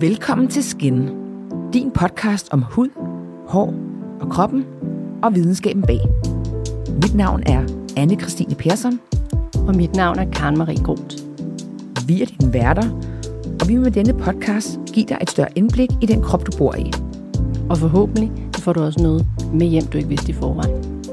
Velkommen 0.00 0.48
til 0.48 0.64
Skin, 0.64 1.08
din 1.72 1.90
podcast 1.90 2.48
om 2.50 2.62
hud, 2.62 2.88
hår 3.48 3.74
og 4.20 4.30
kroppen 4.30 4.64
og 5.22 5.34
videnskaben 5.34 5.82
bag. 5.82 6.00
Mit 7.02 7.14
navn 7.14 7.42
er 7.46 7.64
anne 7.96 8.20
Christine 8.20 8.54
Persson. 8.54 9.00
Og 9.68 9.76
mit 9.76 9.96
navn 9.96 10.18
er 10.18 10.30
Karen 10.30 10.58
Marie 10.58 10.84
Groth. 10.84 11.16
Vi 12.06 12.22
er 12.22 12.26
dine 12.26 12.52
værter, 12.52 12.90
og 13.60 13.68
vi 13.68 13.74
vil 13.74 13.82
med 13.82 13.90
denne 13.90 14.14
podcast 14.14 14.78
give 14.92 15.06
dig 15.06 15.18
et 15.22 15.30
større 15.30 15.48
indblik 15.54 15.90
i 16.02 16.06
den 16.06 16.22
krop, 16.22 16.46
du 16.46 16.58
bor 16.58 16.74
i. 16.74 16.92
Og 17.70 17.78
forhåbentlig 17.78 18.32
får 18.58 18.72
du 18.72 18.82
også 18.82 19.02
noget 19.02 19.26
med 19.52 19.66
hjem, 19.66 19.86
du 19.86 19.98
ikke 19.98 20.08
vidste 20.08 20.30
i 20.30 20.34
forvejen. 20.34 21.04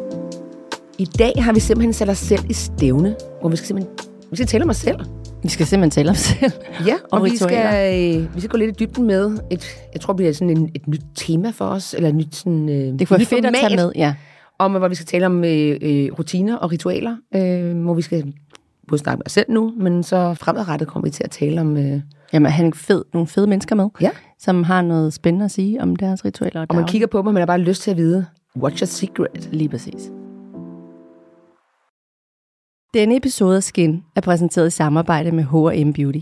I 0.98 1.06
dag 1.06 1.34
har 1.38 1.54
vi 1.54 1.60
simpelthen 1.60 1.94
sat 1.94 2.10
os 2.10 2.18
selv 2.18 2.42
i 2.50 2.54
stævne, 2.54 3.16
hvor 3.42 3.50
vi 3.50 3.56
skal 3.56 3.68
simpelthen 3.68 3.96
vi 4.32 4.48
skal 4.48 4.64
om 4.64 4.70
os 4.70 4.78
selv. 4.78 5.21
Vi 5.44 5.50
skal 5.50 5.66
simpelthen 5.66 5.92
tale 5.92 6.10
om 6.10 6.16
selv. 6.16 6.52
Ja, 6.88 6.94
og, 7.12 7.20
Og 7.20 7.26
vi 7.26 7.38
skal, 7.38 8.20
øh, 8.22 8.36
vi 8.36 8.40
skal 8.42 8.50
gå 8.50 8.58
lidt 8.58 8.82
i 8.82 8.86
dybden 8.86 9.08
med, 9.08 9.38
et, 9.52 9.66
jeg 9.94 10.02
tror, 10.02 10.14
det 10.14 10.18
bliver 10.18 10.34
sådan 10.34 10.58
en, 10.58 10.72
et 10.76 10.88
nyt 10.88 11.02
tema 11.16 11.50
for 11.50 11.66
os, 11.66 11.94
eller 11.94 12.10
et 12.10 12.16
nyt 12.16 12.36
sådan, 12.36 12.70
øh, 12.70 12.76
Det 13.00 13.08
kunne 13.08 13.18
være 13.18 13.26
fedt 13.26 13.46
at 13.46 13.54
tage 13.62 13.76
med, 13.76 13.92
ja. 13.96 14.14
om, 14.60 14.72
hvor 14.72 14.88
vi 14.88 14.96
skal 14.96 15.06
tale 15.08 15.26
om 15.26 15.44
øh, 15.44 15.78
øh, 15.82 16.10
rutiner 16.20 16.56
og 16.56 16.72
ritualer, 16.72 17.16
øh, 17.36 17.82
hvor 17.84 17.94
vi 17.94 18.02
skal 18.02 18.34
både 18.88 19.02
snakke 19.02 19.18
med 19.18 19.26
os 19.26 19.32
selv 19.32 19.46
nu, 19.52 19.74
men 19.80 20.04
så 20.04 20.34
fremadrettet 20.34 20.88
kommer 20.88 21.08
vi 21.08 21.12
til 21.12 21.24
at 21.24 21.32
tale 21.32 21.62
om, 21.62 21.78
øh, 21.78 22.02
Jamen, 22.34 22.52
han 22.52 22.74
fed, 22.74 23.04
nogle 23.14 23.28
fede 23.28 23.48
mennesker 23.48 23.76
med, 23.76 23.88
Ja. 24.02 24.10
som 24.40 24.64
har 24.64 24.82
noget 24.82 25.14
spændende 25.14 25.46
at 25.46 25.52
sige 25.52 25.82
om 25.82 25.96
deres 25.96 26.26
ritualer. 26.26 26.66
og 26.70 26.76
man 26.76 26.86
kigger 26.86 27.08
på 27.08 27.18
dem, 27.18 27.28
og 27.28 27.34
man 27.34 27.42
har 27.42 27.46
bare 27.46 27.58
lyst 27.60 27.82
til 27.82 27.92
at 27.92 27.98
vide, 27.98 28.26
what's 28.58 28.80
your 28.80 28.86
secret? 28.86 29.50
Lige 29.52 29.70
præcis. 29.70 30.12
Denne 32.94 33.16
episode 33.16 33.56
af 33.56 33.64
Skin 33.64 34.04
er 34.16 34.22
præsenteret 34.22 34.68
i 34.68 34.70
samarbejde 34.70 35.32
med 35.32 35.44
H&M 35.44 35.94
Beauty. 35.94 36.20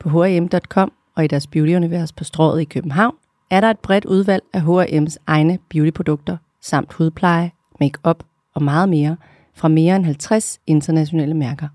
På 0.00 0.08
H&M.com 0.08 0.92
og 1.16 1.24
i 1.24 1.26
deres 1.26 1.46
beautyunivers 1.46 2.12
på 2.12 2.24
Strøget 2.24 2.60
i 2.60 2.64
København 2.64 3.14
er 3.50 3.60
der 3.60 3.70
et 3.70 3.78
bredt 3.78 4.04
udvalg 4.04 4.42
af 4.52 4.60
H&M's 4.60 5.16
egne 5.26 5.58
beautyprodukter, 5.70 6.36
samt 6.62 6.92
hudpleje, 6.92 7.50
makeup 7.80 8.24
og 8.54 8.62
meget 8.62 8.88
mere 8.88 9.16
fra 9.54 9.68
mere 9.68 9.96
end 9.96 10.04
50 10.04 10.60
internationale 10.66 11.34
mærker. 11.34 11.68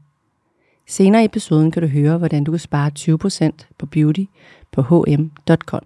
Senere 0.87 1.21
i 1.21 1.25
episoden 1.25 1.71
kan 1.71 1.81
du 1.81 1.87
høre, 1.87 2.17
hvordan 2.17 2.43
du 2.43 2.51
kan 2.51 2.59
spare 2.59 2.91
20% 2.99 3.73
på 3.77 3.85
beauty 3.85 4.23
på 4.71 4.81
hm.com. 4.81 5.83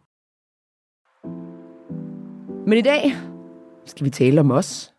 Men 2.68 2.78
i 2.78 2.82
dag 2.82 3.14
skal 3.86 4.06
vi 4.06 4.10
tale 4.10 4.40
om 4.40 4.52
os. 4.52 4.93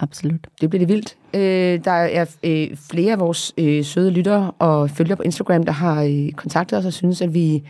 Absolut. 0.00 0.46
Det 0.60 0.70
bliver 0.70 0.86
det 0.86 0.88
vildt. 0.88 1.16
Øh, 1.34 1.84
der 1.84 1.90
er 1.90 2.26
øh, 2.44 2.76
flere 2.90 3.12
af 3.12 3.20
vores 3.20 3.54
øh, 3.58 3.84
søde 3.84 4.10
lyttere 4.10 4.50
og 4.58 4.90
følgere 4.90 5.16
på 5.16 5.22
Instagram, 5.22 5.62
der 5.62 5.72
har 5.72 6.02
øh, 6.02 6.32
kontaktet 6.32 6.78
os 6.78 6.84
og 6.84 6.92
synes, 6.92 7.22
at 7.22 7.34
vi 7.34 7.62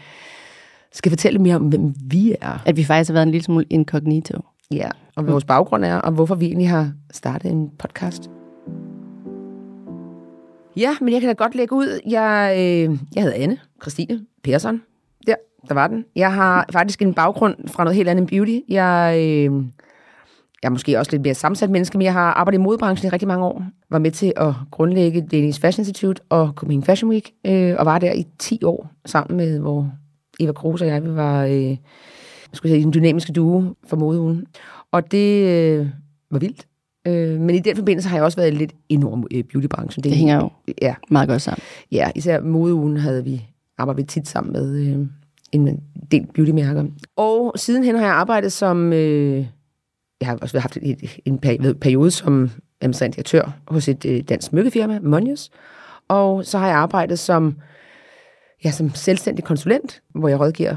skal 0.92 1.10
fortælle 1.10 1.38
mere 1.38 1.56
om, 1.56 1.62
hvem 1.62 1.94
vi 2.06 2.36
er. 2.40 2.62
At 2.66 2.76
vi 2.76 2.84
faktisk 2.84 3.08
har 3.08 3.12
været 3.12 3.26
en 3.26 3.30
lille 3.30 3.44
smule 3.44 3.64
incognito. 3.70 4.38
Ja, 4.70 4.88
og 5.16 5.22
hvad 5.22 5.32
vores 5.32 5.44
baggrund 5.44 5.84
er, 5.84 5.96
og 5.96 6.12
hvorfor 6.12 6.34
vi 6.34 6.46
egentlig 6.46 6.68
har 6.68 6.92
startet 7.12 7.50
en 7.50 7.70
podcast. 7.78 8.30
Ja, 10.76 10.96
men 11.00 11.12
jeg 11.12 11.20
kan 11.20 11.28
da 11.28 11.34
godt 11.34 11.54
lægge 11.54 11.74
ud. 11.74 12.00
Jeg, 12.06 12.54
øh, 12.58 12.98
jeg 13.14 13.22
hedder 13.22 13.42
Anne 13.42 13.58
Christine 13.82 14.20
Persson. 14.44 14.82
Der, 15.26 15.34
der 15.68 15.74
var 15.74 15.86
den. 15.86 16.04
Jeg 16.16 16.34
har 16.34 16.66
faktisk 16.72 17.02
en 17.02 17.14
baggrund 17.14 17.68
fra 17.68 17.84
noget 17.84 17.96
helt 17.96 18.08
andet 18.08 18.22
end 18.22 18.28
beauty. 18.28 18.58
Jeg, 18.68 19.16
øh, 19.18 19.64
jeg 20.66 20.70
er 20.70 20.74
måske 20.74 20.98
også 20.98 21.10
lidt 21.12 21.22
mere 21.22 21.34
sammensat 21.34 21.70
menneske, 21.70 21.98
men 21.98 22.04
jeg 22.04 22.12
har 22.12 22.32
arbejdet 22.32 22.58
i 22.58 22.62
modebranchen 22.62 23.06
i 23.06 23.10
rigtig 23.10 23.28
mange 23.28 23.44
år. 23.44 23.64
Var 23.90 23.98
med 23.98 24.10
til 24.10 24.32
at 24.36 24.52
grundlægge 24.70 25.20
Danish 25.30 25.60
Fashion 25.60 25.80
Institute 25.80 26.22
og 26.28 26.48
Copenhagen 26.56 26.82
Fashion 26.82 27.10
Week, 27.10 27.30
øh, 27.46 27.74
og 27.78 27.86
var 27.86 27.98
der 27.98 28.12
i 28.12 28.26
10 28.38 28.64
år 28.64 28.90
sammen 29.06 29.36
med, 29.36 29.58
hvor 29.58 29.90
Eva 30.40 30.52
Kroos 30.52 30.82
og 30.82 30.88
jeg, 30.88 31.04
vi 31.04 31.14
var 31.14 31.44
øh, 31.44 31.68
jeg 31.70 31.78
skulle 32.52 32.72
sige, 32.72 32.82
en 32.82 32.92
dynamiske 32.92 33.32
duo 33.32 33.64
for 33.86 33.96
modeugen. 33.96 34.46
Og 34.92 35.12
det 35.12 35.48
øh, 35.48 35.86
var 36.30 36.38
vildt. 36.38 36.66
Øh, 37.06 37.40
men 37.40 37.54
i 37.54 37.58
den 37.58 37.76
forbindelse 37.76 38.08
har 38.08 38.16
jeg 38.16 38.24
også 38.24 38.36
været 38.38 38.54
lidt 38.54 38.72
enorm 38.88 39.26
øh, 39.30 39.44
beautybranchen. 39.44 40.04
Det 40.04 40.12
hænger 40.12 40.36
jo 40.36 40.50
Ja, 40.82 40.94
meget 41.10 41.28
godt 41.28 41.42
sammen. 41.42 41.62
ja, 41.92 42.10
især 42.14 42.40
modeugen 42.40 42.96
havde 42.96 43.24
vi 43.24 43.46
arbejdet 43.78 44.02
vi 44.02 44.06
tit 44.06 44.28
sammen 44.28 44.52
med 44.52 44.76
øh, 44.76 45.06
en 45.52 45.80
del 46.10 46.26
beautymærker. 46.34 46.84
Og 47.16 47.52
sidenhen 47.56 47.96
har 47.96 48.06
jeg 48.06 48.14
arbejdet 48.14 48.52
som... 48.52 48.92
Øh, 48.92 49.46
jeg 50.20 50.28
har 50.28 50.36
også 50.36 50.58
haft 50.58 50.76
et, 50.76 51.18
en 51.24 51.38
periode 51.80 52.10
som 52.10 52.50
administrerende 52.80 53.14
direktør 53.14 53.52
hos 53.68 53.88
et 53.88 54.04
øh, 54.04 54.22
dansk 54.22 54.48
smykkefirma, 54.48 54.98
Monius. 55.02 55.50
Og 56.08 56.44
så 56.44 56.58
har 56.58 56.66
jeg 56.66 56.76
arbejdet 56.76 57.18
som, 57.18 57.56
ja, 58.64 58.70
som 58.70 58.94
selvstændig 58.94 59.44
konsulent, 59.44 60.02
hvor 60.14 60.28
jeg 60.28 60.40
rådgiver 60.40 60.76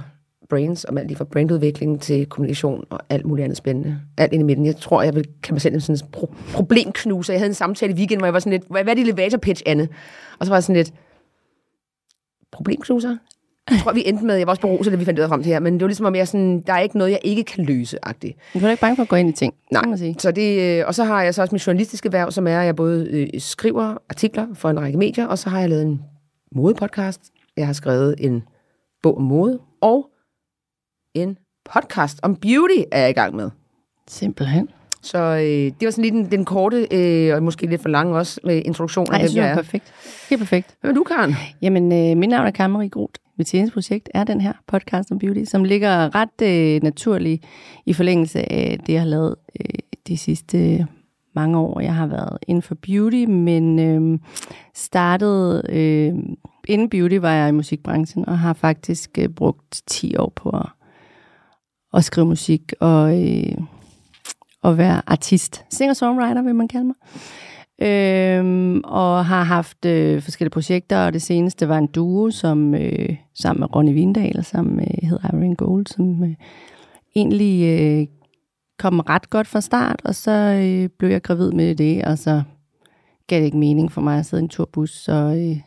brands 0.49 0.85
om 0.85 0.97
alt 0.97 1.07
lige 1.07 1.17
fra 1.17 1.23
brandudvikling 1.23 2.01
til 2.01 2.25
kommunikation 2.25 2.85
og 2.89 2.99
alt 3.09 3.25
muligt 3.25 3.43
andet 3.43 3.57
spændende. 3.57 3.99
Alt 4.17 4.33
ind 4.33 4.41
i 4.41 4.45
midten. 4.45 4.65
Jeg 4.65 4.77
tror, 4.77 5.01
jeg 5.01 5.15
vil 5.15 5.25
kan 5.43 5.53
mig 5.53 5.61
selv 5.61 5.73
en 5.73 5.81
sådan 5.81 6.09
pro- 6.17 6.51
problemknuser. 6.53 7.33
Jeg 7.33 7.39
havde 7.39 7.49
en 7.49 7.55
samtale 7.55 7.93
i 7.93 7.95
weekenden, 7.95 8.19
hvor 8.19 8.27
jeg 8.27 8.33
var 8.33 8.39
sådan 8.39 8.51
lidt, 8.51 8.63
hvad 8.69 8.83
hvad 8.83 8.93
er 8.93 8.95
det 8.95 9.01
elevator 9.01 9.37
pitch, 9.37 9.63
Anne? 9.65 9.87
Og 10.39 10.45
så 10.45 10.51
var 10.51 10.55
jeg 10.57 10.63
sådan 10.63 10.75
lidt, 10.75 10.93
problemknuser? 12.51 13.17
Jeg 13.71 13.79
tror, 13.83 13.93
vi 13.93 14.03
endte 14.05 14.25
med, 14.25 14.35
jeg 14.35 14.47
var 14.47 14.51
også 14.51 14.61
beruset, 14.61 14.93
da 14.93 14.97
vi 14.97 15.05
fandt 15.05 15.19
ud 15.19 15.23
af 15.23 15.29
frem 15.29 15.43
til 15.43 15.51
her, 15.51 15.59
men 15.59 15.73
det 15.73 15.81
var 15.81 15.87
ligesom 15.87 16.05
om, 16.05 16.15
jeg 16.15 16.27
sådan, 16.27 16.61
der 16.67 16.73
er 16.73 16.79
ikke 16.79 16.97
noget, 16.97 17.11
jeg 17.11 17.19
ikke 17.23 17.43
kan 17.43 17.65
løse-agtigt. 17.65 18.37
Du 18.53 18.59
er 18.59 18.69
ikke 18.69 18.81
bange 18.81 18.95
for 18.95 19.03
at 19.03 19.09
gå 19.09 19.15
ind 19.15 19.29
i 19.29 19.31
ting, 19.31 19.53
Nej. 19.71 19.81
kan 19.81 19.89
man 19.89 19.97
sige. 19.97 20.15
Så 20.19 20.31
det, 20.31 20.79
øh, 20.79 20.83
og 20.87 20.95
så 20.95 21.03
har 21.03 21.23
jeg 21.23 21.35
så 21.35 21.41
også 21.41 21.55
mit 21.55 21.67
journalistiske 21.67 22.11
værv, 22.13 22.31
som 22.31 22.47
er, 22.47 22.59
at 22.59 22.65
jeg 22.65 22.75
både 22.75 23.07
øh, 23.11 23.27
skriver 23.41 23.97
artikler 24.09 24.47
for 24.53 24.69
en 24.69 24.79
række 24.79 24.97
medier, 24.97 25.27
og 25.27 25.37
så 25.37 25.49
har 25.49 25.59
jeg 25.59 25.69
lavet 25.69 25.83
en 25.83 26.01
modepodcast. 26.55 27.21
Jeg 27.57 27.65
har 27.65 27.73
skrevet 27.73 28.15
en 28.19 28.43
bog 29.03 29.17
om 29.17 29.23
mode, 29.23 29.59
og 29.81 30.05
en 31.13 31.37
podcast 31.73 32.19
om 32.23 32.35
beauty 32.35 32.81
er 32.91 32.99
jeg 33.01 33.09
i 33.09 33.13
gang 33.13 33.35
med. 33.35 33.49
Simpelthen. 34.07 34.69
Så 35.01 35.17
øh, 35.17 35.43
det 35.79 35.85
var 35.85 35.91
sådan 35.91 36.01
lige 36.01 36.11
den, 36.23 36.31
den 36.31 36.45
korte, 36.45 36.87
øh, 36.91 37.35
og 37.35 37.43
måske 37.43 37.65
lidt 37.67 37.81
for 37.81 37.89
lang 37.89 38.15
også, 38.15 38.39
med 38.43 38.61
introduktion 38.65 39.05
Nej, 39.09 39.17
af, 39.17 39.21
jeg 39.21 39.29
synes, 39.29 39.41
det 39.43 39.49
er 39.49 39.51
er. 39.51 39.55
perfekt. 39.55 39.93
Helt 40.29 40.39
perfekt. 40.41 40.75
Hvem 40.81 40.89
er 40.91 40.95
du, 40.95 41.03
Karen? 41.03 41.35
Jamen, 41.61 41.83
øh, 41.91 42.17
mit 42.17 42.29
navn 42.29 42.47
er 42.47 42.51
Karen 42.51 42.71
Marie 42.71 42.89
Groth. 42.89 43.13
Mit 43.39 43.49
seneste 43.49 43.73
projekt 43.73 44.09
er 44.13 44.23
den 44.23 44.41
her 44.41 44.53
podcast 44.67 45.11
om 45.11 45.19
beauty, 45.19 45.43
som 45.43 45.63
ligger 45.63 46.15
ret 46.15 46.41
øh, 46.41 46.83
naturligt 46.83 47.43
i 47.85 47.93
forlængelse 47.93 48.51
af 48.51 48.79
det, 48.85 48.93
jeg 48.93 49.01
har 49.01 49.07
lavet 49.07 49.35
øh, 49.59 49.79
de 50.07 50.17
sidste 50.17 50.87
mange 51.35 51.57
år. 51.57 51.79
Jeg 51.79 51.95
har 51.95 52.07
været 52.07 52.37
inden 52.47 52.61
for 52.61 52.75
beauty, 52.75 53.25
men 53.25 53.79
øh, 53.79 54.19
startede... 54.75 55.63
Øh, 55.69 56.13
inden 56.67 56.89
beauty 56.89 57.15
var 57.15 57.31
jeg 57.31 57.49
i 57.49 57.51
musikbranchen, 57.51 58.29
og 58.29 58.39
har 58.39 58.53
faktisk 58.53 59.17
øh, 59.17 59.29
brugt 59.29 59.81
10 59.87 60.15
år 60.17 60.33
på 60.35 60.49
at, 60.49 60.69
at 61.93 62.03
skrive 62.03 62.27
musik 62.27 62.73
og, 62.79 63.27
øh, 63.27 63.57
og 64.61 64.77
være 64.77 65.01
artist. 65.07 65.65
Singer-songwriter, 65.69 66.41
vil 66.41 66.55
man 66.55 66.67
kalde 66.67 66.85
mig. 66.85 66.95
Øhm, 67.81 68.81
og 68.83 69.25
har 69.25 69.43
haft 69.43 69.85
øh, 69.85 70.21
forskellige 70.21 70.51
projekter, 70.51 71.05
og 71.05 71.13
det 71.13 71.21
seneste 71.21 71.69
var 71.69 71.77
en 71.77 71.87
duo, 71.87 72.31
som 72.31 72.75
øh, 72.75 73.15
sammen 73.33 73.59
med 73.59 73.75
Ronny 73.75 73.93
Vindal, 73.93 74.43
som 74.43 74.79
øh, 74.79 75.09
hedder 75.09 75.27
Iron 75.27 75.55
Gold, 75.55 75.85
som 75.87 76.23
øh, 76.23 76.35
egentlig 77.15 77.79
øh, 77.79 78.07
kom 78.79 78.99
ret 78.99 79.29
godt 79.29 79.47
fra 79.47 79.61
start, 79.61 80.01
og 80.05 80.15
så 80.15 80.31
øh, 80.31 80.89
blev 80.89 81.09
jeg 81.09 81.21
gravid 81.21 81.51
med 81.51 81.75
det, 81.75 82.05
og 82.05 82.17
så 82.17 82.41
gav 83.27 83.39
det 83.39 83.45
ikke 83.45 83.57
mening 83.57 83.91
for 83.91 84.01
mig 84.01 84.19
at 84.19 84.25
sidde 84.25 84.41
i 84.41 84.43
en 84.43 84.49
turbus, 84.49 84.91
så, 84.91 85.13
øh, 85.13 85.57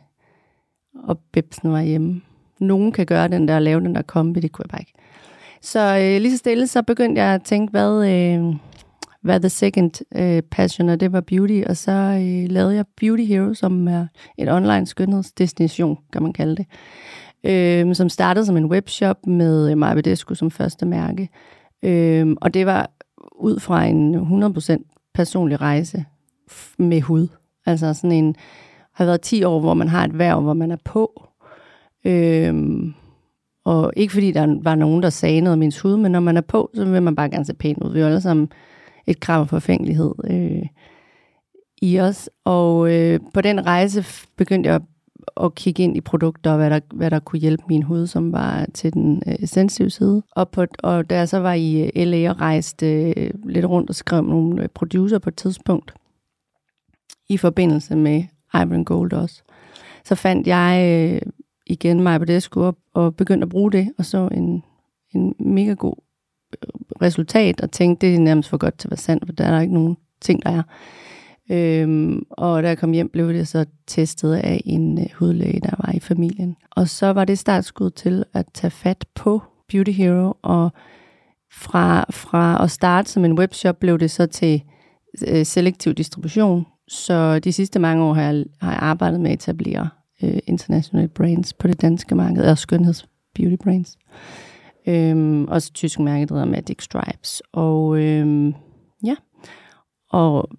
og 1.04 1.18
Bebsen 1.32 1.72
var 1.72 1.82
hjemme. 1.82 2.20
Nogen 2.60 2.92
kan 2.92 3.06
gøre 3.06 3.28
den 3.28 3.48
der, 3.48 3.58
lave 3.58 3.80
den 3.80 3.94
der 3.94 4.02
kombi, 4.02 4.40
det 4.40 4.52
kunne 4.52 4.64
jeg 4.64 4.70
bare 4.70 4.80
ikke. 4.80 4.94
Så 5.62 5.80
øh, 5.80 6.20
lige 6.20 6.32
så 6.32 6.38
stille, 6.38 6.66
så 6.66 6.82
begyndte 6.82 7.22
jeg 7.22 7.34
at 7.34 7.42
tænke, 7.42 7.70
hvad... 7.70 8.08
Øh, 8.08 8.54
hvad 9.22 9.40
the 9.40 9.48
second 9.48 9.90
øh, 10.16 10.42
passion, 10.42 10.88
og 10.88 11.00
det 11.00 11.12
var 11.12 11.20
beauty, 11.20 11.62
og 11.66 11.76
så 11.76 11.92
øh, 11.92 12.50
lavede 12.50 12.74
jeg 12.74 12.84
Beauty 12.96 13.22
Hero, 13.22 13.54
som 13.54 13.88
er 13.88 14.06
et 14.38 14.52
online 14.52 14.86
skønhedsdestination, 14.86 15.98
kan 16.12 16.22
man 16.22 16.32
kalde 16.32 16.56
det, 16.56 16.66
øh, 17.50 17.94
som 17.94 18.08
startede 18.08 18.46
som 18.46 18.56
en 18.56 18.66
webshop 18.66 19.26
med 19.26 19.70
øh, 19.70 19.78
Maja 19.78 19.94
Bedesco 19.94 20.34
som 20.34 20.50
første 20.50 20.86
mærke. 20.86 21.28
Øh, 21.82 22.36
og 22.40 22.54
det 22.54 22.66
var 22.66 22.90
ud 23.36 23.60
fra 23.60 23.84
en 23.84 24.14
100% 24.44 25.10
personlig 25.14 25.60
rejse 25.60 26.04
f- 26.50 26.74
med 26.78 27.00
hud. 27.00 27.28
Altså 27.66 27.94
sådan 27.94 28.12
en, 28.12 28.36
har 28.92 29.04
været 29.04 29.20
10 29.20 29.44
år, 29.44 29.60
hvor 29.60 29.74
man 29.74 29.88
har 29.88 30.04
et 30.04 30.18
værv, 30.18 30.40
hvor 30.40 30.52
man 30.52 30.70
er 30.70 30.76
på. 30.84 31.28
Øhm, 32.04 32.94
og 33.64 33.92
ikke 33.96 34.12
fordi 34.12 34.32
der 34.32 34.56
var 34.62 34.74
nogen, 34.74 35.02
der 35.02 35.10
sagde 35.10 35.40
noget 35.40 35.52
om 35.52 35.62
ens 35.62 35.80
hud, 35.80 35.96
men 35.96 36.12
når 36.12 36.20
man 36.20 36.36
er 36.36 36.40
på, 36.40 36.70
så 36.74 36.84
vil 36.84 37.02
man 37.02 37.14
bare 37.16 37.30
gerne 37.30 37.44
se 37.44 37.54
pæn 37.54 37.76
ud. 37.82 37.92
Vi 37.92 38.00
er 38.00 38.06
alle 38.06 38.20
sammen 38.20 38.48
et 39.06 39.20
krav 39.20 39.44
på 39.44 39.48
forfængelighed 39.48 40.14
øh, 40.24 40.66
i 41.82 42.00
os. 42.00 42.30
Og 42.44 42.92
øh, 42.92 43.20
på 43.34 43.40
den 43.40 43.66
rejse 43.66 44.04
begyndte 44.36 44.70
jeg 44.70 44.80
at 45.36 45.54
kigge 45.54 45.82
ind 45.82 45.96
i 45.96 46.00
produkter, 46.00 46.50
og 46.50 46.56
hvad 46.56 46.70
der, 46.70 46.80
hvad 46.94 47.10
der 47.10 47.18
kunne 47.18 47.40
hjælpe 47.40 47.64
min 47.68 47.82
hud, 47.82 48.06
som 48.06 48.32
var 48.32 48.66
til 48.74 48.92
den 48.92 49.22
øh, 49.26 49.48
sensitive 49.48 49.90
side. 49.90 50.22
Og, 50.30 50.48
på, 50.48 50.66
og 50.82 51.10
da 51.10 51.16
jeg 51.16 51.28
så 51.28 51.38
var 51.38 51.52
i 51.52 51.82
øh, 51.82 52.06
LA 52.06 52.30
og 52.30 52.40
rejste 52.40 53.12
øh, 53.16 53.30
lidt 53.44 53.66
rundt 53.66 53.90
og 53.90 53.94
skrev 53.94 54.22
nogle 54.22 54.62
øh, 54.62 54.68
producer 54.68 55.18
på 55.18 55.28
et 55.28 55.36
tidspunkt, 55.36 55.94
i 57.28 57.36
forbindelse 57.36 57.96
med 57.96 58.24
Iron 58.54 58.84
Gold 58.84 59.12
også, 59.12 59.42
så 60.04 60.14
fandt 60.14 60.46
jeg 60.46 60.88
øh, 60.88 61.32
igen 61.66 62.02
mig 62.02 62.18
på 62.18 62.24
det 62.24 62.48
og, 62.56 62.76
og 62.94 63.16
begyndte 63.16 63.44
at 63.44 63.48
bruge 63.48 63.72
det, 63.72 63.92
og 63.98 64.04
så 64.04 64.28
en, 64.32 64.62
en 65.14 65.34
mega 65.38 65.72
god 65.72 65.94
resultat, 67.02 67.60
og 67.60 67.70
tænkte, 67.70 68.06
det 68.06 68.14
er 68.14 68.18
nærmest 68.18 68.48
for 68.48 68.56
godt 68.56 68.78
til 68.78 68.88
at 68.88 68.90
være 68.90 68.98
sandt, 68.98 69.26
for 69.26 69.32
der 69.32 69.44
er 69.44 69.50
der 69.50 69.60
ikke 69.60 69.74
nogen 69.74 69.96
ting, 70.20 70.42
der 70.42 70.50
er. 70.50 70.62
Øhm, 71.50 72.22
og 72.30 72.62
da 72.62 72.68
jeg 72.68 72.78
kom 72.78 72.92
hjem, 72.92 73.08
blev 73.08 73.28
det 73.32 73.48
så 73.48 73.64
testet 73.86 74.34
af 74.34 74.62
en 74.64 74.98
øh, 74.98 75.06
hudlæge, 75.14 75.60
der 75.60 75.74
var 75.78 75.92
i 75.94 76.00
familien. 76.00 76.56
Og 76.70 76.88
så 76.88 77.12
var 77.12 77.24
det 77.24 77.38
startskud 77.38 77.90
til 77.90 78.24
at 78.34 78.46
tage 78.54 78.70
fat 78.70 79.04
på 79.14 79.42
Beauty 79.68 79.90
Hero, 79.90 80.32
og 80.42 80.70
fra, 81.52 82.04
fra 82.10 82.64
at 82.64 82.70
starte 82.70 83.10
som 83.10 83.24
en 83.24 83.38
webshop, 83.38 83.78
blev 83.80 83.98
det 83.98 84.10
så 84.10 84.26
til 84.26 84.62
øh, 85.28 85.46
selektiv 85.46 85.94
distribution. 85.94 86.66
Så 86.88 87.38
de 87.38 87.52
sidste 87.52 87.78
mange 87.78 88.04
år 88.04 88.14
har 88.14 88.22
jeg, 88.22 88.44
har 88.60 88.70
jeg 88.70 88.82
arbejdet 88.82 89.20
med 89.20 89.30
at 89.30 89.34
etablere 89.34 89.88
øh, 90.22 90.38
international 90.46 91.08
brands 91.08 91.52
på 91.52 91.66
det 91.66 91.80
danske 91.82 92.14
marked, 92.14 92.44
og 92.44 92.58
skønheds 92.58 93.06
beauty 93.34 93.56
brands. 93.62 93.98
Øhm, 94.86 95.44
også 95.44 95.72
tysk 95.72 95.98
mærke, 95.98 96.26
der 96.26 96.34
hedder 96.34 96.48
Magic 96.48 96.82
Stripes. 96.82 97.42
Og 97.52 97.98
øhm, 97.98 98.54
ja, 99.04 99.14
og 100.10 100.50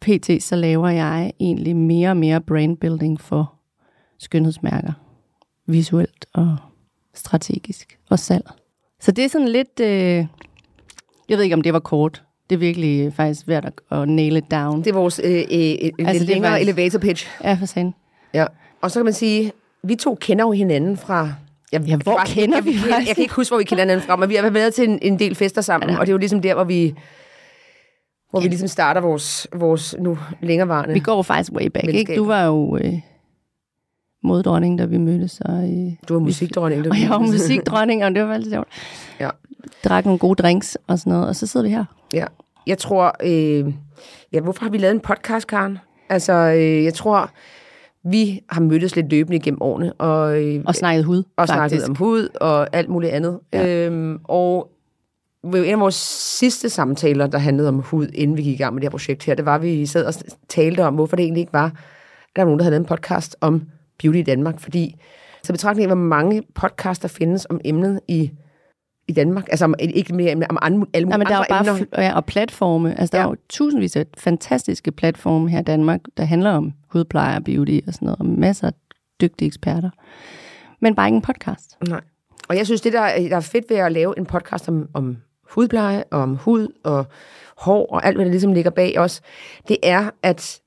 pt. 0.00 0.42
så 0.42 0.56
laver 0.56 0.88
jeg 0.88 1.32
egentlig 1.40 1.76
mere 1.76 2.10
og 2.10 2.16
mere 2.16 2.40
brandbuilding 2.40 3.20
for 3.20 3.54
skønhedsmærker. 4.18 4.92
Visuelt 5.66 6.26
og 6.34 6.56
strategisk 7.14 7.98
og 8.10 8.18
salg. 8.18 8.50
Så 9.00 9.12
det 9.12 9.24
er 9.24 9.28
sådan 9.28 9.48
lidt... 9.48 9.80
Øh, 9.80 10.26
jeg 11.28 11.36
ved 11.36 11.42
ikke, 11.42 11.54
om 11.54 11.62
det 11.62 11.72
var 11.72 11.78
kort. 11.78 12.22
Det 12.50 12.56
er 12.56 12.60
virkelig 12.60 13.12
faktisk 13.12 13.40
svært 13.40 13.64
at, 13.64 13.72
at 13.90 14.08
nail 14.08 14.36
it 14.36 14.50
down. 14.50 14.78
Det 14.78 14.86
er 14.86 14.94
vores 14.94 15.20
øh, 15.24 15.30
øh, 15.30 15.38
altså, 15.40 16.12
lidt 16.12 16.22
længere 16.22 16.52
faktisk, 16.52 16.68
elevator 16.68 16.98
pitch. 16.98 17.26
Ja, 17.44 17.56
for 17.60 17.66
sagen. 17.66 17.94
Ja. 18.34 18.46
Og 18.80 18.90
så 18.90 18.98
kan 18.98 19.04
man 19.04 19.14
sige, 19.14 19.52
vi 19.82 19.94
to 19.94 20.14
kender 20.14 20.44
jo 20.44 20.50
hinanden 20.50 20.96
fra... 20.96 21.34
Jeg, 21.72 21.80
ja, 21.80 21.96
hvor 21.96 22.16
faktisk, 22.16 22.36
kender 22.36 22.60
vi 22.60 22.74
faktisk? 22.74 22.90
Jeg, 22.90 23.04
jeg 23.06 23.14
kan 23.14 23.22
ikke 23.22 23.34
huske, 23.34 23.50
hvor 23.50 23.58
vi 23.58 23.64
kender 23.64 23.84
hinanden 23.84 24.06
fra, 24.06 24.16
men 24.16 24.28
vi 24.28 24.34
har 24.34 24.50
været 24.50 24.74
til 24.74 24.88
en, 24.88 24.98
en 25.02 25.18
del 25.18 25.34
fester 25.34 25.60
sammen, 25.60 25.90
ja, 25.90 25.98
og 25.98 26.06
det 26.06 26.10
er 26.10 26.14
jo 26.14 26.18
ligesom 26.18 26.42
der, 26.42 26.54
hvor 26.54 26.64
vi 26.64 26.94
hvor 28.30 28.40
ja. 28.40 28.42
vi 28.42 28.48
ligesom 28.48 28.68
starter 28.68 29.00
vores, 29.00 29.46
vores 29.54 29.94
nu 29.98 30.18
længerevarende 30.40 30.94
Vi 30.94 31.00
går 31.00 31.22
faktisk 31.22 31.52
way 31.52 31.66
back, 31.66 31.88
ikke? 31.88 32.16
Du 32.16 32.24
var 32.24 32.44
jo 32.44 32.76
øh, 32.76 32.94
moddronning, 34.22 34.78
da 34.78 34.84
vi 34.84 34.98
mødtes. 34.98 35.40
Og, 35.40 35.54
øh, 35.54 35.92
du 36.08 36.14
var 36.14 36.20
musikdronning. 36.20 36.90
Og 36.90 37.00
jeg 37.02 37.10
var 37.10 37.18
musikdronning, 37.18 38.04
og 38.04 38.14
det 38.14 38.24
var 38.24 38.34
altid 38.34 38.50
sjovt. 38.52 38.68
Ja. 39.20 39.30
Drak 39.84 40.04
nogle 40.04 40.18
gode 40.18 40.42
drinks 40.42 40.78
og 40.86 40.98
sådan 40.98 41.12
noget, 41.12 41.28
og 41.28 41.36
så 41.36 41.46
sidder 41.46 41.66
vi 41.66 41.72
her. 41.72 41.84
Ja, 42.12 42.24
jeg 42.66 42.78
tror... 42.78 43.16
Øh, 43.22 43.74
ja, 44.32 44.40
hvorfor 44.40 44.62
har 44.62 44.70
vi 44.70 44.78
lavet 44.78 44.94
en 44.94 45.00
podcast, 45.00 45.46
Karen? 45.46 45.78
Altså, 46.08 46.32
øh, 46.32 46.84
jeg 46.84 46.94
tror 46.94 47.30
vi 48.10 48.40
har 48.48 48.60
mødtes 48.60 48.96
lidt 48.96 49.10
løbende 49.10 49.38
gennem 49.38 49.62
årene. 49.62 49.92
Og, 49.92 50.42
øh, 50.42 50.62
og 50.66 50.74
snakket 50.74 51.04
hud, 51.04 51.22
Og 51.36 51.48
faktisk. 51.48 51.54
snakket 51.54 51.88
om 51.88 51.94
hud 51.94 52.28
og 52.40 52.76
alt 52.76 52.88
muligt 52.88 53.12
andet. 53.12 53.38
Ja. 53.52 53.86
Øhm, 53.86 54.18
og 54.24 54.70
en 55.44 55.64
af 55.64 55.80
vores 55.80 55.94
sidste 56.38 56.70
samtaler, 56.70 57.26
der 57.26 57.38
handlede 57.38 57.68
om 57.68 57.78
hud, 57.78 58.08
inden 58.14 58.36
vi 58.36 58.42
gik 58.42 58.54
i 58.54 58.62
gang 58.62 58.74
med 58.74 58.80
det 58.80 58.86
her 58.86 58.90
projekt 58.90 59.24
her, 59.24 59.34
det 59.34 59.44
var, 59.44 59.54
at 59.54 59.62
vi 59.62 59.86
sad 59.86 60.04
og 60.04 60.14
talte 60.48 60.84
om, 60.84 60.94
hvorfor 60.94 61.16
det 61.16 61.22
egentlig 61.22 61.40
ikke 61.40 61.52
var, 61.52 61.64
at 61.64 61.72
der 62.36 62.42
var 62.42 62.46
nogen, 62.46 62.58
der 62.58 62.64
havde 62.64 62.76
en 62.76 62.84
podcast 62.84 63.36
om 63.40 63.62
beauty 63.98 64.18
i 64.18 64.22
Danmark. 64.22 64.60
Fordi 64.60 64.96
så 65.42 65.52
betragtning 65.52 65.90
af, 65.90 65.96
hvor 65.96 66.04
mange 66.04 66.42
podcasts 66.54 67.00
der 67.00 67.08
findes 67.08 67.46
om 67.50 67.60
emnet 67.64 68.00
i 68.08 68.30
i 69.08 69.12
Danmark. 69.12 69.48
Altså 69.50 69.64
om, 69.64 69.74
ikke 69.80 70.14
mere 70.14 70.46
om 70.50 70.58
andre, 70.62 70.86
alle 70.92 71.08
ja, 71.10 71.16
men 71.16 71.26
der 71.26 71.36
er 71.36 71.44
bare 71.48 71.70
emner. 71.70 71.86
Ja, 71.98 72.16
og 72.16 72.24
platforme. 72.24 73.00
Altså, 73.00 73.12
der 73.12 73.18
ja. 73.18 73.24
er 73.24 73.28
jo 73.28 73.36
tusindvis 73.48 73.96
af 73.96 74.06
fantastiske 74.18 74.92
platforme 74.92 75.50
her 75.50 75.60
i 75.60 75.62
Danmark, 75.62 76.00
der 76.16 76.24
handler 76.24 76.50
om 76.50 76.72
hudpleje 76.88 77.36
og 77.36 77.44
beauty 77.44 77.78
og 77.86 77.94
sådan 77.94 78.06
noget, 78.06 78.18
og 78.18 78.26
masser 78.26 78.66
af 78.66 78.72
dygtige 79.20 79.46
eksperter. 79.46 79.90
Men 80.80 80.94
bare 80.94 81.08
ikke 81.08 81.16
en 81.16 81.22
podcast. 81.22 81.76
Nej. 81.88 82.00
Og 82.48 82.56
jeg 82.56 82.66
synes, 82.66 82.80
det 82.80 82.92
der, 82.92 83.28
der 83.28 83.36
er 83.36 83.40
fedt 83.40 83.64
ved 83.70 83.76
at 83.76 83.92
lave 83.92 84.18
en 84.18 84.26
podcast 84.26 84.68
om, 84.68 84.88
om 84.94 85.16
hudpleje, 85.50 86.04
og 86.10 86.20
om 86.20 86.36
hud 86.36 86.68
og 86.84 87.06
hår 87.56 87.86
og 87.86 88.06
alt, 88.06 88.16
hvad 88.16 88.24
der 88.24 88.30
ligesom 88.30 88.52
ligger 88.52 88.70
bag 88.70 88.98
os, 88.98 89.20
det 89.68 89.76
er, 89.82 90.10
at 90.22 90.60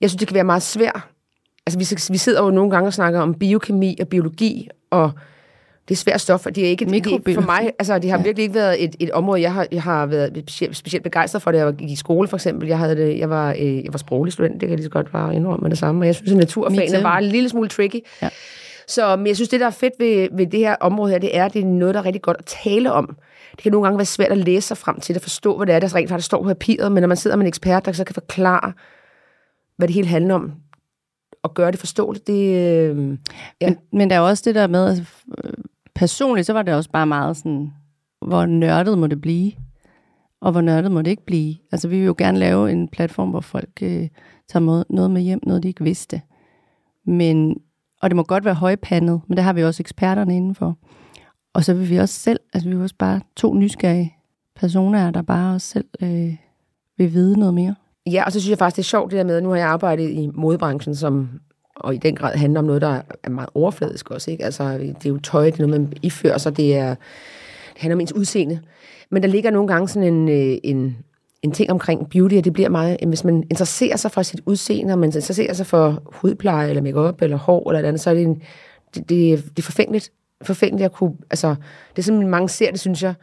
jeg 0.00 0.10
synes, 0.10 0.18
det 0.18 0.28
kan 0.28 0.34
være 0.34 0.44
meget 0.44 0.62
svært. 0.62 1.00
Altså, 1.66 1.78
vi, 1.78 2.12
vi 2.12 2.18
sidder 2.18 2.44
jo 2.44 2.50
nogle 2.50 2.70
gange 2.70 2.86
og 2.86 2.92
snakker 2.92 3.20
om 3.20 3.34
biokemi 3.34 3.96
og 4.00 4.08
biologi, 4.08 4.68
og 4.90 5.12
det 5.88 5.94
er 5.94 5.98
svært 5.98 6.20
stof, 6.20 6.46
og 6.46 6.54
det 6.54 6.64
er 6.64 6.68
ikke 6.68 6.84
det, 6.84 7.34
for 7.34 7.40
mig, 7.40 7.72
altså 7.78 7.98
det 7.98 8.10
har 8.10 8.18
ja. 8.18 8.22
virkelig 8.22 8.42
ikke 8.42 8.54
været 8.54 8.84
et, 8.84 8.96
et 9.00 9.10
område, 9.10 9.40
jeg 9.40 9.52
har, 9.52 9.66
jeg 9.72 9.82
har 9.82 10.06
været 10.06 10.44
specielt, 10.72 11.02
begejstret 11.02 11.42
for, 11.42 11.50
da 11.50 11.58
jeg 11.58 11.74
gik 11.74 11.90
i 11.90 11.96
skole 11.96 12.28
for 12.28 12.36
eksempel. 12.36 12.68
Jeg, 12.68 12.78
havde 12.78 12.96
det, 12.96 13.18
jeg, 13.18 13.30
var, 13.30 13.50
øh, 13.50 13.84
jeg 13.84 13.92
var 13.92 13.98
sproglig 13.98 14.32
student, 14.32 14.52
det 14.52 14.60
kan 14.60 14.68
jeg 14.68 14.76
lige 14.76 14.84
så 14.84 14.90
godt 14.90 15.12
bare 15.12 15.34
indrømme 15.34 15.62
med 15.62 15.70
det 15.70 15.78
samme, 15.78 16.02
og 16.02 16.06
jeg 16.06 16.14
synes, 16.14 16.32
at 16.32 16.38
naturfagene 16.38 17.02
var 17.02 17.18
en 17.18 17.24
lille 17.24 17.48
smule 17.48 17.68
tricky. 17.68 18.00
Ja. 18.22 18.28
Så 18.86 19.16
men 19.16 19.26
jeg 19.26 19.36
synes, 19.36 19.48
det, 19.48 19.60
der 19.60 19.66
er 19.66 19.70
fedt 19.70 19.94
ved, 19.98 20.28
ved 20.32 20.46
det 20.46 20.60
her 20.60 20.76
område 20.80 21.10
her, 21.10 21.18
det 21.18 21.36
er, 21.36 21.44
at 21.44 21.52
det 21.52 21.62
er 21.62 21.66
noget, 21.66 21.94
der 21.94 22.00
er 22.00 22.04
rigtig 22.04 22.22
godt 22.22 22.36
at 22.38 22.44
tale 22.44 22.92
om. 22.92 23.16
Det 23.50 23.62
kan 23.62 23.72
nogle 23.72 23.86
gange 23.86 23.98
være 23.98 24.06
svært 24.06 24.32
at 24.32 24.38
læse 24.38 24.68
sig 24.68 24.76
frem 24.76 25.00
til, 25.00 25.14
at 25.14 25.22
forstå, 25.22 25.56
hvad 25.56 25.66
det 25.66 25.74
er, 25.74 25.80
der 25.80 25.94
rent 25.94 26.08
faktisk 26.08 26.26
står 26.26 26.42
på 26.42 26.48
papiret, 26.48 26.92
men 26.92 27.00
når 27.00 27.08
man 27.08 27.16
sidder 27.16 27.36
med 27.36 27.44
en 27.44 27.48
ekspert, 27.48 27.84
der 27.84 27.92
så 27.92 28.04
kan 28.04 28.14
forklare, 28.14 28.72
hvad 29.76 29.88
det 29.88 29.94
hele 29.94 30.08
handler 30.08 30.34
om, 30.34 30.52
og 31.42 31.54
gøre 31.54 31.70
det 31.70 31.78
forståeligt, 31.78 32.26
det... 32.26 32.56
Øh, 32.56 33.18
ja. 33.60 33.68
men, 33.68 33.78
men 33.92 34.10
der 34.10 34.16
er 34.16 34.20
også 34.20 34.42
det 34.46 34.54
der 34.54 34.66
med, 34.66 34.88
altså, 34.88 35.04
personligt, 36.02 36.46
så 36.46 36.52
var 36.52 36.62
det 36.62 36.74
også 36.74 36.90
bare 36.90 37.06
meget 37.06 37.36
sådan, 37.36 37.72
hvor 38.26 38.46
nørdet 38.46 38.98
må 38.98 39.06
det 39.06 39.20
blive, 39.20 39.52
og 40.40 40.52
hvor 40.52 40.60
nørdet 40.60 40.92
må 40.92 41.02
det 41.02 41.10
ikke 41.10 41.24
blive. 41.24 41.56
Altså, 41.72 41.88
vi 41.88 41.98
vil 41.98 42.06
jo 42.06 42.14
gerne 42.18 42.38
lave 42.38 42.72
en 42.72 42.88
platform, 42.88 43.30
hvor 43.30 43.40
folk 43.40 43.70
øh, 43.82 44.08
tager 44.48 44.84
noget 44.90 45.10
med 45.10 45.22
hjem, 45.22 45.40
noget 45.42 45.62
de 45.62 45.68
ikke 45.68 45.84
vidste. 45.84 46.20
Men, 47.06 47.56
og 48.00 48.10
det 48.10 48.16
må 48.16 48.22
godt 48.22 48.44
være 48.44 48.54
højpandet, 48.54 49.20
men 49.28 49.36
det 49.36 49.44
har 49.44 49.52
vi 49.52 49.64
også 49.64 49.82
eksperterne 49.82 50.36
indenfor. 50.36 50.78
Og 51.54 51.64
så 51.64 51.74
vil 51.74 51.90
vi 51.90 51.96
også 51.96 52.20
selv, 52.20 52.40
altså 52.52 52.68
vi 52.68 52.74
er 52.74 52.82
også 52.82 52.96
bare 52.98 53.20
to 53.36 53.54
nysgerrige 53.54 54.16
personer, 54.56 55.10
der 55.10 55.22
bare 55.22 55.54
også 55.54 55.66
selv 55.66 55.88
øh, 56.02 56.36
vil 56.98 57.12
vide 57.12 57.38
noget 57.38 57.54
mere. 57.54 57.74
Ja, 58.06 58.24
og 58.24 58.32
så 58.32 58.40
synes 58.40 58.50
jeg 58.50 58.58
faktisk, 58.58 58.76
det 58.76 58.82
er 58.82 58.96
sjovt 58.98 59.10
det 59.10 59.18
der 59.18 59.24
med, 59.24 59.36
at 59.36 59.42
nu 59.42 59.48
har 59.48 59.56
jeg 59.56 59.68
arbejdet 59.68 60.10
i 60.10 60.30
modebranchen 60.34 60.94
som 60.94 61.28
og 61.82 61.94
i 61.94 61.98
den 61.98 62.16
grad 62.16 62.36
handler 62.36 62.60
om 62.60 62.66
noget, 62.66 62.82
der 62.82 63.00
er 63.22 63.30
meget 63.30 63.48
overfladisk 63.54 64.10
også. 64.10 64.30
Ikke? 64.30 64.44
Altså, 64.44 64.78
det 64.78 65.06
er 65.06 65.10
jo 65.10 65.18
tøj, 65.18 65.44
det 65.44 65.60
er 65.60 65.66
noget, 65.66 65.80
man 65.80 65.92
ifører 66.02 66.38
sig, 66.38 66.56
det, 66.56 66.76
er, 66.76 66.88
det 67.74 67.78
handler 67.80 67.96
om 67.96 68.00
ens 68.00 68.14
udseende. 68.14 68.60
Men 69.10 69.22
der 69.22 69.28
ligger 69.28 69.50
nogle 69.50 69.68
gange 69.68 69.88
sådan 69.88 70.14
en, 70.14 70.28
øh, 70.28 70.58
en, 70.64 70.96
en 71.42 71.52
ting 71.52 71.70
omkring 71.70 72.10
beauty, 72.10 72.34
og 72.34 72.44
det 72.44 72.52
bliver 72.52 72.68
meget, 72.68 72.96
hvis 73.06 73.24
man 73.24 73.42
interesserer 73.50 73.96
sig 73.96 74.10
for 74.10 74.22
sit 74.22 74.40
udseende, 74.46 74.92
og 74.92 74.98
man 74.98 75.08
interesserer 75.08 75.52
sig 75.52 75.66
for 75.66 76.02
hudpleje, 76.06 76.68
eller 76.68 76.82
makeup 76.82 77.22
eller 77.22 77.36
hår, 77.36 77.70
eller 77.70 77.88
andet, 77.88 78.00
så 78.00 78.10
er 78.10 78.14
det, 78.14 78.22
en, 78.22 78.42
det, 78.94 79.08
det, 79.08 79.44
det 79.44 79.58
er 79.58 79.62
forfængeligt. 79.62 80.12
Forfængeligt 80.42 80.84
at 80.84 80.92
kunne, 80.92 81.14
altså, 81.30 81.54
det 81.90 81.98
er 81.98 82.02
sådan, 82.02 82.28
mange 82.28 82.48
ser 82.48 82.70
det, 82.70 82.80
synes 82.80 83.02
jeg. 83.02 83.14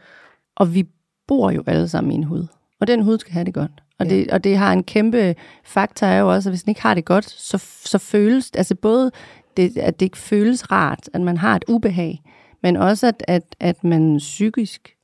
Og 0.56 0.74
vi 0.74 0.88
bor 1.28 1.50
jo 1.50 1.62
alle 1.66 1.88
sammen 1.88 2.12
i 2.12 2.14
en 2.14 2.24
hud, 2.24 2.46
og 2.80 2.86
den 2.86 3.02
hud 3.02 3.18
skal 3.18 3.32
have 3.32 3.44
det 3.44 3.54
godt. 3.54 3.70
Og, 4.00 4.06
ja. 4.06 4.14
det, 4.14 4.30
og 4.30 4.44
det 4.44 4.56
har 4.56 4.72
en 4.72 4.84
kæmpe 4.84 5.34
faktor 5.64 6.06
er 6.06 6.18
jo 6.18 6.32
også, 6.32 6.48
at 6.48 6.52
hvis 6.52 6.62
den 6.62 6.70
ikke 6.70 6.82
har 6.82 6.94
det 6.94 7.04
godt, 7.04 7.30
så, 7.30 7.58
så 7.84 7.98
føles, 7.98 8.50
altså 8.54 8.74
både 8.74 9.10
det, 9.56 9.78
at 9.78 10.00
det 10.00 10.06
ikke 10.06 10.18
føles 10.18 10.72
rart, 10.72 11.08
at 11.14 11.20
man 11.20 11.36
har 11.36 11.56
et 11.56 11.64
ubehag, 11.68 12.22
men 12.62 12.76
også 12.76 13.06
at, 13.06 13.24
at, 13.28 13.56
at 13.60 13.84
man 13.84 14.16
psykisk 14.18 14.96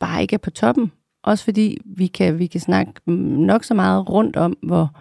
bare 0.00 0.22
ikke 0.22 0.34
er 0.34 0.38
på 0.38 0.50
toppen. 0.50 0.92
Også 1.22 1.44
fordi 1.44 1.78
vi 1.84 2.06
kan, 2.06 2.38
vi 2.38 2.46
kan 2.46 2.60
snakke 2.60 2.92
nok 3.46 3.64
så 3.64 3.74
meget 3.74 4.10
rundt 4.10 4.36
om, 4.36 4.56
hvor 4.62 4.96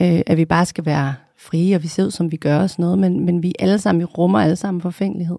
øh, 0.00 0.20
at 0.26 0.36
vi 0.36 0.44
bare 0.44 0.66
skal 0.66 0.84
være 0.84 1.14
frie, 1.38 1.76
og 1.76 1.82
vi 1.82 1.88
ser 1.88 2.04
ud, 2.04 2.10
som 2.10 2.32
vi 2.32 2.36
gør 2.36 2.58
og 2.58 2.70
sådan 2.70 2.82
noget, 2.82 2.98
men, 2.98 3.24
men 3.24 3.42
vi 3.42 3.54
alle 3.58 3.78
sammen, 3.78 4.00
vi 4.00 4.04
rummer 4.04 4.40
alle 4.40 4.56
sammen 4.56 4.80
forfængelighed. 4.80 5.38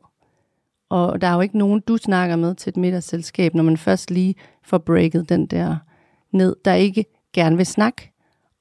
Og 0.90 1.22
der 1.22 1.28
er 1.28 1.34
jo 1.34 1.42
ikke 1.42 1.58
nogen, 1.58 1.80
du 1.88 1.98
snakker 1.98 2.36
med 2.36 2.56
til 2.56 2.70
et 2.70 2.78
middagsselskab, 2.78 3.56
når 3.56 3.64
man 3.64 3.78
først 3.78 4.12
lige 4.12 4.36
får 4.64 4.78
breaket 4.78 5.30
den 5.30 5.46
der 5.46 5.78
ned, 6.34 6.56
der 6.66 6.74
ikke 6.74 7.06
gerne 7.34 7.58
vil 7.58 7.66
snakke 7.66 8.12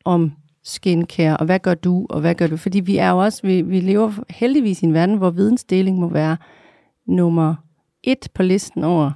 om 0.05 0.33
skincare, 0.65 1.37
og 1.37 1.47
hvad 1.47 1.59
gør 1.59 1.75
du, 1.75 2.07
og 2.11 2.21
hvad 2.21 2.35
gør 2.35 2.47
du? 2.47 2.57
Fordi 2.57 2.81
vi 2.81 2.97
er 2.97 3.11
jo 3.11 3.19
også, 3.19 3.41
vi, 3.43 3.63
vi 3.63 3.81
lever 3.81 4.13
heldigvis 4.31 4.83
i 4.83 4.85
en 4.85 4.95
verden, 4.95 5.17
hvor 5.17 5.31
vidensdeling 5.31 5.99
må 5.99 6.09
være 6.09 6.37
nummer 7.07 7.55
et 8.03 8.29
på 8.35 8.43
listen 8.43 8.85
over 8.85 9.11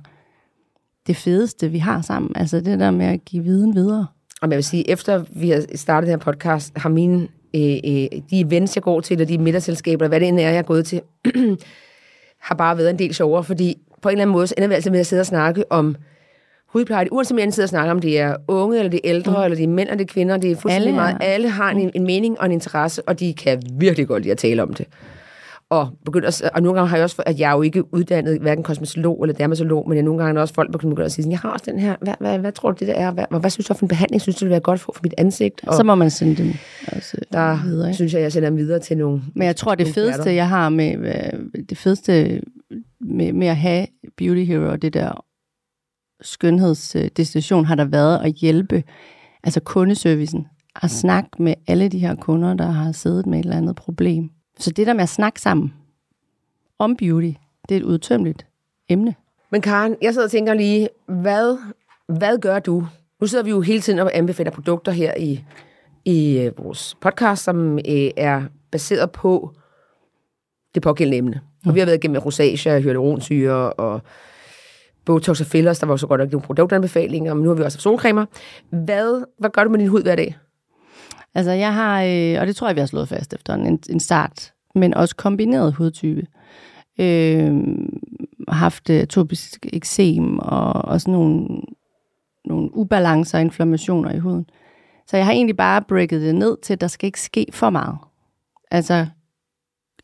det 1.07 1.17
fedeste, 1.17 1.69
vi 1.69 1.79
har 1.79 2.03
sammen. 2.03 2.33
Altså 2.37 2.61
det 2.61 2.79
der 2.79 2.91
med 2.91 3.07
at 3.07 3.25
give 3.25 3.45
viden 3.45 3.75
videre. 3.75 4.07
Og 4.43 4.51
jeg 4.51 4.57
vil 4.57 4.65
sige, 4.65 4.91
efter 4.91 5.25
vi 5.31 5.51
har 5.51 5.65
startet 5.75 6.09
den 6.09 6.19
her 6.19 6.25
podcast, 6.25 6.73
har 6.79 6.89
mine, 6.89 7.29
øh, 7.55 7.77
øh, 7.85 8.21
de 8.31 8.41
events, 8.41 8.77
jeg 8.77 8.83
går 8.83 9.01
til, 9.01 9.15
eller 9.15 9.27
de 9.27 9.39
middagsselskaber, 9.39 10.09
hvad 10.09 10.21
det 10.21 10.29
end 10.29 10.41
er, 10.41 10.43
jeg 10.43 10.57
er 10.57 10.63
gået 10.63 10.87
til, 10.87 11.01
har 12.47 12.55
bare 12.55 12.77
været 12.77 12.91
en 12.91 12.99
del 12.99 13.15
sjovere, 13.15 13.45
fordi 13.45 13.79
på 14.03 14.09
en 14.09 14.13
eller 14.13 14.23
anden 14.23 14.33
måde, 14.33 14.47
så 14.47 14.55
ender 14.57 14.69
vi 14.69 14.75
altid 14.75 14.91
med 14.91 15.01
at 15.01 15.07
sidde 15.07 15.21
og 15.21 15.27
snakke 15.27 15.73
om 15.73 15.97
hudpleje, 16.75 17.13
uanset 17.13 17.33
om 17.33 17.39
jeg 17.39 17.53
sidder 17.53 17.65
og 17.65 17.69
snakker 17.69 17.91
om, 17.91 18.01
det 18.01 18.21
er 18.21 18.37
unge, 18.49 18.79
eller 18.79 18.91
det 18.91 19.01
er 19.05 19.11
ældre, 19.11 19.39
mm. 19.39 19.45
eller 19.45 19.57
det 19.57 19.65
er 19.65 19.69
mænd, 19.69 19.89
eller 19.89 19.97
det 19.97 20.11
er 20.11 20.13
kvinder, 20.13 20.37
det 20.37 20.51
er 20.51 20.57
fuldstændig 20.57 20.89
alle, 20.89 20.97
meget. 20.97 21.17
Alle 21.21 21.49
har 21.49 21.71
en, 21.71 21.91
en 21.95 22.05
mening 22.07 22.41
og 22.41 22.47
en 22.47 22.53
interesse, 22.53 23.03
og 23.09 23.21
de 23.21 23.35
kan 23.35 23.63
virkelig 23.73 24.09
godt 24.09 24.23
lide 24.23 24.33
at 24.33 24.39
tale 24.39 24.63
om 24.63 24.75
det. 24.75 24.87
og 25.71 25.89
begynder 26.05 26.29
at, 26.29 26.43
og 26.55 26.63
nogle 26.63 26.79
gange 26.79 26.89
har 26.89 26.97
jeg 26.97 27.05
også, 27.05 27.23
at 27.27 27.41
jeg 27.41 27.51
er 27.51 27.55
jo 27.55 27.63
ikke 27.63 27.95
uddannet 27.95 28.41
hverken 28.41 28.65
kosmetolog 28.65 29.23
eller 29.23 29.35
dermatolog, 29.35 29.89
men 29.89 29.97
jeg 29.97 30.05
nogle 30.05 30.25
gange 30.25 30.41
også 30.41 30.55
folk 30.55 30.73
begynder 30.73 31.05
at 31.05 31.13
sige, 31.13 31.31
jeg 31.31 31.39
har 31.39 31.51
også 31.51 31.65
den 31.71 31.79
her, 31.79 31.97
hvad, 32.01 32.15
hvad, 32.21 32.39
hvad 32.39 32.53
tror 32.53 32.71
du 32.71 32.77
det 32.81 32.89
der 32.89 32.95
er, 32.95 33.11
hvad, 33.11 33.25
hvad, 33.31 33.41
hvad 33.41 33.51
synes 33.51 33.67
du 33.67 33.75
for 33.75 33.85
en 33.85 33.89
behandling, 33.89 34.23
synes 34.23 34.37
du 34.37 34.41
det 34.41 34.47
vil 34.47 34.51
være 34.51 34.61
godt 34.61 34.81
for, 34.81 34.93
for 34.93 35.01
mit 35.03 35.15
ansigt? 35.19 35.61
Og 35.67 35.75
så 35.75 35.83
må 35.83 35.95
man 35.95 36.11
sende 36.11 36.37
dem 36.37 36.53
også 36.87 37.17
der 37.33 37.65
videre. 37.65 37.89
Ikke? 37.89 37.95
synes 37.95 38.15
jeg, 38.15 38.23
jeg 38.23 38.33
sender 38.33 38.49
dem 38.49 38.59
videre 38.59 38.79
til 38.79 38.97
nogle 38.99 39.23
Men 39.35 39.47
jeg 39.47 39.57
tror, 39.57 39.75
det 39.75 39.89
fedeste, 39.89 40.35
jeg 40.35 40.49
har 40.49 40.69
med, 40.69 40.97
det 41.69 41.79
fedeste 41.79 42.41
med, 43.01 43.33
med 43.33 43.47
at 43.47 43.57
have 43.57 43.87
Beauty 44.17 44.43
Hero 44.43 44.71
og 44.71 44.83
det 44.83 44.95
der 44.95 45.25
skønhedsdestination, 46.21 47.65
har 47.65 47.75
der 47.75 47.85
været 47.85 48.19
at 48.25 48.33
hjælpe, 48.33 48.85
altså 49.45 49.61
kundeservicen, 49.61 50.47
at 50.83 50.91
snakke 50.91 51.43
med 51.43 51.55
alle 51.67 51.89
de 51.89 51.99
her 51.99 52.15
kunder, 52.15 52.55
der 52.55 52.71
har 52.71 52.93
siddet 52.93 53.27
med 53.27 53.39
et 53.39 53.43
eller 53.43 53.57
andet 53.57 53.77
problem 53.77 54.31
så 54.59 54.71
det 54.71 54.87
der 54.87 54.93
med 54.93 55.03
at 55.03 55.09
snakke 55.09 55.41
sammen 55.41 55.75
om 56.79 56.97
beauty, 56.97 57.31
det 57.69 57.75
er 57.75 57.79
et 57.79 57.85
udtømmeligt 57.85 58.47
emne. 58.89 59.15
Men 59.51 59.61
Karen, 59.61 59.97
jeg 60.03 60.13
sidder 60.13 60.27
og 60.27 60.31
tænker 60.31 60.55
lige, 60.55 60.89
hvad, 61.07 61.59
hvad 62.07 62.39
gør 62.39 62.59
du? 62.59 62.87
Nu 63.21 63.27
sidder 63.27 63.45
vi 63.45 63.51
jo 63.51 63.61
hele 63.61 63.81
tiden 63.81 63.99
og 63.99 64.17
anbefaler 64.17 64.51
produkter 64.51 64.93
her 64.93 65.15
i, 65.19 65.45
i 66.05 66.39
øh, 66.39 66.59
vores 66.59 66.97
podcast, 67.01 67.45
som 67.45 67.79
øh, 67.79 68.11
er 68.17 68.43
baseret 68.71 69.11
på 69.11 69.53
det 70.75 70.83
pågældende 70.83 71.19
emne. 71.19 71.41
Og 71.65 71.69
mm. 71.69 71.75
vi 71.75 71.79
har 71.79 71.87
været 71.87 71.99
igennem 71.99 72.23
rosacea, 72.23 72.81
hyaluronsyre 72.81 73.73
og 73.73 74.03
Botox 75.05 75.41
og 75.41 75.47
fillers. 75.47 75.79
Der 75.79 75.87
var 75.87 75.97
så 75.97 76.07
godt 76.07 76.21
nok 76.21 76.33
nogle 76.33 76.47
produktanbefalinger, 76.47 77.35
men 77.35 77.43
nu 77.43 77.49
har 77.49 77.57
vi 77.57 77.63
også 77.63 77.81
solcremer. 77.81 78.27
Hvad, 78.71 79.25
hvad 79.39 79.51
gør 79.51 79.65
du 79.65 79.71
med 79.71 79.79
din 79.79 79.89
hud 79.89 80.03
hver 80.03 80.17
dag? 80.17 80.37
Altså 81.35 81.53
jeg 81.53 81.75
har, 81.75 82.03
øh, 82.03 82.41
og 82.41 82.47
det 82.47 82.57
tror 82.57 82.69
jeg, 82.69 82.77
vi 82.77 82.81
har 82.81 82.87
slået 82.87 83.09
fast 83.09 83.35
efter 83.35 83.55
en, 83.55 83.79
en 83.91 84.01
start, 84.01 84.53
men 84.75 84.95
også 84.95 85.17
kombineret 85.17 85.75
hudtype. 85.75 86.27
Øhm, 86.99 87.71
øh, 87.71 87.89
haft 88.49 88.91
atopisk 88.91 89.67
eksem 89.73 90.39
og, 90.39 90.73
og 90.73 91.01
sådan 91.01 91.13
nogle, 91.13 91.49
nogle 92.45 92.75
ubalancer 92.75 93.39
og 93.39 93.43
inflammationer 93.43 94.13
i 94.13 94.19
huden. 94.19 94.47
Så 95.07 95.17
jeg 95.17 95.27
har 95.27 95.33
egentlig 95.33 95.57
bare 95.57 95.83
breaket 95.83 96.23
det 96.23 96.35
ned 96.35 96.57
til, 96.63 96.73
at 96.73 96.81
der 96.81 96.87
skal 96.87 97.07
ikke 97.07 97.21
ske 97.21 97.47
for 97.53 97.71
meget. 97.71 97.99
Altså 98.71 99.07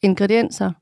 ingredienser 0.03 0.73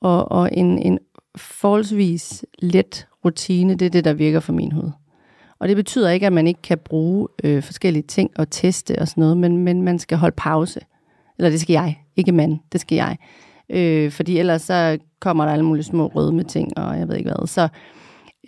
og, 0.00 0.32
og 0.32 0.50
en, 0.52 0.78
en 0.78 0.98
forholdsvis 1.36 2.44
let 2.58 3.08
rutine, 3.26 3.74
det 3.74 3.86
er 3.86 3.90
det, 3.90 4.04
der 4.04 4.12
virker 4.12 4.40
for 4.40 4.52
min 4.52 4.72
hud. 4.72 4.90
Og 5.58 5.68
det 5.68 5.76
betyder 5.76 6.10
ikke, 6.10 6.26
at 6.26 6.32
man 6.32 6.46
ikke 6.46 6.62
kan 6.62 6.78
bruge 6.78 7.28
øh, 7.44 7.62
forskellige 7.62 8.02
ting 8.02 8.30
og 8.36 8.50
teste 8.50 8.98
og 8.98 9.08
sådan 9.08 9.20
noget, 9.20 9.36
men, 9.36 9.56
men 9.56 9.82
man 9.82 9.98
skal 9.98 10.18
holde 10.18 10.34
pause. 10.36 10.80
Eller 11.38 11.50
det 11.50 11.60
skal 11.60 11.72
jeg, 11.72 11.98
ikke 12.16 12.32
mand, 12.32 12.58
det 12.72 12.80
skal 12.80 12.96
jeg. 12.96 13.16
Øh, 13.70 14.10
fordi 14.10 14.38
ellers 14.38 14.62
så 14.62 14.98
kommer 15.20 15.44
der 15.44 15.52
alle 15.52 15.64
mulige 15.64 15.84
små 15.84 16.06
rødme 16.06 16.42
ting, 16.42 16.78
og 16.78 16.98
jeg 16.98 17.08
ved 17.08 17.16
ikke 17.16 17.30
hvad. 17.30 17.46
Så 17.46 17.68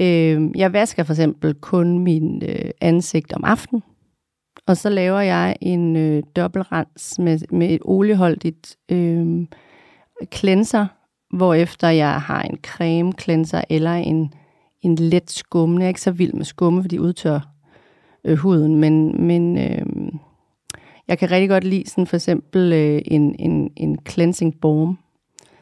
øh, 0.01 0.51
jeg 0.55 0.73
vasker 0.73 1.03
for 1.03 1.13
eksempel 1.13 1.55
kun 1.55 1.99
min 1.99 2.43
øh, 2.49 2.71
ansigt 2.81 3.33
om 3.33 3.45
aftenen, 3.45 3.83
og 4.67 4.77
så 4.77 4.89
laver 4.89 5.21
jeg 5.21 5.57
en 5.61 5.97
øh, 5.97 6.23
dobbeltrens 6.37 7.19
med, 7.19 7.39
med 7.51 7.71
et 7.71 7.81
olieholdigt 7.85 8.77
øh, 8.89 9.47
cleanser, 10.35 10.87
hvorefter 11.37 11.89
jeg 11.89 12.21
har 12.21 12.43
en 12.43 12.59
creme 12.67 13.13
cleanser 13.21 13.63
eller 13.71 13.95
en 13.95 14.33
en 14.83 14.95
let 14.95 15.31
skummende. 15.31 15.81
Jeg 15.81 15.87
er 15.87 15.89
ikke 15.89 16.01
så 16.01 16.11
vild 16.11 16.33
med 16.33 16.45
skumme, 16.45 16.83
fordi 16.83 16.97
de 16.97 17.03
udtør 17.03 17.41
øh, 18.25 18.39
huden, 18.39 18.77
men, 18.77 19.27
men 19.27 19.59
øh, 19.59 20.13
jeg 21.09 21.19
kan 21.19 21.31
rigtig 21.31 21.49
godt 21.49 21.65
lide 21.65 21.91
sådan 21.91 22.07
for 22.07 22.17
eksempel 22.17 22.73
øh, 22.73 23.03
en, 23.05 23.35
en, 23.39 23.71
en 23.77 23.99
cleansing 24.09 24.61
balm, 24.61 24.99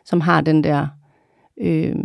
som 0.04 0.20
har 0.20 0.40
den 0.40 0.64
der 0.64 0.86
øh, 1.60 1.96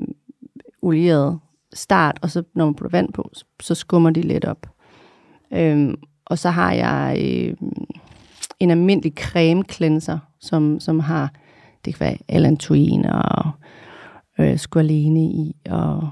olierede 0.82 1.39
start, 1.74 2.20
og 2.22 2.30
så 2.30 2.44
når 2.53 2.65
man 2.65 2.75
putter 2.75 2.98
vand 2.98 3.13
på, 3.13 3.30
så, 3.34 3.46
så 3.62 3.75
skummer 3.75 4.10
de 4.10 4.22
lidt 4.22 4.46
op. 4.46 4.68
Øh, 5.53 5.94
og 6.25 6.39
så 6.39 6.50
har 6.50 6.74
jeg 6.74 7.18
øh, 7.20 7.56
en 8.60 8.72
almindelig 8.72 9.13
creme 9.13 9.63
cleanser, 9.72 10.20
som, 10.39 10.80
som 10.80 11.00
har, 11.00 11.34
det 11.86 11.96
kan 11.96 12.06
være 12.06 12.18
allantoin 12.27 13.06
og 13.06 13.51
øh, 14.39 14.58
squalene 14.58 15.24
i, 15.24 15.56
og 15.70 16.10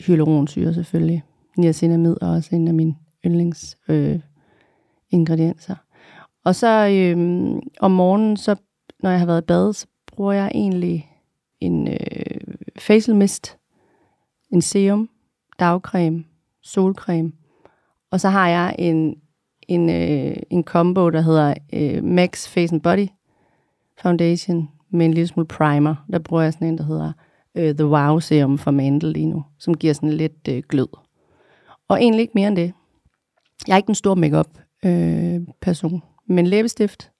hyaluronsyre 0.00 0.74
selvfølgelig. 0.74 1.22
Niacinamid 1.56 2.16
er 2.22 2.26
også 2.26 2.56
en 2.56 2.68
af 2.68 2.74
mine 2.74 2.94
yndlings 3.26 3.78
øh, 3.88 4.20
ingredienser. 5.10 5.74
Og 6.44 6.54
så 6.54 6.88
øh, 6.88 7.16
om 7.80 7.90
morgenen, 7.90 8.36
så 8.36 8.56
når 9.02 9.10
jeg 9.10 9.18
har 9.18 9.26
været 9.26 9.42
i 9.42 9.44
bad, 9.44 9.72
så 9.72 9.86
bruger 10.06 10.32
jeg 10.32 10.50
egentlig 10.54 11.10
en 11.60 11.88
øh, 11.88 12.54
facial 12.78 13.16
mist, 13.16 13.58
en 14.50 14.62
serum, 14.62 15.08
dagcreme, 15.58 16.24
solcreme, 16.62 17.32
og 18.10 18.20
så 18.20 18.28
har 18.28 18.48
jeg 18.48 18.76
en, 18.78 19.16
en, 19.68 19.90
øh, 19.90 20.36
en 20.50 20.64
combo, 20.64 21.10
der 21.10 21.20
hedder 21.20 21.54
øh, 21.72 22.04
Max 22.04 22.48
Face 22.48 22.74
and 22.74 22.82
Body 22.82 23.08
Foundation 24.02 24.68
med 24.90 25.06
en 25.06 25.14
lille 25.14 25.26
smule 25.26 25.46
primer. 25.46 25.94
Der 26.12 26.18
bruger 26.18 26.42
jeg 26.42 26.52
sådan 26.52 26.68
en, 26.68 26.78
der 26.78 26.84
hedder 26.84 27.12
øh, 27.56 27.74
The 27.74 27.86
Wow 27.86 28.18
Serum 28.18 28.58
fra 28.58 28.70
Mandel 28.70 29.12
lige 29.12 29.26
nu, 29.26 29.44
som 29.58 29.74
giver 29.74 29.92
sådan 29.92 30.12
lidt 30.12 30.48
øh, 30.48 30.62
glød. 30.68 30.88
Og 31.88 32.02
egentlig 32.02 32.20
ikke 32.20 32.32
mere 32.34 32.48
end 32.48 32.56
det. 32.56 32.72
Jeg 33.66 33.72
er 33.72 33.76
ikke 33.76 33.86
den 33.86 33.94
stor 33.94 34.14
makeup 34.14 34.48
øh, 34.84 35.40
person, 35.60 36.02
men 36.28 36.46
læbestift, 36.46 37.10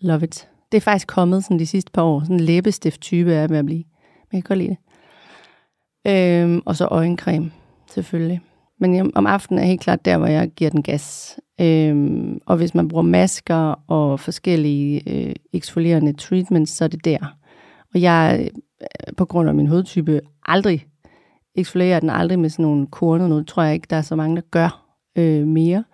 love 0.00 0.24
it. 0.24 0.48
Det 0.72 0.76
er 0.76 0.80
faktisk 0.80 1.08
kommet 1.08 1.44
sådan 1.44 1.58
de 1.58 1.66
sidste 1.66 1.90
par 1.92 2.02
år. 2.02 2.20
Sådan 2.20 2.36
en 2.36 2.40
læbestift-type 2.40 3.32
er 3.32 3.40
jeg 3.40 3.50
ved 3.50 3.56
at 3.56 3.66
blive. 3.66 3.84
Men 4.30 4.36
jeg 4.36 4.44
kan 4.44 4.48
godt 4.48 4.58
lide 4.58 4.76
det. 4.76 4.78
Øh, 6.06 6.62
og 6.66 6.76
så 6.76 6.88
øjencreme, 6.90 7.52
selvfølgelig. 7.90 8.40
Men 8.80 9.12
om 9.14 9.26
aftenen 9.26 9.62
er 9.62 9.66
helt 9.66 9.80
klart 9.80 10.04
der, 10.04 10.18
hvor 10.18 10.26
jeg 10.26 10.48
giver 10.48 10.70
den 10.70 10.82
gas. 10.82 11.38
Øhm, 11.60 12.40
og 12.46 12.56
hvis 12.56 12.74
man 12.74 12.88
bruger 12.88 13.02
masker 13.02 13.84
og 13.86 14.20
forskellige 14.20 15.02
øh, 15.06 15.34
eksfolierende 15.52 16.12
treatments, 16.12 16.72
så 16.72 16.84
er 16.84 16.88
det 16.88 17.04
der. 17.04 17.36
Og 17.94 18.00
jeg 18.00 18.50
på 19.16 19.24
grund 19.24 19.48
af 19.48 19.54
min 19.54 19.66
hudtype 19.66 20.20
aldrig 20.46 20.86
eksfolierer 21.54 22.00
den 22.00 22.10
aldrig 22.10 22.38
med 22.38 22.50
sådan 22.50 22.62
nogle 22.62 22.86
kornet 22.86 23.28
noget. 23.28 23.46
Det 23.46 23.48
tror 23.48 23.62
jeg 23.62 23.74
ikke, 23.74 23.86
der 23.90 23.96
er 23.96 24.02
så 24.02 24.16
mange, 24.16 24.36
der 24.36 24.42
gør 24.50 24.84
øh, 25.16 25.46
mere. 25.46 25.84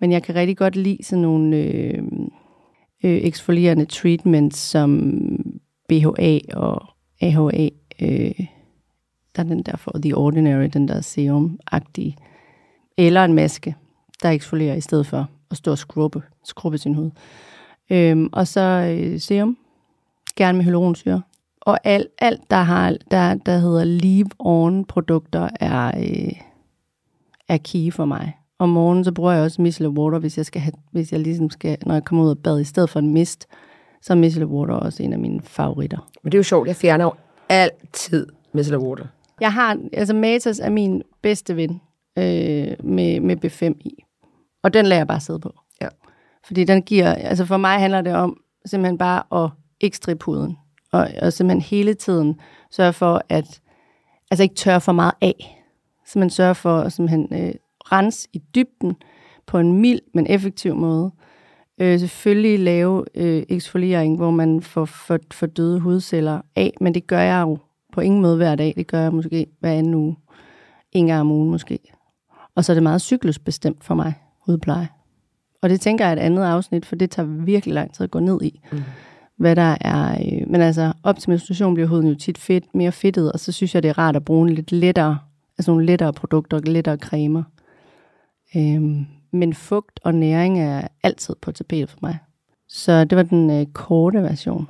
Men 0.00 0.12
jeg 0.12 0.22
kan 0.22 0.34
rigtig 0.34 0.56
godt 0.56 0.76
lide 0.76 1.04
sådan 1.04 1.22
nogle 1.22 1.56
øh, 1.56 2.02
øh, 3.04 3.20
eksfolierende 3.22 3.84
treatments 3.84 4.58
som 4.58 5.12
BHA 5.88 6.38
og 6.54 6.86
AHA. 7.20 7.68
Øh, 8.00 8.46
der 9.36 9.42
er 9.42 9.48
den 9.48 9.62
der 9.62 9.76
for 9.76 9.92
The 10.02 10.16
Ordinary, 10.16 10.68
den 10.72 10.88
der 10.88 11.00
serum-agtige. 11.00 12.16
Eller 12.98 13.24
en 13.24 13.34
maske, 13.34 13.74
der 14.22 14.30
eksfolierer 14.30 14.74
i 14.74 14.80
stedet 14.80 15.06
for 15.06 15.28
at 15.50 15.56
stå 15.56 15.70
og 15.70 15.78
skrubbe, 15.78 16.22
skrubbe 16.44 16.78
sin 16.78 16.94
hud. 16.94 17.10
Øh, 17.90 18.28
og 18.32 18.46
så 18.46 18.96
øh, 19.00 19.20
serum, 19.20 19.56
gerne 20.36 20.58
med 20.58 20.64
hyaluronsyre 20.64 21.22
og 21.66 21.78
alt, 21.84 22.08
alt 22.18 22.50
der, 22.50 22.56
har, 22.56 22.96
der, 23.10 23.34
der 23.34 23.58
hedder 23.58 23.84
leave-on-produkter, 23.84 25.48
er, 25.60 25.86
øh, 25.86 26.32
er 27.48 27.58
key 27.64 27.92
for 27.92 28.04
mig. 28.04 28.32
Om 28.58 28.68
morgenen, 28.68 29.04
så 29.04 29.12
bruger 29.12 29.32
jeg 29.32 29.42
også 29.42 29.62
micellar 29.62 29.90
water, 29.90 30.18
hvis 30.18 30.36
jeg, 30.36 30.46
skal 30.46 30.60
have, 30.60 30.72
hvis 30.90 31.12
jeg 31.12 31.20
ligesom 31.20 31.50
skal, 31.50 31.78
når 31.86 31.94
jeg 31.94 32.04
kommer 32.04 32.24
ud 32.24 32.30
af 32.30 32.38
bad, 32.38 32.60
i 32.60 32.64
stedet 32.64 32.90
for 32.90 32.98
en 32.98 33.12
mist, 33.12 33.46
så 34.02 34.12
er 34.12 34.16
micellar 34.16 34.46
water 34.46 34.74
også 34.74 35.02
en 35.02 35.12
af 35.12 35.18
mine 35.18 35.40
favoritter. 35.42 36.10
Men 36.22 36.32
det 36.32 36.36
er 36.36 36.38
jo 36.38 36.42
sjovt, 36.42 36.68
jeg 36.68 36.76
fjerner 36.76 37.04
jo 37.04 37.12
altid 37.48 38.26
micellar 38.52 38.78
water. 38.78 39.06
Jeg 39.40 39.52
har, 39.52 39.78
altså 39.92 40.14
Matas 40.14 40.58
er 40.58 40.70
min 40.70 41.02
bedste 41.22 41.56
ven 41.56 41.80
øh, 42.18 42.84
med, 42.84 43.20
med 43.20 43.44
B5 43.44 43.80
i. 43.80 44.04
Og 44.62 44.74
den 44.74 44.86
lader 44.86 45.00
jeg 45.00 45.06
bare 45.06 45.20
sidde 45.20 45.40
på. 45.40 45.54
Ja. 45.80 45.88
Fordi 46.46 46.64
den 46.64 46.82
giver, 46.82 47.14
altså 47.14 47.44
for 47.44 47.56
mig 47.56 47.78
handler 47.78 48.00
det 48.00 48.14
om 48.14 48.40
simpelthen 48.66 48.98
bare 48.98 49.44
at 49.44 49.50
ikke 49.80 49.96
strippe 49.96 50.24
huden 50.24 50.56
og, 50.94 51.08
og 51.22 51.32
simpelthen 51.32 51.60
hele 51.60 51.94
tiden 51.94 52.40
sørge 52.70 52.92
for, 52.92 53.22
at 53.28 53.60
altså 54.30 54.42
ikke 54.42 54.54
tørre 54.54 54.80
for 54.80 54.92
meget 54.92 55.14
af. 55.20 55.64
Så 56.06 56.18
man 56.18 56.30
sørger 56.30 56.52
for 56.52 56.78
at 56.78 56.92
simpelthen 56.92 57.28
øh, 57.32 57.54
rense 57.92 58.28
i 58.32 58.42
dybden 58.54 58.96
på 59.46 59.58
en 59.58 59.80
mild, 59.80 60.00
men 60.14 60.26
effektiv 60.26 60.74
måde. 60.74 61.10
Øh, 61.80 62.00
selvfølgelig 62.00 62.60
lave 62.60 63.04
øh, 63.14 63.42
eksfoliering, 63.48 64.16
hvor 64.16 64.30
man 64.30 64.62
får, 64.62 64.84
får, 64.84 65.18
får 65.32 65.46
døde 65.46 65.80
hudceller 65.80 66.40
af, 66.56 66.72
men 66.80 66.94
det 66.94 67.06
gør 67.06 67.20
jeg 67.20 67.42
jo 67.42 67.58
på 67.92 68.00
ingen 68.00 68.22
måde 68.22 68.36
hver 68.36 68.54
dag. 68.54 68.74
Det 68.76 68.86
gør 68.86 69.00
jeg 69.00 69.12
måske 69.12 69.46
hver 69.60 69.72
anden 69.72 69.94
uge. 69.94 70.16
En 70.92 71.06
gang 71.06 71.20
om 71.20 71.30
ugen 71.30 71.50
måske. 71.50 71.78
Og 72.54 72.64
så 72.64 72.72
er 72.72 72.74
det 72.74 72.82
meget 72.82 73.00
cyklusbestemt 73.00 73.84
for 73.84 73.94
mig, 73.94 74.14
hudpleje. 74.46 74.88
Og 75.62 75.70
det 75.70 75.80
tænker 75.80 76.04
jeg 76.04 76.12
er 76.12 76.16
et 76.16 76.26
andet 76.26 76.44
afsnit, 76.44 76.86
for 76.86 76.96
det 76.96 77.10
tager 77.10 77.26
virkelig 77.26 77.74
lang 77.74 77.94
tid 77.94 78.04
at 78.04 78.10
gå 78.10 78.20
ned 78.20 78.42
i. 78.42 78.60
Mm 78.72 78.82
hvad 79.38 79.56
der 79.56 79.76
er. 79.80 80.12
Øh, 80.12 80.50
men 80.50 80.60
altså, 80.60 80.92
op 81.02 81.18
til 81.18 81.30
menstruation 81.30 81.74
bliver 81.74 81.88
huden 81.88 82.08
jo 82.08 82.14
tit 82.14 82.38
fedt, 82.38 82.74
mere 82.74 82.92
fedtet, 82.92 83.32
og 83.32 83.40
så 83.40 83.52
synes 83.52 83.74
jeg, 83.74 83.82
det 83.82 83.88
er 83.88 83.98
rart 83.98 84.16
at 84.16 84.24
bruge 84.24 84.50
lidt 84.50 84.72
lettere, 84.72 85.18
altså 85.58 85.70
nogle 85.70 85.86
lettere 85.86 86.12
produkter, 86.12 86.60
lettere 86.60 86.96
cremer. 86.96 87.42
Øh, 88.56 88.82
men 89.32 89.54
fugt 89.54 90.00
og 90.02 90.14
næring 90.14 90.60
er 90.60 90.88
altid 91.02 91.34
på 91.42 91.52
tapetet 91.52 91.90
for 91.90 91.98
mig. 92.02 92.18
Så 92.68 93.04
det 93.04 93.16
var 93.16 93.22
den 93.22 93.50
øh, 93.50 93.66
korte 93.66 94.22
version. 94.22 94.66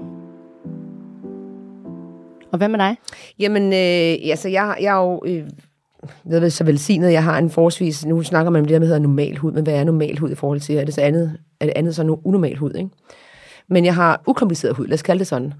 Og 2.53 2.59
hvad 2.59 2.69
med 2.69 2.79
dig? 2.79 2.97
Jamen, 3.39 3.63
øh, 3.63 4.31
altså, 4.31 4.49
jeg, 4.49 4.77
jeg 4.81 4.97
er 4.97 5.03
jo... 5.03 5.23
Øh, 5.27 5.51
jeg 6.31 6.41
ved, 6.41 6.51
så 6.51 6.65
velsignet, 6.65 7.13
jeg 7.13 7.25
har 7.25 7.39
en 7.39 7.51
forsvis, 7.51 8.07
nu 8.07 8.23
snakker 8.23 8.51
man 8.51 8.61
om 8.61 8.67
det 8.67 8.73
der 8.73 8.79
med, 8.79 8.87
hedder 8.87 9.01
normal 9.01 9.37
hud, 9.37 9.53
men 9.53 9.65
hvad 9.65 9.75
er 9.75 9.85
normal 9.85 10.19
hud 10.19 10.31
i 10.31 10.35
forhold 10.35 10.61
til, 10.61 10.77
er 10.77 10.85
det 10.85 10.95
så 10.95 11.01
andet, 11.01 11.39
er 11.61 11.67
det 11.67 11.73
andet 11.77 11.95
så 11.95 12.03
nu 12.03 12.21
unormal 12.25 12.57
hud, 12.57 12.75
ikke? 12.75 12.91
Men 13.69 13.85
jeg 13.85 13.95
har 13.95 14.23
ukompliceret 14.27 14.77
hud, 14.77 14.87
lad 14.87 14.95
os 14.95 15.03
kalde 15.03 15.19
det 15.19 15.27
sådan. 15.27 15.53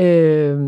Øh, 0.00 0.58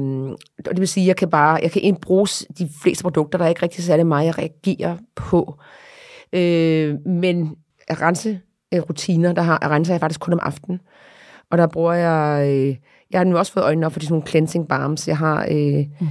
og 0.59 0.71
det 0.71 0.81
vil 0.81 0.89
sige, 0.89 1.07
jeg 1.07 1.17
kan 1.17 1.31
bare, 1.31 1.59
jeg 1.63 1.71
kan 1.71 1.97
bruge 2.03 2.27
de 2.59 2.69
fleste 2.83 3.03
produkter, 3.03 3.39
der 3.39 3.45
er 3.45 3.49
ikke 3.49 3.63
rigtig 3.63 3.85
særlig 3.85 4.07
meget, 4.07 4.27
jeg 4.27 4.39
reagerer 4.39 4.97
på. 5.15 5.59
Øh, 6.33 6.95
men 7.07 7.57
rense 7.91 8.41
rutiner, 8.73 9.33
der 9.33 9.43
har, 9.43 9.71
renser 9.71 9.95
jeg 9.95 10.01
faktisk 10.01 10.21
kun 10.21 10.33
om 10.33 10.41
aftenen. 10.43 10.81
Og 11.51 11.59
der 11.59 11.67
bruger 11.67 11.93
jeg, 11.93 12.49
øh, 12.49 12.77
jeg 13.11 13.21
har 13.21 13.25
nu 13.25 13.39
også 13.39 13.53
fået 13.53 13.65
øjnene 13.65 13.87
op 13.87 13.93
for 13.93 14.01
de 14.01 14.07
sådan 14.07 14.15
nogle 14.15 14.27
cleansing 14.27 14.69
balms. 14.69 15.09
Jeg 15.09 15.19
har, 15.19 15.47
øh, 15.51 15.87
mm. 16.01 16.09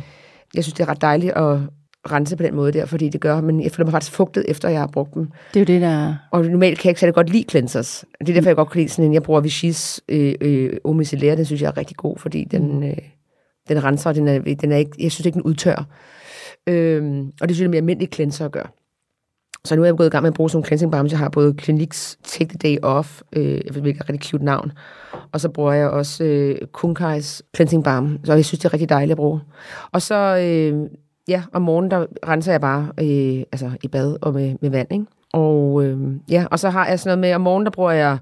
jeg 0.56 0.64
synes, 0.64 0.74
det 0.74 0.84
er 0.84 0.90
ret 0.90 1.02
dejligt 1.02 1.34
at 1.34 1.60
rense 2.12 2.38
på 2.38 2.44
den 2.44 2.56
måde 2.56 2.72
der, 2.72 2.86
fordi 2.86 3.10
det 3.10 3.22
gør, 3.22 3.42
men 3.42 3.64
jeg 3.64 3.72
føler 3.72 3.86
mig 3.86 3.92
faktisk 3.92 4.12
fugtet, 4.12 4.46
efter 4.48 4.70
jeg 4.70 4.80
har 4.80 4.88
brugt 4.88 5.14
dem. 5.14 5.32
Det 5.54 5.60
er 5.60 5.60
jo 5.60 5.66
det, 5.66 5.82
der... 5.82 6.16
Og 6.32 6.46
normalt 6.46 6.80
kan 6.80 6.86
jeg 6.86 6.92
ikke 6.92 7.00
særlig 7.00 7.16
godt 7.16 7.30
lide 7.30 7.46
cleansers. 7.50 8.06
Det 8.20 8.30
er 8.30 8.34
derfor, 8.34 8.50
jeg 8.50 8.56
godt 8.56 8.70
kan 8.70 8.82
lide 8.82 8.90
sådan 8.90 9.06
en, 9.06 9.14
jeg 9.14 9.24
bruger 9.24 9.42
Vichy's 9.42 10.00
øh, 10.10 10.34
øh, 10.42 10.78
Omicellare, 10.84 11.36
den 11.36 11.46
synes 11.46 11.62
jeg 11.62 11.68
er 11.68 11.78
rigtig 11.78 11.98
god, 11.98 12.18
fordi 12.18 12.44
den, 12.44 12.76
mm. 12.76 12.84
øh, 12.84 12.98
den 13.68 13.84
renser, 13.84 14.10
og 14.10 14.16
den 14.16 14.28
er, 14.28 14.40
den 14.62 14.72
er 14.72 14.78
ikke, 14.78 14.92
jeg 15.00 15.12
synes 15.12 15.26
ikke, 15.26 15.36
den 15.36 15.44
udtør. 15.44 15.88
Øh, 16.68 17.24
og 17.42 17.48
det 17.48 17.56
synes 17.56 17.60
jeg 17.60 17.66
er 17.66 17.70
mere 17.70 17.78
almindelig 17.78 18.10
cleanser 18.14 18.46
at 18.46 18.52
gøre. 18.52 18.68
Så 19.66 19.76
nu 19.76 19.82
er 19.82 19.86
jeg 19.86 19.98
gået 19.98 20.08
i 20.08 20.10
gang 20.10 20.22
med 20.22 20.32
at 20.32 20.34
bruge 20.34 20.50
sådan 20.50 20.58
nogle 20.58 20.66
cleansing 20.66 20.92
balms. 20.92 21.12
Jeg 21.12 21.20
har 21.20 21.30
både 21.30 21.56
Cliniques 21.62 22.18
Take 22.24 22.58
the 22.58 22.70
Day 22.70 22.78
Off, 22.82 23.22
øh, 23.34 23.62
hvilket 23.72 24.00
er 24.00 24.04
et 24.04 24.10
rigtig 24.10 24.30
cute 24.30 24.46
navn. 24.46 24.72
Og 25.32 25.42
så 25.42 25.50
bruger 25.50 25.74
jeg 25.74 25.90
også 25.90 26.24
øh, 26.24 26.58
Kunkais 26.72 27.44
cleansing 27.56 27.84
balm, 27.84 28.20
så 28.24 28.34
jeg 28.34 28.46
synes, 28.46 28.60
det 28.60 28.66
er 28.66 28.74
rigtig 28.74 28.90
dejligt 28.90 29.12
at 29.12 29.18
bruge. 29.18 29.40
Og 29.92 30.02
så, 30.02 30.16
øh, 30.16 30.90
ja, 31.28 31.44
om 31.54 31.62
morgenen, 31.62 31.92
der 31.92 32.06
renser 32.28 32.52
jeg 32.52 32.62
bare 32.62 32.92
øh, 33.00 33.44
altså 33.52 33.72
i 33.84 33.88
bad 33.88 34.18
og 34.22 34.34
med, 34.34 34.56
med 34.62 34.70
vand, 34.70 34.92
ikke? 34.92 35.06
Og 35.34 35.84
øh, 35.86 35.98
ja, 36.30 36.46
og 36.52 36.60
så 36.60 36.70
har 36.70 36.88
jeg 36.88 37.00
sådan 37.00 37.10
noget 37.10 37.20
med, 37.20 37.36
om 37.36 37.42
morgenen, 37.42 37.66
der 37.66 37.72
bruger 37.72 37.92
jeg, 37.92 38.18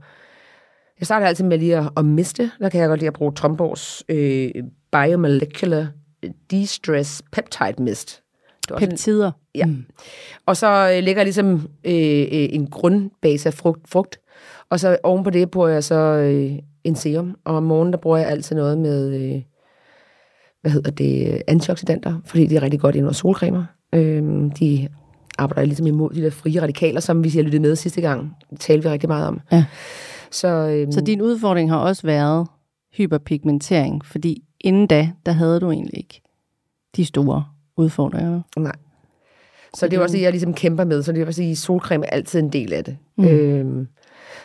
jeg 0.99 1.05
starter 1.05 1.27
altid 1.27 1.45
med 1.45 1.57
lige 1.57 1.77
at, 1.77 1.89
at 1.97 2.05
miste. 2.05 2.51
Der 2.59 2.69
kan 2.69 2.81
jeg 2.81 2.87
godt 2.87 2.99
lide 2.99 3.07
at 3.07 3.13
bruge 3.13 3.33
Tromborgs 3.33 4.03
øh, 4.09 4.51
Biomolecular 4.91 5.87
De-Stress 6.53 7.21
Peptide 7.31 7.83
Mist. 7.83 8.23
Peptider. 8.77 9.31
Ja. 9.55 9.65
Mm. 9.65 9.85
Og 10.45 10.57
så 10.57 10.93
øh, 10.95 11.03
lægger 11.03 11.21
jeg 11.21 11.25
ligesom 11.25 11.53
øh, 11.83 12.21
øh, 12.21 12.49
en 12.51 12.67
grundbase 12.67 13.49
af 13.49 13.53
frugt, 13.53 13.89
frugt, 13.89 14.19
og 14.69 14.79
så 14.79 14.97
oven 15.03 15.23
på 15.23 15.29
det 15.29 15.51
bruger 15.51 15.67
jeg 15.67 15.83
så 15.83 15.95
øh, 15.95 16.59
en 16.83 16.95
serum, 16.95 17.35
og 17.45 17.55
om 17.55 17.63
morgenen 17.63 17.93
der 17.93 17.99
bruger 17.99 18.17
jeg 18.17 18.27
altid 18.27 18.55
noget 18.55 18.77
med, 18.77 19.21
øh, 19.21 19.41
hvad 20.61 20.71
hedder 20.71 20.91
det, 20.91 21.41
antioxidanter, 21.47 22.21
fordi 22.25 22.45
det 22.45 22.57
er 22.57 22.61
rigtig 22.61 22.79
godt 22.79 22.95
ind 22.95 23.05
under 23.05 23.13
solcremer. 23.13 23.63
Øh, 23.95 24.51
de 24.59 24.87
arbejder 25.37 25.65
ligesom 25.65 25.87
imod 25.87 26.09
de 26.09 26.21
der 26.21 26.29
frie 26.29 26.61
radikaler, 26.61 26.99
som 26.99 27.23
vi 27.23 27.29
har 27.29 27.41
lyttet 27.41 27.61
med 27.61 27.75
sidste 27.75 28.01
gang. 28.01 28.35
Det 28.49 28.59
talte 28.59 28.83
vi 28.83 28.89
rigtig 28.89 29.09
meget 29.09 29.27
om. 29.27 29.39
Ja. 29.51 29.65
Så, 30.31 30.47
øh, 30.47 30.93
så 30.93 31.01
din 31.01 31.21
udfordring 31.21 31.71
har 31.71 31.77
også 31.77 32.07
været 32.07 32.47
hyperpigmentering, 32.97 34.05
fordi 34.05 34.43
inden 34.59 34.87
da, 34.87 35.11
der 35.25 35.31
havde 35.31 35.59
du 35.59 35.71
egentlig 35.71 35.97
ikke 35.97 36.21
de 36.95 37.05
store 37.05 37.45
udfordringer. 37.77 38.41
Nej. 38.57 38.75
Så 39.73 39.87
det 39.87 39.97
er 39.97 40.01
også 40.01 40.15
det, 40.15 40.23
jeg 40.23 40.31
ligesom 40.31 40.53
kæmper 40.53 40.83
med. 40.83 41.03
Så 41.03 41.11
det 41.11 41.25
vil 41.25 41.33
sige, 41.33 41.55
solcreme 41.55 42.05
er 42.05 42.09
altid 42.09 42.39
en 42.39 42.49
del 42.49 42.73
af 42.73 42.83
det. 42.83 42.97
Mm. 43.17 43.25
Øhm, 43.25 43.87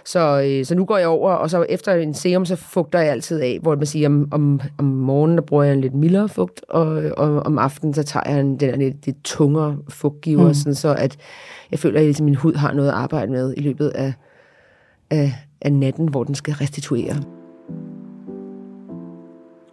så, 0.06 0.42
øh, 0.46 0.64
så 0.64 0.74
nu 0.74 0.84
går 0.84 0.96
jeg 0.96 1.08
over, 1.08 1.30
og 1.30 1.50
så 1.50 1.66
efter 1.68 1.94
en 1.94 2.14
serum, 2.14 2.44
så 2.44 2.56
fugter 2.56 2.98
jeg 2.98 3.10
altid 3.10 3.40
af, 3.40 3.58
hvor 3.62 3.76
man 3.76 3.86
siger, 3.86 4.08
om, 4.08 4.28
om, 4.30 4.60
om 4.78 4.84
morgenen, 4.84 5.38
der 5.38 5.42
bruger 5.42 5.64
jeg 5.64 5.72
en 5.72 5.80
lidt 5.80 5.94
mildere 5.94 6.28
fugt, 6.28 6.64
og, 6.68 6.86
og 7.16 7.40
om 7.40 7.58
aftenen, 7.58 7.94
så 7.94 8.02
tager 8.02 8.30
jeg 8.30 8.40
en, 8.40 8.60
den 8.60 8.70
er 8.70 8.76
lidt, 8.76 9.06
lidt 9.06 9.24
tungere 9.24 9.76
fugtgiver, 9.88 10.46
mm. 10.46 10.54
sådan, 10.54 10.74
så 10.74 10.94
at 10.94 11.16
jeg 11.70 11.78
føler, 11.78 12.00
at 12.00 12.04
ligesom, 12.04 12.24
min 12.24 12.34
hud 12.34 12.54
har 12.54 12.72
noget 12.72 12.88
at 12.88 12.94
arbejde 12.94 13.32
med 13.32 13.54
i 13.56 13.60
løbet 13.60 13.88
af, 13.88 14.12
af, 15.10 15.34
af 15.60 15.72
natten, 15.72 16.08
hvor 16.08 16.24
den 16.24 16.34
skal 16.34 16.54
restituere. 16.54 17.16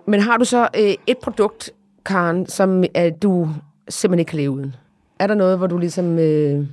Men 0.07 0.19
har 0.19 0.37
du 0.37 0.45
så 0.45 0.67
øh, 0.79 0.93
et 1.07 1.17
produkt, 1.17 1.71
Karen, 2.05 2.45
som 2.45 2.83
øh, 2.97 3.11
du 3.21 3.49
simpelthen 3.89 4.19
ikke 4.19 4.29
kan 4.29 4.39
leve 4.39 4.51
uden? 4.51 4.75
Er 5.19 5.27
der 5.27 5.35
noget, 5.35 5.57
hvor 5.57 5.67
du 5.67 5.77
ligesom... 5.77 6.19
Øh, 6.19 6.65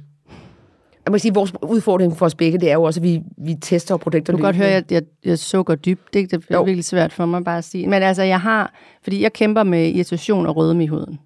jeg 1.10 1.12
må 1.12 1.18
sige, 1.18 1.34
vores 1.34 1.52
udfordring 1.62 2.16
for 2.16 2.26
os 2.26 2.34
begge, 2.34 2.58
det 2.58 2.70
er 2.70 2.74
jo 2.74 2.82
også, 2.82 3.00
at 3.00 3.04
vi, 3.04 3.22
vi 3.36 3.54
tester 3.54 3.96
produkter. 3.96 4.32
Du 4.32 4.36
kan 4.36 4.44
godt 4.44 4.56
høre, 4.56 4.68
at 4.68 4.92
jeg, 4.92 5.02
jeg 5.24 5.38
sukker 5.38 5.74
dybt. 5.74 6.14
Det, 6.14 6.30
det 6.30 6.44
er 6.50 6.56
jo. 6.56 6.62
virkelig 6.62 6.84
svært 6.84 7.12
for 7.12 7.26
mig 7.26 7.44
bare 7.44 7.58
at 7.58 7.64
sige. 7.64 7.86
Men 7.86 8.02
altså, 8.02 8.22
jeg 8.22 8.40
har... 8.40 8.74
Fordi 9.02 9.22
jeg 9.22 9.32
kæmper 9.32 9.62
med 9.62 9.88
irritation 9.88 10.46
og 10.46 10.56
rødme 10.56 10.84
i 10.84 10.86
huden. 10.86 11.18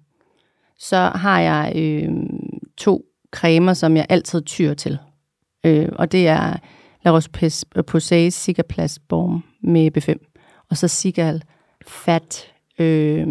Så 0.79 0.97
har 0.97 1.39
jeg 1.39 1.73
øh, 1.75 2.09
to 2.77 3.05
cremer, 3.31 3.73
som 3.73 3.97
jeg 3.97 4.05
altid 4.09 4.41
tyr 4.41 4.73
til. 4.73 4.97
Øh, 5.63 5.89
og 5.91 6.11
det 6.11 6.27
er 6.27 6.57
La 7.05 7.17
Roche-Posay 7.17 8.29
Cicaplast 8.29 9.07
Balm 9.07 9.43
med 9.63 9.97
B5. 9.97 10.35
Og 10.69 10.77
så 10.77 10.87
Cical 10.87 11.43
Fat 11.87 12.53
øh, 12.79 13.27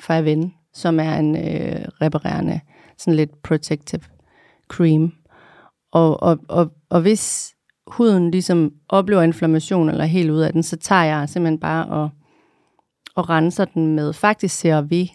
fra 0.00 0.18
Aven, 0.18 0.54
som 0.72 1.00
er 1.00 1.16
en 1.16 1.36
øh, 1.36 1.84
reparerende, 2.00 2.60
sådan 2.98 3.14
lidt 3.14 3.42
protective 3.42 4.02
cream. 4.68 5.12
Og, 5.94 6.22
og, 6.22 6.38
og, 6.48 6.70
og 6.90 7.00
hvis 7.00 7.54
huden 7.86 8.30
ligesom 8.30 8.72
oplever 8.88 9.22
inflammation 9.22 9.88
eller 9.88 10.04
helt 10.04 10.30
ud 10.30 10.40
af 10.40 10.52
den, 10.52 10.62
så 10.62 10.76
tager 10.76 11.04
jeg 11.04 11.28
simpelthen 11.28 11.60
bare 11.60 11.86
og, 11.86 12.10
og 13.14 13.30
renser 13.30 13.64
den 13.64 13.94
med 13.94 14.12
faktisk 14.12 14.56
CeraVe 14.56 15.08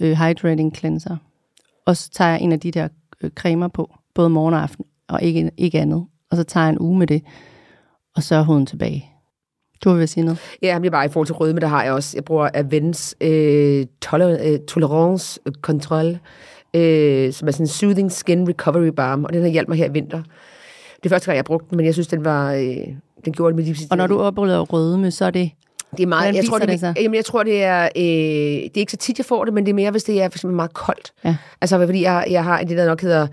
øh, 0.00 0.12
Hydrating 0.12 0.76
Cleanser. 0.76 1.16
Og 1.86 1.96
så 1.96 2.10
tager 2.10 2.30
jeg 2.30 2.40
en 2.40 2.52
af 2.52 2.60
de 2.60 2.70
der 2.70 2.88
øh, 3.22 3.30
cremer 3.30 3.68
på, 3.68 3.94
både 4.14 4.30
morgen 4.30 4.54
og 4.54 4.62
aften, 4.62 4.84
og 5.08 5.22
ikke, 5.22 5.50
ikke 5.56 5.80
andet. 5.80 6.06
Og 6.30 6.36
så 6.36 6.44
tager 6.44 6.64
jeg 6.64 6.72
en 6.72 6.80
uge 6.80 6.98
med 6.98 7.06
det, 7.06 7.22
og 8.16 8.22
så 8.22 8.34
er 8.34 8.42
huden 8.42 8.66
tilbage. 8.66 9.08
Du 9.84 9.92
vil 9.92 10.08
sige 10.08 10.24
noget? 10.24 10.38
Ja, 10.62 10.78
men 10.78 10.90
bare 10.90 11.04
i 11.04 11.08
forhold 11.08 11.26
til 11.26 11.34
rødme, 11.34 11.60
der 11.60 11.66
har 11.66 11.84
jeg 11.84 11.92
også. 11.92 12.16
Jeg 12.16 12.24
bruger 12.24 12.48
Avens 12.54 13.16
øh, 13.20 13.86
toler, 14.02 14.38
øh, 14.52 14.58
Tolerance 14.68 15.40
Control, 15.62 16.18
øh, 16.74 17.32
som 17.32 17.48
er 17.48 17.52
sådan 17.52 17.64
en 17.64 17.68
Soothing 17.68 18.12
Skin 18.12 18.48
Recovery 18.48 18.92
Balm, 18.96 19.24
og 19.24 19.32
den 19.32 19.42
har 19.42 19.48
hjulpet 19.48 19.68
mig 19.68 19.78
her 19.78 19.88
i 19.88 19.92
vinter. 19.92 20.22
Det 20.96 21.04
er 21.04 21.08
første 21.08 21.26
gang, 21.26 21.36
jeg 21.36 21.44
brugte 21.44 21.66
den, 21.70 21.76
men 21.76 21.86
jeg 21.86 21.94
synes, 21.94 22.06
den 22.08 22.24
var... 22.24 22.52
Øh, 22.52 22.76
den 23.24 23.32
gjorde 23.32 23.56
det 23.56 23.66
med 23.66 23.74
de 23.74 23.80
Og 23.90 23.96
når 23.96 24.06
du 24.06 24.18
oplever 24.18 24.60
rødme, 24.60 25.10
så 25.10 25.24
er 25.24 25.30
det... 25.30 25.50
Det 25.96 26.02
er 26.02 26.06
meget, 26.06 26.34
jeg 26.34 26.44
tror, 26.44 26.58
det, 26.58 26.68
det 26.68 26.96
jamen, 26.96 27.14
jeg 27.14 27.24
tror, 27.24 27.42
det 27.42 27.62
er, 27.62 27.84
øh, 27.84 28.02
det 28.02 28.76
er 28.76 28.80
ikke 28.80 28.92
så 28.92 28.96
tit, 28.96 29.18
jeg 29.18 29.24
får 29.24 29.44
det, 29.44 29.54
men 29.54 29.66
det 29.66 29.70
er 29.70 29.74
mere, 29.74 29.90
hvis 29.90 30.04
det 30.04 30.22
er 30.22 30.28
for 30.28 30.38
eksempel 30.38 30.56
meget 30.56 30.72
koldt. 30.74 31.12
Ja. 31.24 31.36
Altså, 31.60 31.86
fordi 31.86 32.02
jeg, 32.02 32.26
jeg 32.30 32.44
har 32.44 32.62
det, 32.62 32.76
der 32.76 32.86
nok 32.86 33.02
hedder 33.02 33.26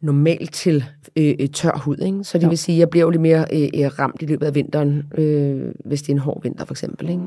normalt 0.00 0.52
til 0.52 0.84
øh, 1.16 1.34
øh, 1.40 1.48
tør 1.48 1.78
hud. 1.84 1.96
Ikke? 1.98 2.24
Så 2.24 2.38
det 2.38 2.44
jo. 2.44 2.48
vil 2.48 2.58
sige, 2.58 2.76
at 2.76 2.80
jeg 2.80 2.90
bliver 2.90 3.04
jo 3.04 3.10
lidt 3.10 3.22
mere 3.22 3.46
øh, 3.52 3.68
øh, 3.74 3.98
ramt 3.98 4.22
i 4.22 4.26
løbet 4.26 4.46
af 4.46 4.54
vinteren, 4.54 5.02
øh, 5.18 5.72
hvis 5.84 6.02
det 6.02 6.08
er 6.08 6.12
en 6.12 6.18
hård 6.18 6.42
vinter 6.42 6.64
for 6.64 6.74
eksempel. 6.74 7.10
Ikke? 7.10 7.22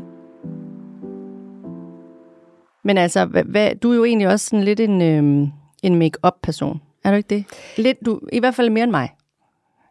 Men 2.89 2.97
altså, 2.97 3.25
hvad, 3.25 3.75
du 3.75 3.91
er 3.91 3.95
jo 3.95 4.03
egentlig 4.03 4.27
også 4.27 4.45
sådan 4.45 4.63
lidt 4.63 4.79
en, 4.79 5.01
øh, 5.01 5.47
en 5.83 5.95
make-up-person. 5.95 6.81
Er 7.03 7.11
du 7.11 7.17
ikke 7.17 7.35
det? 7.35 7.45
Lidt, 7.77 7.97
du, 8.05 8.19
I 8.33 8.39
hvert 8.39 8.55
fald 8.55 8.69
mere 8.69 8.83
end 8.83 8.91
mig. 8.91 9.09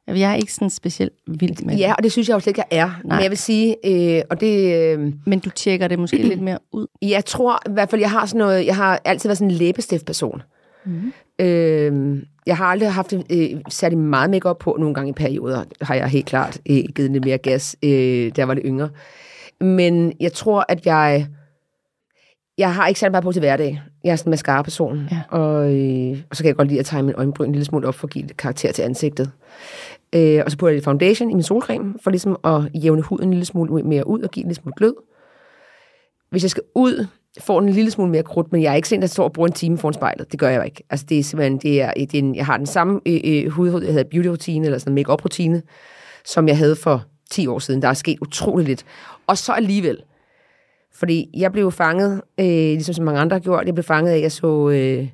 Jeg 0.06 0.30
er 0.30 0.34
ikke 0.34 0.52
sådan 0.52 0.70
specielt 0.70 1.12
vild 1.26 1.64
med 1.64 1.76
Ja, 1.76 1.94
og 1.94 2.02
det 2.02 2.12
synes 2.12 2.28
jeg 2.28 2.34
jo 2.34 2.40
slet 2.40 2.50
ikke, 2.50 2.64
jeg 2.70 2.78
er. 2.78 3.00
Nej. 3.04 3.16
Men 3.16 3.22
jeg 3.22 3.30
vil 3.30 3.38
sige, 3.38 3.76
øh, 3.84 4.22
og 4.30 4.40
det... 4.40 4.74
Øh, 4.76 5.12
Men 5.26 5.38
du 5.38 5.50
tjekker 5.50 5.88
det 5.88 5.98
måske 5.98 6.16
lidt 6.16 6.40
mere 6.40 6.58
ud? 6.72 6.86
Jeg 7.02 7.24
tror 7.24 7.62
i 7.68 7.72
hvert 7.72 7.90
fald, 7.90 8.00
jeg 8.00 8.10
har 8.10 8.26
sådan 8.26 8.38
noget... 8.38 8.66
Jeg 8.66 8.76
har 8.76 9.00
altid 9.04 9.28
været 9.28 9.38
sådan 9.38 9.50
en 9.50 9.56
læbestift-person. 9.56 10.42
Mm. 10.84 11.12
Øh, 11.38 12.22
jeg 12.46 12.56
har 12.56 12.64
aldrig 12.64 12.92
haft 12.92 13.14
øh, 13.30 13.50
særlig 13.68 13.98
meget 13.98 14.30
makeup 14.30 14.58
på. 14.58 14.76
Nogle 14.78 14.94
gange 14.94 15.10
i 15.10 15.12
perioder 15.12 15.64
har 15.80 15.94
jeg 15.94 16.08
helt 16.08 16.26
klart 16.26 16.60
øh, 16.70 16.76
givet 16.94 17.10
det 17.10 17.24
mere 17.24 17.38
gas, 17.38 17.76
øh, 17.82 17.90
da 17.90 18.32
jeg 18.36 18.48
var 18.48 18.54
lidt 18.54 18.66
yngre. 18.66 18.88
Men 19.60 20.12
jeg 20.20 20.32
tror, 20.32 20.64
at 20.68 20.86
jeg... 20.86 21.26
Jeg 22.58 22.74
har 22.74 22.86
ikke 22.86 23.00
særlig 23.00 23.12
meget 23.12 23.24
på 23.24 23.32
til 23.32 23.40
hverdag. 23.40 23.82
Jeg 24.04 24.12
er 24.12 24.16
sådan 24.16 24.28
en 24.28 24.30
mascara-person. 24.30 25.08
Ja. 25.10 25.38
Og, 25.38 25.74
øh, 25.74 26.18
og 26.30 26.36
så 26.36 26.42
kan 26.42 26.48
jeg 26.48 26.56
godt 26.56 26.68
lide 26.68 26.80
at 26.80 26.86
tegne 26.86 27.06
min 27.06 27.14
øjenbryn 27.14 27.46
en 27.46 27.52
lille 27.52 27.64
smule 27.64 27.88
op 27.88 27.94
for 27.94 28.06
at 28.06 28.12
give 28.12 28.28
karakter 28.28 28.72
til 28.72 28.82
ansigtet. 28.82 29.30
Øh, 30.14 30.42
og 30.44 30.50
så 30.50 30.56
putter 30.56 30.68
jeg 30.68 30.74
lidt 30.74 30.84
foundation 30.84 31.30
i 31.30 31.34
min 31.34 31.42
solcreme, 31.42 31.94
for 32.04 32.10
ligesom 32.10 32.36
at 32.44 32.82
jævne 32.82 33.02
huden 33.02 33.24
en 33.24 33.30
lille 33.30 33.44
smule 33.44 33.82
mere 33.82 34.06
ud 34.06 34.22
og 34.22 34.30
give 34.30 34.44
en 34.44 34.48
lille 34.48 34.62
smule 34.62 34.74
glød. 34.76 34.94
Hvis 36.30 36.42
jeg 36.42 36.50
skal 36.50 36.62
ud 36.74 37.06
får 37.40 37.60
en 37.60 37.68
lille 37.68 37.90
smule 37.90 38.10
mere 38.10 38.22
krudt, 38.22 38.52
men 38.52 38.62
jeg 38.62 38.70
er 38.70 38.74
ikke 38.74 38.88
sådan, 38.88 39.00
der 39.00 39.08
står 39.08 39.24
og 39.24 39.32
bruger 39.32 39.46
en 39.46 39.52
time 39.52 39.78
foran 39.78 39.94
spejlet. 39.94 40.32
Det 40.32 40.40
gør 40.40 40.48
jeg 40.48 40.58
jo 40.58 40.62
ikke. 40.62 40.82
Altså, 40.90 41.06
det 41.08 41.18
er 41.18 41.22
simpelthen, 41.22 41.58
det 41.58 41.82
er, 41.82 41.92
det 41.92 42.14
er 42.14 42.18
en, 42.18 42.34
jeg 42.34 42.46
har 42.46 42.56
den 42.56 42.66
samme 42.66 43.00
øh, 43.06 43.20
øh, 43.24 43.50
hud, 43.50 43.82
jeg 43.82 43.92
havde 43.92 44.08
beauty-rutine, 44.14 44.64
eller 44.64 44.78
sådan 44.78 44.90
en 44.90 44.94
make-up-rutine, 44.94 45.62
som 46.24 46.48
jeg 46.48 46.58
havde 46.58 46.76
for 46.76 47.04
10 47.30 47.46
år 47.46 47.58
siden. 47.58 47.82
Der 47.82 47.88
er 47.88 47.94
sket 47.94 48.18
utroligt 48.20 48.68
lidt. 48.68 48.84
Og 49.26 49.38
så 49.38 49.52
alligevel, 49.52 49.98
fordi 50.94 51.28
jeg 51.36 51.52
blev 51.52 51.72
fanget, 51.72 52.20
øh, 52.40 52.46
ligesom 52.46 52.94
som 52.94 53.04
mange 53.04 53.20
andre 53.20 53.34
har 53.34 53.40
gjort, 53.40 53.66
jeg 53.66 53.74
blev 53.74 53.84
fanget 53.84 54.10
af, 54.12 54.16
at 54.16 54.22
jeg 54.22 54.32
så 54.32 54.68
øh, 54.68 55.08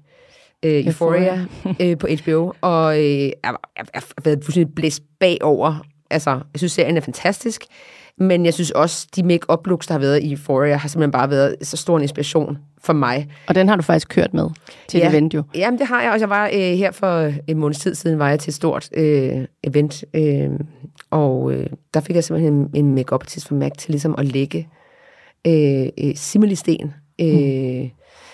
øh, 0.64 0.86
Euphoria 0.86 1.46
øh, 1.80 1.98
på 1.98 2.06
HBO, 2.24 2.52
og 2.60 2.98
øh, 2.98 3.04
jeg, 3.04 3.32
jeg, 3.44 3.54
jeg, 3.78 3.86
jeg 3.94 4.02
har 4.02 4.22
været 4.24 4.44
fuldstændig 4.44 4.74
blæst 4.74 5.02
bagover. 5.20 5.84
Altså, 6.10 6.30
jeg 6.30 6.58
synes, 6.58 6.72
serien 6.72 6.96
er 6.96 7.00
fantastisk. 7.00 7.64
Men 8.18 8.44
jeg 8.44 8.54
synes 8.54 8.70
også, 8.70 9.06
de 9.16 9.22
make-up 9.22 9.66
looks, 9.66 9.86
der 9.86 9.94
har 9.94 9.98
været 9.98 10.22
i 10.22 10.32
Euphoria, 10.32 10.76
har 10.76 10.88
simpelthen 10.88 11.10
bare 11.10 11.30
været 11.30 11.56
så 11.62 11.76
stor 11.76 11.96
en 11.96 12.02
inspiration 12.02 12.58
for 12.82 12.92
mig. 12.92 13.28
Og 13.48 13.54
den 13.54 13.68
har 13.68 13.76
du 13.76 13.82
faktisk 13.82 14.08
kørt 14.08 14.34
med 14.34 14.48
til 14.88 14.98
Ja. 14.98 15.06
et 15.06 15.12
event 15.12 15.34
jo. 15.34 15.42
Jamen, 15.54 15.78
det 15.78 15.86
har 15.86 16.02
jeg 16.02 16.12
også. 16.12 16.22
Jeg 16.22 16.30
var 16.30 16.46
øh, 16.46 16.60
her 16.60 16.90
for 16.90 17.32
en 17.46 17.58
måneds 17.58 17.78
tid 17.78 17.94
siden, 17.94 18.18
var 18.18 18.28
jeg 18.28 18.40
til 18.40 18.50
et 18.50 18.54
stort 18.54 18.88
øh, 18.96 19.44
event, 19.64 20.04
øh, 20.14 20.50
og 21.10 21.52
øh, 21.52 21.66
der 21.94 22.00
fik 22.00 22.16
jeg 22.16 22.24
simpelthen 22.24 22.54
en, 22.54 22.70
en 22.74 22.94
make-up 22.94 23.22
artist 23.22 23.48
fra 23.48 23.54
MAC 23.54 23.72
til 23.78 23.90
ligesom 23.90 24.14
at 24.18 24.24
lægge 24.24 24.68
øh, 25.46 25.86
øh, 26.08 26.12
similisten 26.16 26.94
øh, 27.20 27.26
Det 27.26 27.90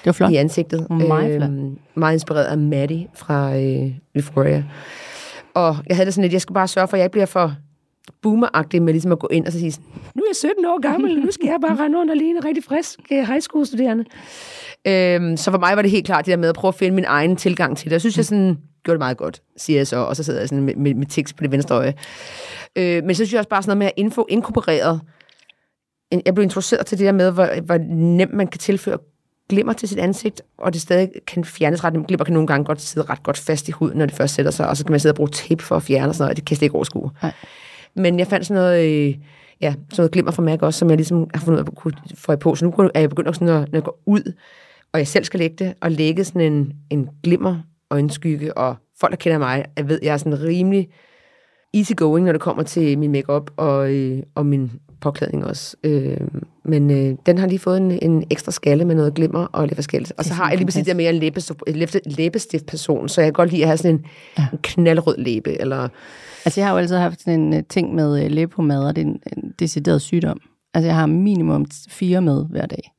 var 0.07 0.13
flot. 0.13 0.31
i 0.31 0.37
ansigtet. 0.37 0.91
Meget 0.91 1.37
flot. 1.37 1.51
meget 1.95 2.15
inspireret 2.15 2.45
af 2.45 2.59
Maddie 2.59 3.07
fra 3.15 3.57
øh, 3.57 3.91
Euphoria. 4.15 4.65
Og 5.55 5.77
jeg 5.89 5.97
havde 5.97 6.07
det 6.07 6.15
sådan 6.15 6.23
lidt, 6.25 6.33
jeg 6.33 6.41
skal 6.41 6.55
bare 6.55 6.69
sørge 6.69 6.89
for, 6.89 6.97
at 6.97 6.99
jeg 6.99 7.05
ikke 7.05 7.13
bliver 7.13 7.27
for 7.27 7.55
boomeragtig 8.23 8.83
med 8.83 8.93
ligesom 8.93 9.13
at 9.13 9.19
gå 9.19 9.29
ind 9.33 9.47
og 9.47 9.53
så 9.53 9.59
sige 9.59 9.73
sådan, 9.73 9.87
nu 10.15 10.23
er 10.23 10.27
jeg 10.31 10.37
17 10.37 10.65
år 10.65 10.81
gammel, 10.81 11.19
nu 11.19 11.31
skal 11.31 11.47
jeg 11.47 11.59
bare 11.69 11.85
rende 11.85 11.99
rundt 11.99 12.11
og 12.11 12.17
ligne 12.17 12.39
en 12.39 12.45
rigtig 12.45 12.65
frisk 12.65 12.99
øh, 13.13 13.19
high 13.27 13.41
school 13.41 13.67
studerende. 13.67 14.05
Øhm, 14.87 15.37
så 15.37 15.51
for 15.51 15.59
mig 15.59 15.77
var 15.77 15.83
det 15.83 15.91
helt 15.91 16.07
klart 16.07 16.25
det 16.27 16.33
der 16.33 16.37
med 16.39 16.49
at 16.49 16.55
prøve 16.55 16.69
at 16.69 16.75
finde 16.75 16.95
min 16.95 17.05
egen 17.09 17.37
tilgang 17.37 17.77
til 17.77 17.85
det. 17.85 17.93
Jeg 17.93 18.01
synes, 18.01 18.17
jeg 18.17 18.25
sådan 18.25 18.59
gjorde 18.85 18.95
det 18.95 18.99
meget 18.99 19.17
godt, 19.17 19.43
siger 19.57 19.79
jeg 19.79 19.87
så, 19.87 19.97
og 19.97 20.17
så 20.17 20.23
sidder 20.23 20.41
jeg 20.41 20.49
sådan 20.49 20.65
med, 20.65 20.75
med, 20.75 20.95
med 20.95 21.07
tekst 21.07 21.37
på 21.37 21.43
det 21.43 21.51
venstre 21.53 21.75
øje. 21.77 21.95
Øh, 22.77 23.05
men 23.05 23.15
så 23.15 23.15
synes 23.15 23.33
jeg 23.33 23.39
også 23.39 23.49
bare 23.49 23.63
sådan 23.63 23.69
noget 23.71 23.79
med 23.79 23.87
at 23.87 23.93
info 23.97 24.27
inkorporeret. 24.29 25.01
Jeg 26.27 26.35
blev 26.35 26.43
introduceret 26.43 26.87
til 26.87 26.99
det 26.99 27.05
der 27.05 27.13
med, 27.13 27.31
hvor, 27.31 27.61
hvor 27.61 27.79
nemt 27.89 28.33
man 28.33 28.47
kan 28.47 28.59
tilføre 28.59 28.99
glimmer 29.49 29.73
til 29.73 29.89
sit 29.89 29.99
ansigt, 29.99 30.43
og 30.59 30.73
det 30.73 30.81
stadig 30.81 31.11
kan 31.27 31.45
fjernes 31.45 31.85
ret 31.85 31.93
nemt. 31.93 32.07
Glimmer 32.07 32.25
kan 32.25 32.35
nogle 32.35 32.47
gange 32.47 32.65
godt 32.65 32.81
sidde 32.81 33.07
ret 33.07 33.23
godt 33.23 33.39
fast 33.39 33.69
i 33.69 33.73
huden, 33.73 33.99
når 33.99 34.07
det 34.07 34.15
først 34.15 34.35
sætter 34.35 34.51
sig, 34.51 34.69
og 34.69 34.77
så 34.77 34.85
kan 34.85 34.93
man 34.93 35.01
sidde 35.01 35.13
og 35.13 35.17
bruge 35.17 35.29
tape 35.29 35.63
for 35.63 35.77
at 35.77 35.83
fjerne 35.83 36.09
og 36.09 36.15
sådan 36.15 36.23
noget, 36.23 36.31
og 36.31 36.37
det 36.37 36.45
kan 36.45 36.53
jeg 36.53 36.57
slet 36.57 36.67
ikke 36.67 36.75
overskue. 36.75 37.11
Nej. 37.23 37.33
Men 37.95 38.19
jeg 38.19 38.27
fandt 38.27 38.47
sådan 38.47 38.63
noget, 38.63 38.85
øh, 38.85 39.15
ja, 39.61 39.71
sådan 39.73 39.87
noget 39.99 40.13
glimmer 40.13 40.31
fra 40.31 40.43
MAC 40.43 40.63
også, 40.63 40.79
som 40.79 40.89
jeg 40.89 40.97
ligesom 40.97 41.31
har 41.35 41.41
fundet 41.41 41.61
ud 41.61 41.65
af 41.65 41.71
at 41.71 41.77
kunne 41.77 41.93
få 42.15 42.37
på. 42.37 42.55
Så 42.55 42.65
nu 42.65 42.91
er 42.95 43.01
jeg 43.01 43.09
begyndt 43.09 43.35
sådan, 43.35 43.49
at, 43.49 43.73
når 43.73 43.77
jeg 43.77 43.85
går 43.85 44.03
ud, 44.07 44.33
og 44.93 44.99
jeg 44.99 45.09
selv 45.09 45.25
skal 45.25 45.41
lægge 45.41 45.57
det, 45.65 45.75
og 45.81 45.91
lægge 45.91 46.25
sådan 46.25 46.53
en, 46.53 46.73
en 46.91 47.09
glimmer 47.23 47.57
øjenskygge, 47.91 48.59
og 48.59 48.77
folk, 49.01 49.11
der 49.11 49.17
kender 49.17 49.39
mig, 49.39 49.65
jeg 49.77 49.89
ved, 49.89 49.99
jeg 50.03 50.13
er 50.13 50.17
sådan 50.17 50.43
rimelig 50.43 50.89
easygoing, 51.75 52.27
når 52.27 52.33
det 52.33 52.41
kommer 52.41 52.63
til 52.63 52.99
min 52.99 53.13
makeup 53.13 53.51
og, 53.57 53.95
øh, 53.95 54.23
og 54.35 54.47
min 54.47 54.73
påklædning 55.01 55.45
også. 55.45 55.77
Øh, 55.85 56.17
men 56.65 56.91
øh, 56.91 57.17
den 57.27 57.39
har 57.39 57.47
lige 57.47 57.59
fået 57.59 57.77
en, 57.77 57.99
en 58.03 58.25
ekstra 58.31 58.53
skalle 58.53 58.85
med 58.85 58.95
noget 58.95 59.15
glimmer 59.15 59.45
og 59.45 59.67
lidt 59.67 59.75
forskelligt. 59.75 60.13
Og 60.19 60.25
så 60.25 60.35
har 60.35 60.49
jeg 60.49 60.59
lige 60.59 60.67
præcis 60.67 60.87
det 60.87 60.97
der 60.97 61.05
er 61.05 61.11
en 61.11 61.15
læbestift, 61.15 61.63
læbe, 61.67 62.01
læbestift 62.05 62.67
person, 62.67 63.09
så 63.09 63.21
jeg 63.21 63.27
kan 63.27 63.33
godt 63.33 63.51
lide 63.51 63.63
at 63.63 63.69
have 63.69 63.77
sådan 63.77 63.95
en, 63.95 64.05
ja. 64.39 64.47
en 64.53 64.59
knaldrød 64.63 65.17
læbe, 65.19 65.61
eller 65.61 65.89
Altså, 66.45 66.61
jeg 66.61 66.69
har 66.69 66.73
jo 66.73 66.79
altid 66.79 66.97
haft 66.97 67.21
sådan 67.21 67.41
en 67.41 67.55
øh, 67.55 67.63
ting 67.69 67.95
med 67.95 68.25
øh, 68.25 68.31
læbepomade, 68.31 68.89
og 68.89 68.97
det 68.97 69.03
er 69.03 69.07
en, 69.07 69.21
en 69.37 69.55
decideret 69.59 70.03
sygdom. 70.03 70.41
Altså, 70.75 70.87
jeg 70.87 70.97
har 70.97 71.07
minimum 71.07 71.67
fire 71.89 72.21
med 72.21 72.47
hver 72.51 72.67
dag. 72.67 72.93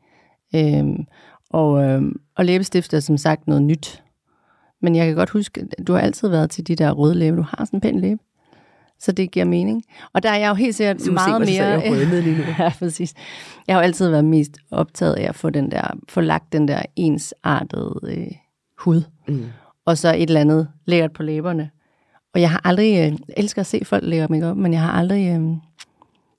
Øhm, 0.55 1.05
og, 1.49 1.83
øhm, 1.83 2.19
og 2.37 2.45
læbestift 2.45 2.93
er 2.93 2.99
som 2.99 3.17
sagt 3.17 3.47
noget 3.47 3.63
nyt. 3.63 4.03
Men 4.81 4.95
jeg 4.95 5.05
kan 5.07 5.15
godt 5.15 5.29
huske, 5.29 5.67
du 5.87 5.93
har 5.93 5.99
altid 5.99 6.27
været 6.27 6.49
til 6.49 6.67
de 6.67 6.75
der 6.75 6.91
røde 6.91 7.15
læber. 7.15 7.37
Du 7.37 7.45
har 7.49 7.65
sådan 7.65 7.77
en 7.77 7.81
pæn 7.81 7.99
læbe. 7.99 8.21
Så 9.01 9.11
det 9.11 9.31
giver 9.31 9.45
mening. 9.45 9.83
Og 10.13 10.23
der 10.23 10.29
er 10.29 10.37
jeg 10.37 10.49
jo 10.49 10.53
helt 10.53 10.75
sikkert 10.75 10.99
du 10.99 11.03
se, 11.03 11.11
meget 11.11 11.47
sidder 11.47 11.77
mere... 11.77 11.99
jeg 11.99 12.23
lige 12.23 12.37
nu. 12.37 12.43
ja, 12.59 12.73
præcis. 12.79 13.13
Jeg 13.67 13.75
har 13.75 13.81
jo 13.81 13.83
altid 13.83 14.09
været 14.09 14.25
mest 14.25 14.57
optaget 14.71 15.13
af 15.13 15.29
at 15.29 15.35
få, 15.35 15.49
den 15.49 15.71
der, 15.71 15.97
få 16.09 16.21
lagt 16.21 16.53
den 16.53 16.67
der 16.67 16.81
ensartede 16.95 17.99
øh, 18.03 18.27
hud. 18.77 19.01
Mm. 19.27 19.45
Og 19.85 19.97
så 19.97 20.13
et 20.13 20.21
eller 20.21 20.41
andet 20.41 20.67
lækkert 20.85 21.13
på 21.13 21.23
læberne. 21.23 21.69
Og 22.33 22.41
jeg 22.41 22.51
har 22.51 22.61
aldrig... 22.63 22.91
Øh, 22.91 22.97
jeg 22.97 23.17
elsker 23.37 23.59
at 23.59 23.65
se 23.65 23.81
folk 23.85 24.03
lægge 24.03 24.27
makeup, 24.29 24.57
men 24.57 24.73
jeg 24.73 24.81
har 24.81 24.91
aldrig... 24.91 25.27
Øh, 25.27 25.47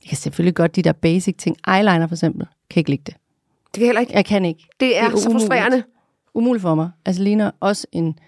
jeg 0.02 0.08
kan 0.08 0.16
selvfølgelig 0.16 0.54
godt 0.54 0.76
de 0.76 0.82
der 0.82 0.92
basic 0.92 1.36
ting. 1.38 1.56
Eyeliner 1.68 2.06
for 2.06 2.14
eksempel. 2.14 2.46
Kan 2.70 2.80
ikke 2.80 2.90
lide 2.90 3.02
det. 3.06 3.14
Det 3.74 3.80
kan 3.80 3.84
heller 3.84 4.00
ikke. 4.00 4.12
Jeg 4.14 4.24
kan 4.24 4.44
ikke. 4.44 4.68
Det 4.80 4.98
er, 4.98 5.08
Det 5.08 5.14
er 5.14 5.18
så 5.18 5.28
umuligt. 5.28 5.42
frustrerende. 5.42 5.82
Umuligt 6.34 6.62
for 6.62 6.74
mig. 6.74 6.90
Altså 7.06 7.22
ligner 7.22 7.50
også 7.60 7.86
en, 7.92 8.18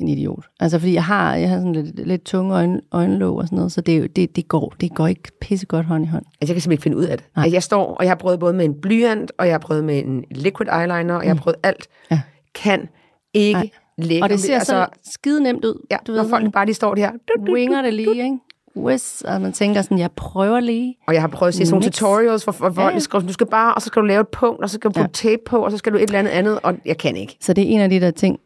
en 0.00 0.08
idiot. 0.08 0.44
Altså 0.60 0.78
fordi 0.78 0.94
jeg 0.94 1.04
har, 1.04 1.34
jeg 1.34 1.48
har 1.48 1.56
sådan 1.56 1.72
lidt, 1.72 2.06
lidt 2.06 2.24
tunge 2.24 2.54
øjne, 2.54 2.80
øjenlåg 2.92 3.38
og 3.38 3.44
sådan 3.46 3.56
noget, 3.56 3.72
så 3.72 3.80
det, 3.80 4.16
det, 4.16 4.36
det, 4.36 4.48
går, 4.48 4.74
det 4.80 4.94
går 4.94 5.06
ikke 5.06 5.22
pissegodt 5.40 5.86
hånd 5.86 6.04
i 6.04 6.08
hånd. 6.08 6.24
Altså, 6.24 6.36
jeg 6.40 6.48
kan 6.48 6.60
simpelthen 6.60 6.72
ikke 6.72 6.82
finde 6.82 6.96
ud 6.96 7.04
af 7.04 7.18
det. 7.18 7.26
Nej. 7.36 7.44
Altså, 7.44 7.54
jeg 7.54 7.62
står, 7.62 7.94
og 7.94 8.04
jeg 8.04 8.10
har 8.10 8.16
prøvet 8.16 8.40
både 8.40 8.52
med 8.52 8.64
en 8.64 8.74
blyant, 8.80 9.32
og 9.38 9.46
jeg 9.46 9.54
har 9.54 9.58
prøvet 9.58 9.84
med 9.84 9.98
en 10.04 10.24
liquid 10.30 10.68
eyeliner, 10.68 11.14
og 11.14 11.24
jeg 11.24 11.30
har 11.30 11.40
prøvet 11.40 11.56
alt. 11.62 11.86
Ja. 12.10 12.20
Kan 12.54 12.88
ikke 13.34 13.58
Nej. 13.58 13.70
lægge. 13.98 14.22
Og 14.24 14.28
det 14.30 14.40
ser 14.40 14.54
altså, 14.54 14.72
så 14.72 15.10
skide 15.12 15.42
nemt 15.42 15.64
ud. 15.64 15.86
ja, 15.90 15.96
du 16.06 16.12
når 16.12 16.22
ved, 16.22 16.30
folk 16.30 16.52
bare 16.52 16.66
lige 16.66 16.74
står 16.74 16.94
der. 16.94 17.10
Du, 17.10 17.16
du, 17.36 17.46
du. 17.46 17.52
winger 17.52 17.82
det 17.82 17.94
lige, 17.94 18.24
ikke? 18.24 18.38
Whiz, 18.76 19.20
og 19.20 19.40
man 19.40 19.52
tænker 19.52 19.82
sådan, 19.82 19.98
jeg 19.98 20.10
prøver 20.12 20.60
lige. 20.60 20.96
Og 21.08 21.14
jeg 21.14 21.22
har 21.22 21.28
prøvet 21.28 21.48
at 21.48 21.54
se 21.54 21.66
sådan 21.66 21.72
nogle 21.74 21.90
tutorials, 21.90 22.44
hvor, 22.44 22.70
hvor 22.70 22.82
Ja, 22.82 22.88
ja, 22.88 22.98
skriver, 22.98 23.26
du 23.26 23.32
skal 23.32 23.46
bare, 23.46 23.74
og 23.74 23.82
så 23.82 23.86
skal 23.86 24.02
du 24.02 24.06
lave 24.06 24.20
et 24.20 24.28
punkt, 24.28 24.62
og 24.62 24.70
så 24.70 24.74
skal 24.74 24.90
du 24.90 24.92
putte 24.92 25.00
ja. 25.24 25.30
tape 25.30 25.42
på, 25.46 25.58
og 25.64 25.70
så 25.70 25.76
skal 25.76 25.92
du 25.92 25.98
et 25.98 26.02
eller 26.02 26.18
andet 26.18 26.30
andet, 26.30 26.58
og 26.62 26.74
jeg 26.84 26.98
kan 26.98 27.16
ikke. 27.16 27.36
Så 27.40 27.52
det 27.52 27.64
er 27.64 27.68
en 27.68 27.80
af 27.80 27.90
de 27.90 28.00
der 28.00 28.10
ting, 28.10 28.38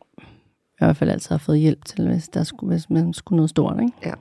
i 0.80 0.84
hvert 0.84 0.96
fald 0.96 1.10
altid 1.10 1.30
har 1.30 1.38
fået 1.38 1.58
hjælp 1.58 1.84
til, 1.84 2.08
hvis, 2.08 2.28
der 2.28 2.42
skulle, 2.42 2.72
hvis 2.74 2.90
man 2.90 3.12
skulle 3.12 3.36
noget 3.36 3.50
stort. 3.50 3.80
Ikke? 3.80 3.92
Ja. 4.04 4.12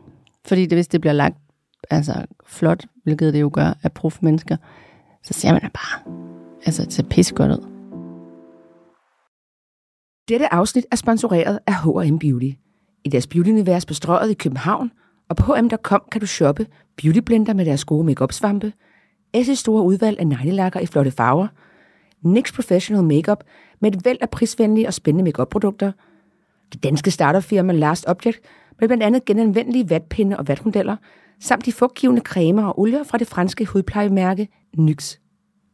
Fordi 0.47 0.65
det, 0.65 0.77
hvis 0.77 0.87
det 0.87 1.01
bliver 1.01 1.13
lagt 1.13 1.37
altså, 1.89 2.25
flot, 2.47 2.85
hvilket 3.03 3.33
det 3.33 3.41
jo 3.41 3.49
gør 3.53 3.73
af 3.83 3.91
prof 3.91 4.21
mennesker, 4.21 4.57
så 5.23 5.33
ser 5.33 5.51
man 5.51 5.61
det 5.61 5.71
bare. 5.73 6.13
Altså, 6.65 6.83
det 6.85 6.93
ser 6.93 7.03
pissegodt 7.03 7.51
ud. 7.51 7.75
Dette 10.27 10.53
afsnit 10.53 10.85
er 10.91 10.95
sponsoreret 10.95 11.59
af 11.67 11.73
H&M 11.73 12.19
Beauty. 12.19 12.49
I 13.05 13.09
deres 13.09 13.27
beauty-univers 13.27 13.85
bestrøget 13.85 14.31
i 14.31 14.33
København, 14.33 14.91
og 15.29 15.35
på 15.35 15.53
hm.com 15.53 16.01
kan 16.11 16.21
du 16.21 16.27
shoppe 16.27 16.67
beautyblender 16.97 17.53
med 17.53 17.65
deres 17.65 17.85
gode 17.85 18.03
makeup 18.03 18.31
svampe 18.31 18.73
Esses 19.33 19.59
store 19.59 19.83
udvalg 19.83 20.19
af 20.19 20.27
neglelakker 20.27 20.79
i 20.79 20.85
flotte 20.85 21.11
farver, 21.11 21.47
NYX 22.21 22.53
Professional 22.53 23.03
Makeup 23.03 23.43
med 23.79 23.95
et 23.95 24.05
væld 24.05 24.17
af 24.21 24.29
prisvenlige 24.29 24.87
og 24.87 24.93
spændende 24.93 25.23
makeup-produkter, 25.23 25.91
det 26.73 26.83
danske 26.83 27.11
startup-firma 27.11 27.73
Last 27.73 28.05
Object 28.07 28.39
med 28.79 28.87
blandt 28.87 29.03
andet 29.03 29.25
genanvendelige 29.25 29.89
vatpinde 29.89 30.37
og 30.37 30.47
vatmodeller, 30.47 30.95
samt 31.39 31.65
de 31.65 31.71
fugtgivende 31.71 32.21
cremer 32.21 32.65
og 32.65 32.79
olier 32.79 33.03
fra 33.03 33.17
det 33.17 33.27
franske 33.27 33.65
hudplejemærke 33.65 34.47
NYX. 34.77 35.17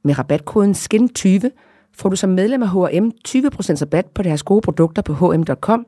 Med 0.03 0.19
rabatkoden 0.19 0.71
SKIN20 0.71 1.49
får 1.93 2.09
du 2.09 2.15
som 2.15 2.29
medlem 2.29 2.63
af 2.63 2.69
H&M 2.69 3.11
20% 3.27 3.81
rabat 3.81 4.05
på 4.05 4.23
deres 4.23 4.43
gode 4.43 4.61
produkter 4.61 5.01
på 5.01 5.13
hm.com 5.13 5.85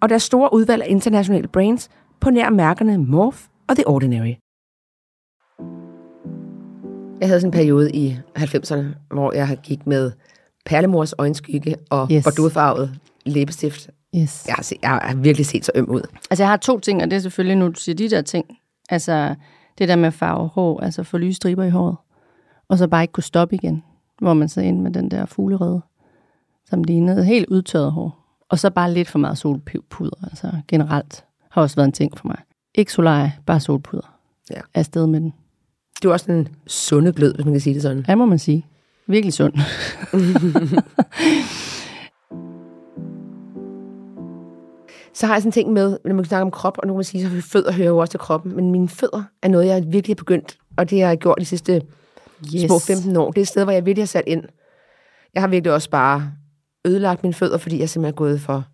og 0.00 0.08
deres 0.08 0.22
store 0.22 0.54
udvalg 0.54 0.82
af 0.82 0.86
internationale 0.88 1.48
brands 1.48 1.88
på 2.20 2.30
nær 2.30 2.50
mærkerne 2.50 2.98
Morph 2.98 3.38
og 3.68 3.76
The 3.76 3.88
Ordinary. 3.88 4.34
Jeg 7.20 7.28
havde 7.28 7.40
sådan 7.40 7.48
en 7.48 7.52
periode 7.52 7.92
i 7.92 8.16
90'erne, 8.38 8.84
hvor 9.10 9.32
jeg 9.32 9.58
gik 9.62 9.86
med 9.86 10.12
perlemors 10.64 11.14
øjenskygge 11.18 11.76
og 11.90 12.08
yes. 12.12 12.24
bordeauxfarvet 12.24 13.00
læbestift. 13.26 13.90
Yes. 14.16 14.44
Jeg 14.46 14.54
har, 14.54 14.72
jeg 14.82 14.90
har 14.90 15.14
virkelig 15.14 15.46
set 15.46 15.64
så 15.64 15.72
øm 15.74 15.90
ud. 15.90 16.02
Altså, 16.30 16.42
jeg 16.42 16.50
har 16.50 16.56
to 16.56 16.78
ting, 16.78 17.02
og 17.02 17.10
det 17.10 17.16
er 17.16 17.20
selvfølgelig, 17.20 17.56
nu 17.56 17.68
du 17.68 17.80
siger 17.80 17.96
de 17.96 18.10
der 18.10 18.22
ting. 18.22 18.58
Altså, 18.90 19.34
det 19.78 19.88
der 19.88 19.96
med 19.96 20.12
farve 20.12 20.48
hår, 20.48 20.80
altså 20.80 21.02
få 21.02 21.18
lyse 21.18 21.36
striber 21.36 21.64
i 21.64 21.70
håret. 21.70 21.96
Og 22.68 22.78
så 22.78 22.88
bare 22.88 23.02
ikke 23.02 23.12
kunne 23.12 23.24
stoppe 23.24 23.54
igen, 23.54 23.82
hvor 24.18 24.34
man 24.34 24.48
så 24.48 24.60
ind 24.60 24.80
med 24.80 24.90
den 24.90 25.10
der 25.10 25.26
fuglerede, 25.26 25.80
som 26.66 26.84
lignede 26.84 27.24
helt 27.24 27.48
udtørret 27.48 27.92
hår. 27.92 28.16
Og 28.48 28.58
så 28.58 28.70
bare 28.70 28.92
lidt 28.92 29.08
for 29.08 29.18
meget 29.18 29.38
solpuder, 29.38 30.16
altså 30.22 30.52
generelt 30.68 31.24
har 31.50 31.62
også 31.62 31.76
været 31.76 31.86
en 31.86 31.92
ting 31.92 32.18
for 32.18 32.28
mig. 32.28 32.38
Ikke 32.74 32.92
solarie, 32.92 33.32
bare 33.46 33.60
solpuder. 33.60 34.14
Ja. 34.50 34.60
Afsted 34.74 35.06
med 35.06 35.20
den. 35.20 35.34
Det 36.02 36.08
var 36.08 36.12
også 36.12 36.32
en 36.32 36.48
sunde 36.66 37.12
glød, 37.12 37.34
hvis 37.34 37.44
man 37.44 37.54
kan 37.54 37.60
sige 37.60 37.74
det 37.74 37.82
sådan. 37.82 38.04
Ja, 38.08 38.14
må 38.14 38.26
man 38.26 38.38
sige. 38.38 38.66
Virkelig 39.06 39.32
sund. 39.32 39.52
Så 45.14 45.26
har 45.26 45.34
jeg 45.34 45.42
sådan 45.42 45.48
en 45.48 45.52
ting 45.52 45.72
med, 45.72 45.98
når 46.04 46.14
man 46.14 46.24
snakker 46.24 46.44
om 46.44 46.50
krop, 46.50 46.78
og 46.78 46.86
nu 46.86 46.92
kan 46.92 46.96
man 46.96 47.04
sige, 47.04 47.24
så 47.24 47.48
fødder 47.48 47.72
hører 47.72 47.88
jo 47.88 47.98
også 47.98 48.10
til 48.10 48.20
kroppen, 48.20 48.56
men 48.56 48.70
mine 48.70 48.88
fødder 48.88 49.22
er 49.42 49.48
noget, 49.48 49.66
jeg 49.66 49.84
virkelig 49.86 50.14
har 50.14 50.18
begyndt, 50.18 50.58
og 50.76 50.90
det 50.90 51.00
har 51.00 51.08
jeg 51.08 51.18
gjort 51.18 51.38
de 51.40 51.44
sidste 51.44 51.82
yes. 52.54 52.62
små 52.62 52.78
15 52.78 53.16
år. 53.16 53.30
Det 53.30 53.38
er 53.38 53.42
et 53.42 53.48
sted, 53.48 53.64
hvor 53.64 53.72
jeg 53.72 53.86
virkelig 53.86 54.02
har 54.02 54.06
sat 54.06 54.24
ind. 54.26 54.42
Jeg 55.34 55.42
har 55.42 55.48
virkelig 55.48 55.72
også 55.72 55.90
bare 55.90 56.32
ødelagt 56.84 57.22
mine 57.22 57.34
fødder, 57.34 57.58
fordi 57.58 57.80
jeg 57.80 57.88
simpelthen 57.88 58.14
er 58.14 58.16
gået 58.16 58.40
for... 58.40 58.64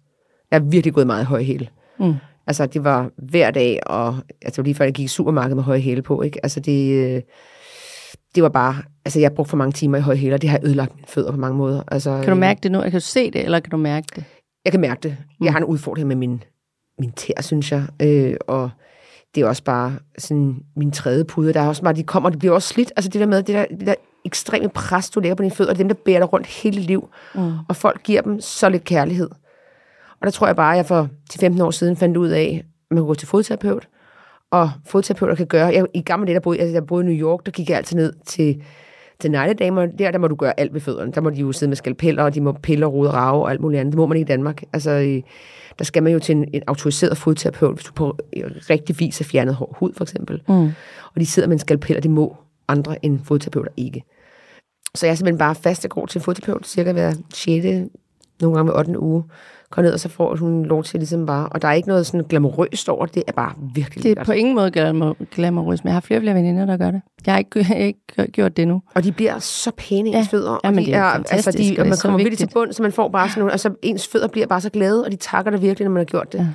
Jeg 0.51 0.57
er 0.57 0.61
virkelig 0.61 0.95
gået 0.95 1.07
meget 1.07 1.23
i 1.23 1.25
høje 1.25 1.45
hæle. 1.45 1.69
Mm. 1.99 2.15
Altså, 2.47 2.67
det 2.67 2.85
var 2.85 3.11
hver 3.17 3.51
dag, 3.51 3.81
og 3.87 4.17
altså, 4.43 4.63
lige 4.63 4.75
før, 4.75 4.85
jeg 4.85 4.95
gik 4.95 5.05
i 5.05 5.09
supermarkedet 5.09 5.57
med 5.57 5.65
høje 5.65 5.81
hæle 5.81 6.03
på, 6.03 6.23
ikke? 6.23 6.41
Altså, 6.43 6.61
det, 6.61 6.93
øh, 6.93 7.23
det 8.35 8.43
var 8.43 8.49
bare... 8.49 8.77
Altså, 9.05 9.21
jeg 9.21 9.29
har 9.29 9.35
brugt 9.35 9.49
for 9.49 9.57
mange 9.57 9.73
timer 9.73 9.99
i 9.99 10.01
høje 10.01 10.17
hæle, 10.17 10.35
og 10.35 10.43
det 10.43 10.51
har 10.51 10.61
ødelagt 10.65 10.95
mine 10.95 11.07
fødder 11.07 11.31
på 11.31 11.37
mange 11.37 11.59
måder. 11.59 11.83
Altså, 11.89 12.21
Kan 12.23 12.31
du 12.31 12.35
mærke 12.41 12.61
det 12.63 12.73
nu? 12.73 12.81
Kan 12.81 12.93
du 12.93 13.01
se 13.01 13.31
det, 13.31 13.45
eller 13.45 13.61
kan 13.61 13.71
du 13.71 13.77
mærke 13.77 14.07
det? 14.17 14.25
Jeg 14.67 14.73
kan 14.73 14.81
mærke 14.81 15.01
det. 15.03 15.17
Jeg 15.41 15.53
har 15.53 15.59
en 15.59 15.65
udfordring 15.65 16.09
med 16.09 16.17
min, 16.17 16.43
min 16.99 17.13
tær, 17.13 17.43
synes 17.43 17.73
jeg. 17.73 17.87
Øh, 18.03 18.35
og 18.47 18.71
det 19.35 19.43
er 19.43 19.47
også 19.47 19.65
bare 19.65 19.99
sådan 20.19 20.63
min 20.77 20.91
tredje 20.91 21.25
pude. 21.25 21.53
Der 21.53 21.61
er 21.61 21.69
også 21.69 21.83
bare, 21.83 21.95
de 21.95 22.03
kommer, 22.03 22.31
det 22.31 22.39
bliver 22.39 22.55
også 22.55 22.69
slidt. 22.69 22.93
Altså 22.97 23.11
det 23.11 23.21
der 23.21 23.27
med, 23.27 23.43
det 23.43 23.55
der, 23.55 23.65
det 23.79 23.87
der 23.87 23.95
ekstreme 24.25 24.69
pres, 24.69 25.11
du 25.11 25.21
lægger 25.21 25.35
på 25.35 25.43
dine 25.43 25.55
fødder, 25.55 25.73
er 25.73 25.77
dem, 25.77 25.89
der 25.89 25.95
bærer 25.95 26.19
dig 26.19 26.33
rundt 26.33 26.47
hele 26.47 26.81
liv. 26.81 27.09
Mm. 27.35 27.53
Og 27.69 27.77
folk 27.77 28.03
giver 28.03 28.23
dem 28.23 28.41
så 28.41 28.69
lidt 28.69 28.85
kærlighed. 28.85 29.31
Og 30.21 30.25
der 30.25 30.31
tror 30.31 30.47
jeg 30.47 30.57
bare, 30.57 30.73
at 30.73 30.77
jeg 30.77 30.87
for 30.87 31.09
10-15 31.33 31.63
år 31.63 31.71
siden 31.71 31.97
fandt 31.97 32.17
ud 32.17 32.29
af, 32.29 32.65
at 32.65 32.95
man 32.95 32.99
kunne 32.99 33.07
gå 33.07 33.15
til 33.15 33.29
fodterapeut, 33.29 33.89
og 34.51 34.71
fodterapeuter 34.87 35.35
kan 35.35 35.47
gøre. 35.47 35.67
Jeg, 35.67 35.87
I 35.95 36.03
gamle 36.03 36.27
dage, 36.27 36.35
der 36.35 36.41
boede, 36.41 36.61
altså, 36.61 36.73
jeg 36.73 36.87
boede 36.87 37.05
i 37.05 37.07
New 37.07 37.29
York, 37.29 37.47
der 37.47 37.53
gik 37.53 37.71
jeg 37.71 37.77
altid 37.77 37.97
ned 37.97 38.13
til, 38.27 38.63
til 39.21 39.31
negledamer. 39.31 39.87
Der, 39.87 40.11
der 40.11 40.19
må 40.19 40.29
du 40.29 40.35
gøre 40.35 40.61
alt 40.61 40.75
ved 40.75 40.81
fødderne. 40.81 41.13
Der 41.13 41.21
må 41.21 41.31
de 41.31 41.41
jo 41.41 41.53
sidde 41.53 41.71
med 41.71 41.77
skalpeller, 41.77 42.23
og 42.23 42.35
de 42.35 42.41
må 42.41 42.53
pille 42.53 42.87
og 42.87 42.93
rode 42.93 43.11
rave 43.11 43.43
og 43.43 43.51
alt 43.51 43.61
muligt 43.61 43.81
andet. 43.81 43.93
Det 43.93 43.99
må 43.99 44.07
man 44.07 44.17
ikke 44.17 44.27
i 44.27 44.33
Danmark. 44.33 44.63
Altså, 44.73 45.23
der 45.79 45.85
skal 45.85 46.03
man 46.03 46.13
jo 46.13 46.19
til 46.19 46.37
en, 46.37 46.49
en 46.53 46.63
autoriseret 46.67 47.19
fodterapeut, 47.19 47.75
hvis 47.75 47.85
du 47.85 47.93
på 47.93 48.19
rigtig 48.71 49.01
vis 49.01 49.21
er 49.21 49.25
fjernet 49.25 49.55
hård 49.55 49.77
hud, 49.79 49.93
for 49.97 50.05
eksempel. 50.05 50.43
Mm. 50.49 50.73
Og 51.15 51.21
de 51.21 51.27
sidder 51.27 51.49
med 51.49 51.55
en 51.55 51.61
skalpel, 51.61 51.97
og 51.97 52.03
de 52.03 52.09
må 52.09 52.37
andre 52.69 53.05
end 53.05 53.21
fodterapeuter 53.25 53.71
ikke. 53.77 54.05
Så 54.95 55.07
jeg 55.07 55.13
er 55.13 55.17
simpelthen 55.17 55.39
bare 55.39 55.55
fast 55.55 55.85
og 55.85 55.91
går 55.91 56.07
til 56.07 56.19
en 56.19 56.23
fodterapeut, 56.23 56.67
cirka 56.67 56.93
hver 56.93 57.13
6. 57.35 57.67
nogle 58.41 58.57
gange 58.57 58.73
hver 58.73 58.79
8. 58.79 59.01
uge. 59.01 59.25
Går 59.77 59.83
ned, 59.83 59.93
og 59.93 60.01
så 60.01 60.09
får 60.09 60.37
hun 60.37 60.65
lov 60.65 60.85
til 60.85 61.01
ligesom 61.01 61.27
bare... 61.27 61.49
Og 61.49 61.63
der 61.63 61.69
er 61.69 61.73
ikke 61.73 61.89
noget 61.89 62.07
sådan 62.07 62.25
glamourøst 62.29 62.89
over 62.89 63.07
det. 63.07 63.15
Det 63.15 63.23
er 63.27 63.33
bare 63.33 63.53
virkelig 63.75 64.03
Det 64.05 64.19
er 64.19 64.25
på 64.25 64.33
ingen 64.33 64.55
måde 64.55 64.71
glamour- 64.71 65.25
glamourøst, 65.35 65.85
men 65.85 65.89
jeg 65.89 65.95
har 65.95 66.01
flere 66.01 66.19
og 66.19 66.23
flere 66.23 66.35
veninder, 66.35 66.67
der 66.67 66.77
gør 66.77 66.91
det. 66.91 67.01
Jeg 67.27 67.35
har 67.35 67.39
ikke, 67.39 67.51
jeg 67.59 67.67
har 67.67 67.75
ikke 67.75 68.33
gjort 68.33 68.57
det 68.57 68.69
nu. 68.69 68.83
Og 68.95 69.05
de 69.05 69.13
bliver 69.13 69.39
så 69.39 69.71
pæne, 69.77 70.09
ens 70.09 70.15
Ja. 70.17 70.37
fødder. 70.37 70.51
og 70.51 70.61
Jamen, 70.65 70.81
de 70.81 70.87
det 70.87 70.95
er 70.95 71.03
altså, 71.03 71.35
fantastisk, 71.35 71.71
de, 71.71 71.75
og 71.79 71.81
og 71.81 71.87
er 71.87 71.89
man 71.91 71.99
kommer 72.03 72.19
virkelig 72.19 72.39
til 72.39 72.49
bund, 72.55 72.73
så 72.73 72.83
man 72.83 72.93
får 72.93 73.09
bare 73.09 73.29
sådan 73.29 73.41
nogle... 73.41 73.53
Altså, 73.53 73.71
ens 73.83 74.09
fødder 74.09 74.29
bliver 74.29 74.47
bare 74.47 74.61
så 74.61 74.71
glade, 74.71 75.05
og 75.05 75.11
de 75.13 75.17
takker 75.17 75.51
dig 75.51 75.63
virkelig, 75.63 75.85
når 75.85 75.93
man 75.93 76.01
har 76.01 76.05
gjort 76.05 76.33
det. 76.33 76.39
Ja. 76.39 76.47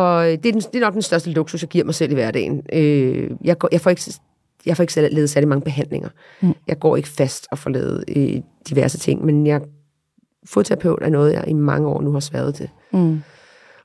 Og 0.00 0.24
øh, 0.32 0.38
det 0.38 0.46
er, 0.46 0.52
den, 0.52 0.60
det 0.60 0.74
er 0.76 0.80
nok 0.80 0.94
den 0.94 1.02
største 1.02 1.30
luksus, 1.30 1.62
jeg 1.62 1.68
giver 1.68 1.84
mig 1.84 1.94
selv 1.94 2.10
i 2.10 2.14
hverdagen. 2.14 2.62
Øh, 2.72 3.30
jeg, 3.44 3.58
går, 3.58 3.68
jeg 3.72 3.80
får 3.80 3.90
ikke 3.90 4.02
jeg 4.66 4.76
får 4.76 4.82
ikke 4.82 5.08
lavet 5.14 5.30
særlig 5.30 5.48
mange 5.48 5.62
behandlinger. 5.62 6.08
Mm. 6.40 6.54
Jeg 6.68 6.78
går 6.78 6.96
ikke 6.96 7.08
fast 7.08 7.46
og 7.50 7.58
får 7.58 7.70
lavet 7.70 8.04
øh, 8.16 8.34
diverse 8.70 8.98
ting, 8.98 9.24
men 9.24 9.46
jeg 9.46 9.60
fodterapeut 10.46 10.98
er 11.02 11.08
noget, 11.10 11.32
jeg 11.32 11.44
i 11.48 11.52
mange 11.52 11.88
år 11.88 12.00
nu 12.02 12.12
har 12.12 12.20
sværet 12.20 12.54
til. 12.54 12.68
Mm. 12.92 13.22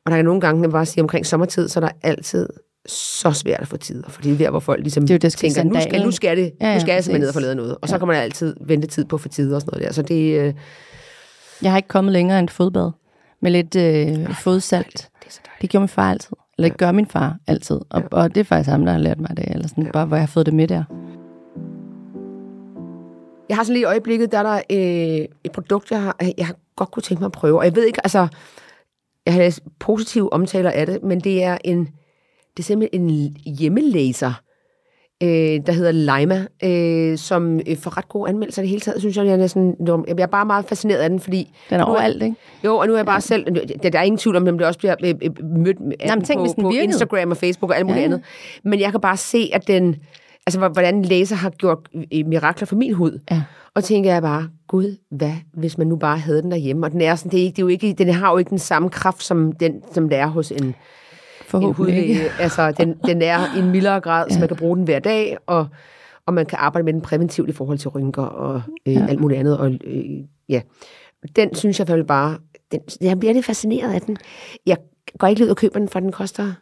Og 0.05 0.11
der 0.11 0.17
er 0.17 0.21
nogle 0.21 0.41
gange, 0.41 0.61
jeg 0.61 0.71
bare 0.71 0.85
siger, 0.85 1.03
omkring 1.03 1.25
sommertid, 1.25 1.67
så 1.67 1.79
er 1.79 1.81
der 1.81 1.91
altid 2.03 2.49
så 2.87 3.31
svært 3.31 3.59
at 3.59 3.67
få 3.67 3.77
tider, 3.77 4.09
for 4.09 4.21
det 4.21 4.33
er 4.33 4.37
der, 4.37 4.49
hvor 4.49 4.59
folk 4.59 4.81
ligesom 4.81 5.07
Det 5.07 5.13
er 5.13 5.17
det, 5.17 5.31
skal 5.31 5.53
tænker, 5.53 5.73
nu 5.73 5.81
skal, 5.81 6.01
nu 6.05 6.11
skal 6.11 6.37
det, 6.37 6.51
Ja, 6.61 6.65
ja, 6.65 6.67
ja, 6.67 6.73
nu 6.75 6.79
skal 6.81 6.93
jeg 6.93 7.03
simpelthen 7.03 7.21
ned 7.21 7.27
og 7.27 7.33
få 7.33 7.39
lavet 7.39 7.57
noget. 7.57 7.77
Og 7.81 7.89
så 7.89 7.97
kommer 7.97 8.15
der 8.15 8.21
altid 8.21 8.55
ventetid 8.61 9.05
på 9.05 9.17
for 9.17 9.29
tider 9.29 9.55
og 9.55 9.61
sådan 9.61 9.69
noget 9.73 9.87
der. 9.87 9.93
Så 9.93 10.01
det, 10.01 10.39
øh, 10.39 10.53
Jeg 11.61 11.71
har 11.71 11.77
ikke 11.77 11.87
kommet 11.87 12.13
længere 12.13 12.39
end 12.39 12.49
fodbad 12.49 12.91
med 13.41 13.51
lidt 13.51 13.75
øh, 13.75 14.35
fodsalt. 14.35 14.93
det 14.93 15.27
er 15.27 15.31
så 15.31 15.39
dejligt. 15.45 15.61
Det 15.61 15.69
gjorde 15.69 15.81
min 15.81 15.89
far 15.89 16.11
altid. 16.11 16.31
Eller 16.57 16.69
det 16.69 16.77
gør 16.77 16.91
min 16.91 17.05
far 17.07 17.37
altid. 17.47 17.79
Og, 17.89 18.01
ja. 18.01 18.07
og 18.11 18.35
det 18.35 18.39
er 18.39 18.45
faktisk 18.45 18.69
ham, 18.69 18.85
der 18.85 18.91
har 18.91 18.99
lært 18.99 19.19
mig 19.19 19.37
det. 19.37 19.45
Eller 19.51 19.67
sådan, 19.67 19.83
ja. 19.83 19.91
bare 19.91 20.05
hvor 20.05 20.15
jeg 20.15 20.21
har 20.21 20.27
fået 20.27 20.45
det 20.45 20.53
med 20.53 20.67
der. 20.67 20.83
Jeg 23.49 23.57
har 23.57 23.63
sådan 23.63 23.73
lige 23.73 23.81
i 23.81 23.85
øjeblikket, 23.85 24.31
der 24.31 24.37
er 24.37 24.43
der 24.43 24.61
øh, 24.71 25.25
et 25.43 25.51
produkt, 25.53 25.91
jeg 25.91 26.01
har, 26.01 26.15
jeg 26.37 26.45
har 26.45 26.55
godt 26.75 26.91
kunne 26.91 27.03
tænke 27.03 27.21
mig 27.21 27.25
at 27.25 27.31
prøve. 27.31 27.57
Og 27.59 27.65
jeg 27.65 27.75
ved 27.75 27.83
ikke, 27.85 27.99
altså, 28.03 28.27
jeg 29.25 29.33
har 29.33 29.41
læst 29.41 29.61
positive 29.79 30.33
omtaler 30.33 30.71
af 30.71 30.85
det, 30.85 31.03
men 31.03 31.19
det 31.19 31.43
er 31.43 31.57
en, 31.63 31.79
det 32.57 32.59
er 32.59 32.63
simpelthen 32.63 33.09
en 33.09 33.37
hjemmelaser, 33.45 34.33
øh, 35.23 35.29
der 35.65 35.71
hedder 35.71 35.91
Lima, 35.91 36.45
øh, 36.63 37.17
som 37.17 37.59
øh, 37.67 37.77
får 37.77 37.97
ret 37.97 38.09
gode 38.09 38.29
anmeldelser 38.29 38.61
i 38.61 38.63
det 38.63 38.69
hele 38.69 38.81
taget, 38.81 38.99
synes 38.99 39.17
jeg. 39.17 39.25
Jeg 39.25 39.39
er, 39.39 39.47
sådan, 39.47 39.75
jeg 40.07 40.19
er 40.19 40.25
bare 40.25 40.45
meget 40.45 40.65
fascineret 40.65 40.99
af 40.99 41.09
den, 41.09 41.19
fordi... 41.19 41.51
Den 41.69 41.79
er 41.79 41.83
er- 41.83 41.87
overalt, 41.87 42.23
ikke? 42.23 42.35
Jo, 42.63 42.77
og 42.77 42.87
nu 42.87 42.93
er 42.93 42.97
jeg 42.97 43.05
bare 43.05 43.21
selv... 43.21 43.45
Der, 43.83 43.89
der 43.89 43.99
er 43.99 44.03
ingen 44.03 44.17
tvivl 44.19 44.35
om, 44.35 44.47
om 44.47 44.57
det 44.57 44.67
også 44.67 44.79
bliver 44.79 44.95
øh, 45.03 45.13
øh, 45.21 45.45
mødt 45.45 45.79
men 45.79 46.23
tænk, 46.25 46.39
på, 46.55 46.61
på. 46.61 46.69
Instagram 46.69 47.31
og 47.31 47.37
Facebook 47.37 47.71
og 47.71 47.77
alt 47.77 47.85
muligt 47.85 47.97
Ja, 47.97 48.01
ja. 48.01 48.09
ja. 48.09 48.13
andet. 48.13 48.25
Men 48.63 48.79
jeg 48.79 48.91
kan 48.91 49.01
bare 49.01 49.17
se, 49.17 49.49
at 49.53 49.67
den... 49.67 49.95
Altså, 50.47 50.59
hvor- 50.59 50.69
hvordan 50.69 50.95
en 50.95 51.05
læser 51.05 51.35
har 51.35 51.49
gjort 51.49 51.89
øh, 52.13 52.25
mirakler 52.25 52.65
for 52.65 52.75
min 52.75 52.93
hud. 52.93 53.19
Ja. 53.31 53.43
Og 53.73 53.83
tænker 53.83 54.13
jeg 54.13 54.21
bare, 54.21 54.49
gud, 54.67 54.97
hvad 55.11 55.33
hvis 55.53 55.77
man 55.77 55.87
nu 55.87 55.95
bare 55.95 56.17
havde 56.17 56.41
den 56.41 56.51
derhjemme? 56.51 56.85
Og 56.85 56.91
den, 56.91 57.01
er 57.01 57.15
sådan, 57.15 57.31
det 57.31 57.39
er 57.39 57.43
ikke, 57.43 57.55
det 57.55 57.61
er 57.61 57.63
jo 57.63 57.67
ikke, 57.67 57.93
den 57.93 58.09
har 58.09 58.31
jo 58.31 58.37
ikke 58.37 58.49
den 58.49 58.59
samme 58.59 58.89
kraft, 58.89 59.23
som, 59.23 59.51
den, 59.51 59.81
som 59.93 60.09
det 60.09 60.17
er 60.17 60.27
hos 60.27 60.51
en, 60.51 60.75
en 61.53 61.73
hudlæge. 61.73 62.19
Altså, 62.39 62.71
den, 62.71 62.95
den 63.05 63.21
er 63.21 63.55
i 63.55 63.59
en 63.59 63.71
mildere 63.71 63.99
grad, 64.01 64.25
ja. 64.29 64.33
så 64.33 64.39
man 64.39 64.47
kan 64.47 64.57
bruge 64.57 64.77
den 64.77 64.83
hver 64.85 64.99
dag, 64.99 65.37
og, 65.47 65.67
og 66.25 66.33
man 66.33 66.45
kan 66.45 66.57
arbejde 66.61 66.85
med 66.85 66.93
den 66.93 67.01
præventivt 67.01 67.49
i 67.49 67.53
forhold 67.53 67.77
til 67.77 67.89
rynker 67.89 68.21
og 68.23 68.61
øh, 68.85 68.93
ja. 68.93 69.05
alt 69.09 69.19
muligt 69.19 69.39
andet. 69.39 69.57
Og, 69.57 69.71
øh, 69.83 70.05
ja. 70.49 70.61
Den 71.35 71.55
synes 71.55 71.79
jeg 71.79 71.87
vel 71.87 72.05
bare, 72.05 72.37
den, 72.71 72.79
jeg 73.01 73.19
bliver 73.19 73.33
lidt 73.33 73.45
fascineret 73.45 73.93
af 73.93 74.01
den. 74.01 74.17
Jeg 74.65 74.77
går 75.17 75.27
ikke 75.27 75.43
ud 75.43 75.49
og 75.49 75.57
køber 75.57 75.79
den, 75.79 75.89
for 75.89 75.99
den 75.99 76.11
koster 76.11 76.53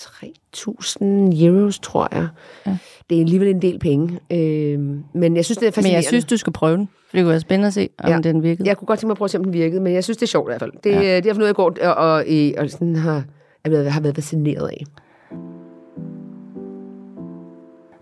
3.000 0.00 1.44
euros, 1.44 1.78
tror 1.78 2.08
jeg. 2.12 2.28
Ja. 2.66 2.76
Det 3.10 3.16
er 3.16 3.20
alligevel 3.20 3.48
en 3.48 3.62
del 3.62 3.78
penge. 3.78 4.18
Øh, 4.32 4.78
men 5.14 5.36
jeg 5.36 5.44
synes, 5.44 5.58
det 5.58 5.66
er 5.66 5.68
Men 5.68 5.72
fascinerende. 5.72 5.96
jeg 5.96 6.04
synes, 6.04 6.24
du 6.24 6.36
skal 6.36 6.52
prøve 6.52 6.76
den. 6.76 6.88
For 7.10 7.16
det 7.16 7.24
kunne 7.24 7.30
være 7.30 7.40
spændende 7.40 7.66
at 7.66 7.74
se, 7.74 7.88
om 7.98 8.10
Ja. 8.10 8.18
den 8.18 8.42
virkede. 8.42 8.68
Jeg 8.68 8.76
kunne 8.76 8.86
godt 8.86 8.98
tænke 8.98 9.06
mig 9.06 9.12
at 9.12 9.18
prøve 9.18 9.26
at 9.26 9.30
se, 9.30 9.38
om 9.38 9.44
den 9.44 9.52
virkede, 9.52 9.80
men 9.80 9.94
jeg 9.94 10.04
synes, 10.04 10.16
det 10.16 10.22
er 10.22 10.26
sjovt 10.28 10.48
i 10.48 10.50
hvert 10.50 10.60
fald. 10.60 10.72
Det, 10.84 10.92
ja. 10.92 11.16
det 11.16 11.26
er 11.26 11.34
for 11.34 11.38
noget, 11.38 11.48
jeg 11.48 11.54
går 11.54 11.72
og, 11.82 11.94
og, 11.94 12.24
og, 12.58 12.70
sådan 12.70 12.96
har, 12.96 13.24
jeg 13.64 13.72
været, 13.72 13.92
har 13.92 14.00
været 14.00 14.14
fascineret 14.14 14.68
af. 14.68 14.84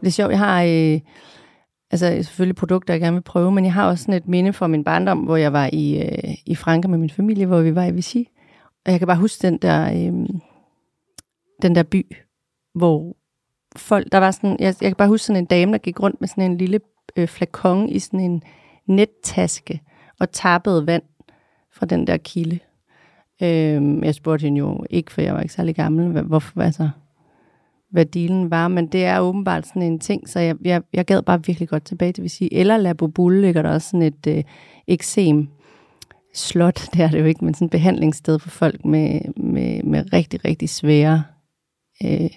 Det 0.00 0.06
er 0.06 0.10
sjovt, 0.10 0.30
jeg 0.30 0.38
har 0.38 0.62
øh, 0.62 1.00
altså 1.90 2.06
selvfølgelig 2.22 2.56
produkter, 2.56 2.94
jeg 2.94 3.00
gerne 3.00 3.14
vil 3.16 3.22
prøve, 3.22 3.52
men 3.52 3.64
jeg 3.64 3.72
har 3.72 3.88
også 3.88 4.02
sådan 4.02 4.14
et 4.14 4.28
minde 4.28 4.52
fra 4.52 4.66
min 4.66 4.84
barndom, 4.84 5.18
hvor 5.18 5.36
jeg 5.36 5.52
var 5.52 5.70
i, 5.72 6.02
øh, 6.02 6.34
i 6.46 6.54
Frankrig 6.54 6.90
med 6.90 6.98
min 6.98 7.10
familie, 7.10 7.46
hvor 7.46 7.60
vi 7.60 7.74
var 7.74 7.84
i 7.84 7.90
Vichy. 7.92 8.24
Og 8.86 8.92
jeg 8.92 8.98
kan 9.00 9.06
bare 9.06 9.16
huske 9.16 9.46
den 9.46 9.58
der, 9.62 9.84
øh, 9.92 10.28
den 11.66 11.74
der 11.74 11.82
by, 11.82 12.16
hvor 12.74 13.16
folk, 13.76 14.12
der 14.12 14.18
var 14.18 14.30
sådan, 14.30 14.56
jeg, 14.60 14.74
jeg 14.80 14.90
kan 14.90 14.96
bare 14.96 15.08
huske 15.08 15.26
sådan 15.26 15.42
en 15.42 15.46
dame, 15.46 15.72
der 15.72 15.78
gik 15.78 16.00
rundt 16.00 16.20
med 16.20 16.28
sådan 16.28 16.50
en 16.50 16.58
lille 16.58 16.80
øh, 17.16 17.28
flakon 17.28 17.88
i 17.88 17.98
sådan 17.98 18.20
en 18.20 18.42
nettaske 18.86 19.80
og 20.20 20.30
tappede 20.30 20.86
vand 20.86 21.02
fra 21.72 21.86
den 21.86 22.06
der 22.06 22.16
kilde. 22.16 22.58
Øh, 23.42 24.04
jeg 24.04 24.14
spurgte 24.14 24.44
hende 24.44 24.58
jo 24.58 24.84
ikke, 24.90 25.12
for 25.12 25.20
jeg 25.20 25.34
var 25.34 25.40
ikke 25.40 25.54
særlig 25.54 25.74
gammel, 25.74 26.08
hvad, 26.12 26.22
hvorfor, 26.22 26.60
altså, 26.60 26.88
hvad 27.90 28.04
dealen 28.04 28.50
var, 28.50 28.68
men 28.68 28.86
det 28.86 29.04
er 29.04 29.20
åbenbart 29.20 29.66
sådan 29.66 29.82
en 29.82 29.98
ting, 29.98 30.28
så 30.28 30.40
jeg, 30.40 30.56
jeg, 30.64 30.82
jeg 30.92 31.04
gad 31.04 31.22
bare 31.22 31.44
virkelig 31.46 31.68
godt 31.68 31.84
tilbage 31.84 32.12
til 32.12 32.30
sige 32.30 32.54
Eller 32.54 32.76
Labobulle 32.76 33.40
ligger 33.40 33.62
der 33.62 33.70
også 33.70 33.88
sådan 33.88 34.02
et 34.02 34.26
øh, 34.28 34.44
eksem 34.86 35.48
slot, 36.34 36.80
det 36.92 37.00
er 37.00 37.10
det 37.10 37.20
jo 37.20 37.24
ikke, 37.24 37.44
men 37.44 37.54
sådan 37.54 37.66
et 37.66 37.70
behandlingssted 37.70 38.38
for 38.38 38.50
folk 38.50 38.84
med, 38.84 39.20
med, 39.36 39.82
med 39.82 40.12
rigtig, 40.12 40.44
rigtig 40.44 40.68
svære 40.68 41.24
øh, 42.04 42.30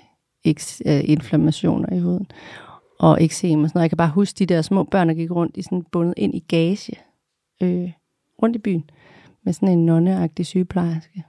eks, 0.43 0.81
øh, 0.85 1.01
inflammationer 1.03 1.93
i 1.93 1.99
huden. 1.99 2.27
Og 2.99 3.23
eksem 3.23 3.63
og 3.63 3.69
sådan 3.69 3.77
noget. 3.77 3.83
Jeg 3.83 3.89
kan 3.89 3.97
bare 3.97 4.09
huske 4.09 4.37
de 4.39 4.45
der 4.45 4.61
små 4.61 4.83
børn, 4.83 5.09
der 5.09 5.15
gik 5.15 5.31
rundt 5.31 5.57
i 5.57 5.61
sådan 5.61 5.83
bundet 5.91 6.13
ind 6.17 6.35
i 6.35 6.39
gage 6.47 6.99
øh, 7.61 7.91
rundt 8.41 8.55
i 8.55 8.59
byen 8.59 8.89
med 9.43 9.53
sådan 9.53 9.69
en 9.69 9.85
nonneagtig 9.85 10.45
sygeplejerske. 10.45 11.23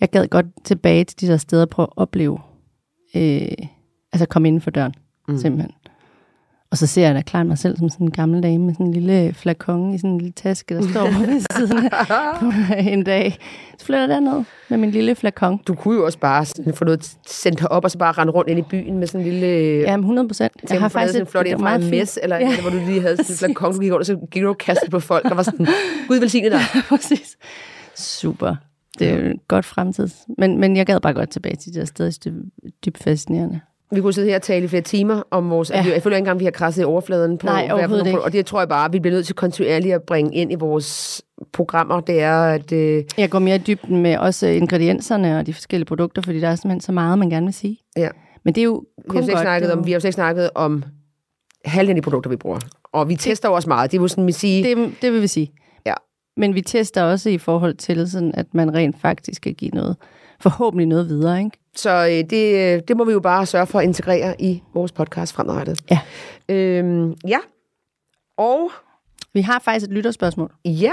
Jeg 0.00 0.10
gad 0.10 0.28
godt 0.28 0.46
tilbage 0.64 1.04
til 1.04 1.20
de 1.20 1.26
der 1.32 1.36
steder 1.36 1.62
og 1.62 1.68
prøve 1.68 1.86
at 1.86 1.92
opleve 1.96 2.38
øh, 3.16 3.68
altså 4.12 4.26
komme 4.28 4.48
inden 4.48 4.60
for 4.60 4.70
døren, 4.70 4.94
mm. 5.28 5.38
simpelthen. 5.38 5.72
Og 6.70 6.78
så 6.78 6.86
ser 6.86 7.06
jeg 7.06 7.14
da 7.14 7.20
klart 7.22 7.46
mig 7.46 7.58
selv 7.58 7.76
som 7.78 7.88
sådan 7.88 8.06
en 8.06 8.10
gammel 8.10 8.42
dame 8.42 8.64
med 8.64 8.74
sådan 8.74 8.86
en 8.86 8.92
lille 8.92 9.34
flakon 9.34 9.94
i 9.94 9.98
sådan 9.98 10.10
en 10.10 10.18
lille 10.18 10.32
taske, 10.32 10.74
der 10.74 10.82
står 10.90 11.04
ved 11.26 11.40
siden 11.56 11.88
af 12.72 12.92
en 12.92 13.04
dag. 13.04 13.38
Så 13.78 13.84
flytter 13.86 14.00
jeg 14.00 14.08
derned 14.08 14.44
med 14.68 14.78
min 14.78 14.90
lille 14.90 15.14
flakon. 15.14 15.58
Du 15.66 15.74
kunne 15.74 15.96
jo 15.96 16.04
også 16.04 16.18
bare 16.18 16.46
få 16.74 16.84
noget 16.84 17.16
sendt 17.26 17.60
herop, 17.60 17.84
og 17.84 17.90
så 17.90 17.98
bare 17.98 18.12
rende 18.12 18.32
rundt 18.32 18.50
ind 18.50 18.58
i 18.58 18.62
byen 18.62 18.98
med 18.98 19.06
sådan 19.06 19.26
en 19.26 19.32
lille... 19.32 19.46
Ja, 19.80 19.94
100 19.96 20.28
procent. 20.28 20.52
Jeg 20.70 20.80
har 20.80 20.88
faktisk 20.88 21.12
sådan 21.12 21.26
en 21.26 21.30
flot 21.30 21.46
det 21.46 21.52
fra 21.52 21.58
meget 21.62 21.90
mess, 21.90 22.18
eller, 22.22 22.36
Ja. 22.36 22.48
ja. 22.48 22.60
hvor 22.60 22.70
du 22.70 22.76
lige 22.86 23.00
havde 23.00 23.16
sådan 23.16 23.32
en 23.32 23.36
flakon, 23.38 23.74
du 23.74 23.80
gik 23.80 23.92
rundt, 23.92 24.00
og 24.00 24.06
så 24.06 24.16
gik 24.30 24.42
du 24.42 24.48
og 24.48 24.58
kastede 24.58 24.90
på 24.90 25.00
folk, 25.00 25.24
der 25.24 25.34
var 25.34 25.42
sådan, 25.42 25.66
Gud 26.08 26.16
velsigne 26.18 26.50
dig. 26.50 26.60
Præcis. 26.88 27.36
Super. 27.94 28.56
Det 28.98 29.08
er 29.08 29.18
jo 29.18 29.30
et 29.30 29.48
godt 29.48 29.64
fremtid. 29.64 30.08
Men, 30.38 30.58
men 30.58 30.76
jeg 30.76 30.86
gad 30.86 31.00
bare 31.00 31.14
godt 31.14 31.30
tilbage 31.30 31.56
til 31.56 31.74
de 31.74 31.78
der 31.78 31.84
steder, 31.84 32.18
det 32.24 32.26
er 32.26 32.68
dybt 32.84 32.98
fascinerende. 32.98 33.60
Vi 33.92 34.00
kunne 34.00 34.12
sidde 34.12 34.28
her 34.28 34.36
og 34.36 34.42
tale 34.42 34.64
i 34.64 34.68
flere 34.68 34.82
timer 34.82 35.22
om 35.30 35.50
vores... 35.50 35.70
Ja. 35.70 35.76
Jeg 35.76 36.02
føler 36.02 36.16
ikke 36.16 36.22
engang, 36.22 36.38
vi 36.40 36.44
har 36.44 36.50
krasset 36.50 36.82
i 36.82 36.84
overfladen 36.84 37.38
på... 37.38 37.46
Nej, 37.46 37.68
overhovedet 37.72 37.90
nogle- 37.90 38.10
ikke. 38.10 38.22
Og 38.22 38.32
det 38.32 38.46
tror 38.46 38.60
jeg 38.60 38.68
bare, 38.68 38.92
vi 38.92 38.98
bliver 39.00 39.14
nødt 39.14 39.26
til 39.26 39.34
kontinuerligt 39.34 39.94
at 39.94 40.02
bringe 40.02 40.34
ind 40.34 40.52
i 40.52 40.54
vores 40.54 41.22
programmer. 41.52 42.00
Det 42.00 42.20
er, 42.22 42.40
at... 42.42 42.72
Øh, 42.72 43.04
Jeg 43.18 43.30
går 43.30 43.38
mere 43.38 43.56
i 43.56 43.58
dybden 43.58 44.02
med 44.02 44.18
også 44.18 44.46
ingredienserne 44.46 45.38
og 45.38 45.46
de 45.46 45.54
forskellige 45.54 45.86
produkter, 45.86 46.22
fordi 46.22 46.40
der 46.40 46.48
er 46.48 46.54
simpelthen 46.54 46.80
så 46.80 46.92
meget, 46.92 47.18
man 47.18 47.30
gerne 47.30 47.46
vil 47.46 47.54
sige. 47.54 47.78
ja. 47.96 48.08
Men 48.44 48.54
det 48.54 48.60
er 48.60 48.64
jo 48.64 48.84
Vi 48.96 49.02
kun 49.08 49.16
har, 49.16 49.22
slet 49.22 49.28
ikke 49.28 49.36
godt. 49.36 49.44
snakket 49.44 49.68
det 49.68 49.76
om, 49.78 49.86
vi 49.86 49.92
har 49.92 49.98
jo 50.00 50.06
ikke 50.06 50.12
snakket 50.12 50.50
om 50.54 50.82
halvdelen 51.64 51.96
af 51.96 52.02
de 52.02 52.04
produkter, 52.04 52.30
vi 52.30 52.36
bruger. 52.36 52.58
Og 52.92 53.08
vi 53.08 53.14
tester 53.16 53.48
jo 53.48 53.54
også 53.54 53.68
meget. 53.68 53.92
Det 53.92 53.98
er 53.98 54.02
jo 54.02 54.08
sådan, 54.08 54.26
vi 54.26 54.32
siger... 54.32 54.74
det, 54.74 54.92
det 55.02 55.12
vil 55.12 55.22
vi 55.22 55.26
sige. 55.26 55.52
Ja. 55.86 55.94
Men 56.36 56.54
vi 56.54 56.60
tester 56.60 57.02
også 57.02 57.30
i 57.30 57.38
forhold 57.38 57.74
til, 57.74 58.10
sådan, 58.10 58.30
at 58.34 58.46
man 58.54 58.74
rent 58.74 59.00
faktisk 59.00 59.42
kan 59.42 59.54
give 59.54 59.70
noget, 59.70 59.96
forhåbentlig 60.40 60.86
noget 60.86 61.08
videre, 61.08 61.38
ikke? 61.38 61.58
Så 61.76 61.90
øh, 61.90 62.30
det, 62.30 62.74
øh, 62.76 62.82
det 62.88 62.96
må 62.96 63.04
vi 63.04 63.12
jo 63.12 63.20
bare 63.20 63.46
sørge 63.46 63.66
for 63.66 63.78
at 63.78 63.84
integrere 63.84 64.34
i 64.42 64.62
vores 64.74 64.92
podcast 64.92 65.32
fremadrettet. 65.34 65.80
Ja. 65.90 65.98
Øhm, 66.48 67.14
ja. 67.28 67.38
Og 68.36 68.70
Vi 69.34 69.40
har 69.40 69.58
faktisk 69.58 69.86
et 69.86 69.92
lytterspørgsmål. 69.92 70.52
ja, 70.64 70.92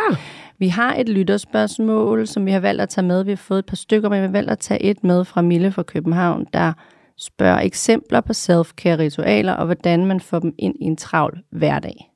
Vi 0.57 0.67
har 0.67 0.95
et 0.95 1.09
lytterspørgsmål, 1.09 2.27
som 2.27 2.45
vi 2.45 2.51
har 2.51 2.59
valgt 2.59 2.81
at 2.81 2.89
tage 2.89 3.05
med. 3.07 3.23
Vi 3.23 3.31
har 3.31 3.35
fået 3.37 3.59
et 3.59 3.65
par 3.65 3.75
stykker, 3.75 4.09
men 4.09 4.21
vi 4.21 4.25
har 4.25 4.31
valgt 4.31 4.51
at 4.51 4.59
tage 4.59 4.81
et 4.83 5.03
med 5.03 5.25
fra 5.25 5.41
Mille 5.41 5.71
fra 5.71 5.83
København, 5.83 6.45
der 6.53 6.73
spørger 7.17 7.59
eksempler 7.59 8.21
på 8.21 8.33
self-care-ritualer, 8.33 9.53
og 9.53 9.65
hvordan 9.65 10.05
man 10.05 10.19
får 10.19 10.39
dem 10.39 10.53
ind 10.57 10.75
i 10.81 10.83
en 10.83 10.97
travl 10.97 11.39
hverdag. 11.51 12.11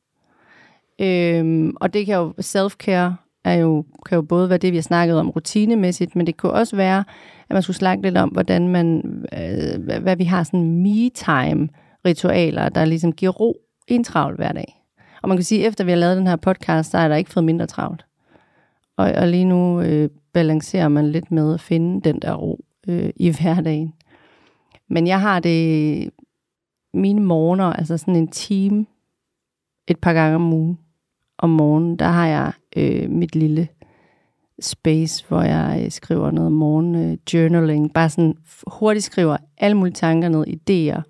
Øhm, 1.02 1.74
og 1.82 1.94
det 1.94 2.06
kan 2.06 2.16
jo, 2.16 2.34
self-care 2.42 3.29
er 3.50 3.54
jo, 3.54 3.86
kan 4.06 4.16
jo 4.16 4.22
både 4.22 4.50
være 4.50 4.58
det, 4.58 4.72
vi 4.72 4.78
har 4.78 4.82
snakket 4.82 5.20
om 5.20 5.30
rutinemæssigt, 5.30 6.16
men 6.16 6.28
det 6.28 6.38
kunne 6.38 6.52
også 6.52 6.76
være, 6.76 7.04
at 7.50 7.54
man 7.54 7.62
skulle 7.62 7.78
snakke 7.78 8.04
lidt 8.04 8.18
om, 8.18 8.30
hvordan 8.30 8.68
man, 8.68 9.04
øh, 9.34 9.84
hvad- 10.02 10.16
vi 10.16 10.24
har 10.24 10.44
sådan 10.44 10.82
me-time-ritualer, 10.82 12.70
der 12.70 12.86
ligesom 12.86 13.14
giver 13.14 13.32
ro 13.32 13.58
i 13.88 13.94
en 13.96 14.04
travl 14.04 14.36
hverdag. 14.36 14.76
Og 15.22 15.30
man 15.30 15.38
kan 15.38 15.44
sige, 15.44 15.62
at 15.62 15.68
efter 15.68 15.84
vi 15.84 15.92
har 15.92 15.98
lavet 15.98 16.18
den 16.18 16.28
her 16.28 16.36
podcast, 16.36 16.92
så 16.92 16.98
er 16.98 17.08
der 17.08 17.16
ikke 17.16 17.32
fået 17.32 17.44
mindre 17.44 17.68
travlt. 17.68 18.06
Og, 18.98 19.12
og 19.12 19.28
lige 19.28 19.46
nu 19.46 19.82
øh, 19.82 20.10
balancerer 20.34 20.88
man 20.88 21.12
lidt 21.12 21.32
med 21.32 21.54
at 21.54 21.62
finde 21.62 22.02
den 22.02 22.20
der 22.20 22.34
ro 22.34 22.60
øh, 22.88 23.10
i 23.16 23.30
hverdagen. 23.30 23.94
Men 24.90 25.08
jeg 25.08 25.22
har 25.22 25.40
det 25.40 26.10
mine 26.94 27.22
morgener, 27.22 27.74
altså 27.74 27.98
sådan 27.98 28.16
en 28.16 28.28
time, 28.28 28.86
et 29.88 29.98
par 30.00 30.14
gange 30.14 30.36
om 30.36 30.54
ugen, 30.54 30.80
om 31.38 31.50
morgenen, 31.50 31.96
der 32.00 32.08
har 32.08 32.28
jeg 32.28 32.52
øh, 32.78 33.10
mit 33.10 33.36
lille 33.36 33.68
space, 34.62 35.26
hvor 35.28 35.42
jeg 35.42 35.82
øh, 35.86 35.92
skriver 35.92 36.32
noget 36.32 36.52
morgen 36.52 36.96
øh, 36.96 37.18
journaling, 37.34 37.94
bare 37.94 38.10
sådan 38.10 38.36
hurtigt 38.68 39.06
skriver 39.06 39.38
alle 39.58 39.78
mulige 39.78 39.94
tanker 39.94 40.30
ned, 40.30 40.46
idéer, 40.48 41.02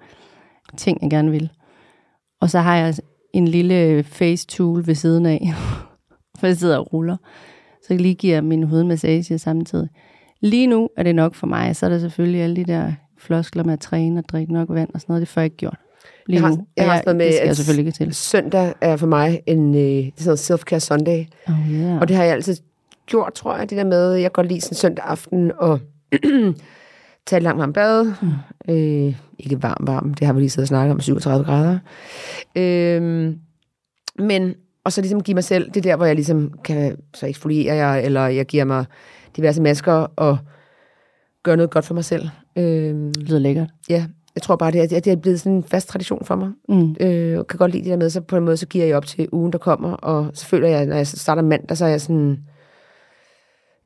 ting 0.78 1.02
jeg 1.02 1.10
gerne 1.10 1.32
vil. 1.32 1.50
Og 2.42 2.50
så 2.50 2.60
har 2.60 2.76
jeg 2.76 2.94
en 3.34 3.48
lille 3.48 3.82
øh, 3.82 4.04
face 4.04 4.48
tool 4.48 4.88
ved 4.88 4.96
siden 4.96 5.26
af, 5.26 5.54
for 6.40 6.48
jeg 6.48 6.58
sidder 6.58 6.78
og 6.78 6.94
ruller, 6.94 7.18
så 7.82 7.88
jeg 7.90 8.02
lige 8.02 8.16
giver 8.16 8.42
min 8.42 8.64
hovedmassage 8.64 9.40
samtidig. 9.40 9.90
Lige 10.42 10.68
nu 10.68 10.90
er 10.98 11.04
det 11.04 11.16
nok 11.16 11.36
for 11.36 11.48
mig, 11.48 11.76
så 11.76 11.86
er 11.86 11.90
der 11.90 12.00
selvfølgelig 12.00 12.42
alle 12.42 12.56
de 12.56 12.64
der 12.64 12.94
floskler 13.18 13.64
med 13.64 13.74
at 13.74 13.80
træne 13.80 14.20
og 14.20 14.30
drikke 14.30 14.54
nok 14.54 14.70
vand 14.70 14.90
og 14.94 15.02
sådan 15.02 15.14
noget, 15.14 15.22
det 15.22 15.28
får 15.28 15.42
jeg 15.42 15.46
ikke 15.46 15.58
gjort. 15.58 15.80
Lige 16.28 16.42
Jeg 16.42 16.48
har- 16.48 16.58
jeg 16.78 16.86
har 16.92 17.02
noget 17.06 17.16
med, 17.18 17.26
det 17.26 17.34
skal 17.36 17.46
jeg 17.48 17.56
selvfølgelig 17.56 17.88
ikke 17.88 17.98
til. 18.06 18.14
Søndag 18.16 18.74
er 18.82 18.98
for 18.98 19.08
mig 19.08 19.42
en 19.48 19.76
øh, 19.76 19.82
det 19.82 20.14
er 20.18 20.36
sådan 20.36 20.60
self-care 20.60 20.80
Sunday. 20.80 21.26
Oh, 21.48 21.72
yeah. 21.72 22.00
Og 22.02 22.08
det 22.08 22.16
har 22.16 22.24
jeg 22.24 22.34
altid 22.34 22.56
gjort, 23.06 23.34
tror 23.34 23.58
jeg, 23.58 23.70
det 23.70 23.78
der 23.78 23.84
med, 23.84 24.14
jeg 24.14 24.32
godt 24.32 24.48
lide 24.48 24.62
sådan 24.62 24.76
søndag 24.76 25.06
aften 25.06 25.52
og 25.58 25.80
tage 27.28 27.38
et 27.38 27.44
langt 27.44 27.60
varmt 27.60 27.74
bad. 27.74 28.06
Mm. 28.22 28.74
Øh, 28.74 29.16
ikke 29.40 29.64
varm, 29.64 29.88
varm, 29.88 30.14
det 30.14 30.28
har 30.28 30.34
vi 30.34 30.40
lige 30.40 30.50
siddet 30.50 30.64
og 30.64 30.68
snakket 30.68 30.92
om, 30.94 31.00
37 31.02 31.46
grader. 31.46 31.80
Øh, 32.56 33.02
men, 34.20 34.54
og 34.84 34.92
så 34.92 35.02
ligesom 35.02 35.24
give 35.24 35.36
mig 35.36 35.44
selv, 35.44 35.68
det 35.68 35.78
er 35.78 35.82
der, 35.82 35.96
hvor 35.96 36.06
jeg 36.06 36.16
ligesom 36.16 36.52
kan, 36.64 36.98
så 37.14 37.26
eksfolierer 37.28 37.76
jeg, 37.76 38.06
eller 38.06 38.28
jeg 38.28 38.46
giver 38.46 38.64
mig 38.66 38.86
diverse 39.36 39.62
masker 39.62 39.94
og 40.16 40.38
gør 41.44 41.56
noget 41.56 41.72
godt 41.72 41.86
for 41.86 41.94
mig 41.94 42.06
selv. 42.06 42.30
Øh, 42.56 42.64
det 42.96 43.18
lyder 43.18 43.40
lækkert. 43.40 43.70
ja, 43.90 44.06
jeg 44.36 44.42
tror 44.44 44.56
bare, 44.56 44.72
det 44.72 44.82
er, 44.94 45.00
det 45.00 45.08
er 45.12 45.16
blevet 45.16 45.40
sådan 45.40 45.52
en 45.58 45.64
fast 45.64 45.88
tradition 45.90 46.26
for 46.26 46.36
mig. 46.36 46.52
Mm. 46.70 46.96
Øh, 47.00 47.46
kan 47.50 47.58
godt 47.58 47.72
lide 47.72 47.84
det 47.84 47.92
der 47.92 47.98
med, 47.98 48.10
så 48.10 48.22
på 48.22 48.38
en 48.38 48.46
måde, 48.46 48.58
så 48.58 48.68
giver 48.68 48.86
jeg 48.86 48.98
op 48.98 49.06
til 49.06 49.30
ugen, 49.32 49.52
der 49.52 49.58
kommer, 49.58 49.92
og 49.92 50.32
så 50.34 50.46
føler 50.46 50.68
jeg, 50.68 50.86
når 50.86 50.96
jeg 50.96 51.08
starter 51.08 51.42
mandag, 51.42 51.78
så 51.78 51.86
er 51.86 51.90
jeg 51.90 52.02
sådan, 52.02 52.40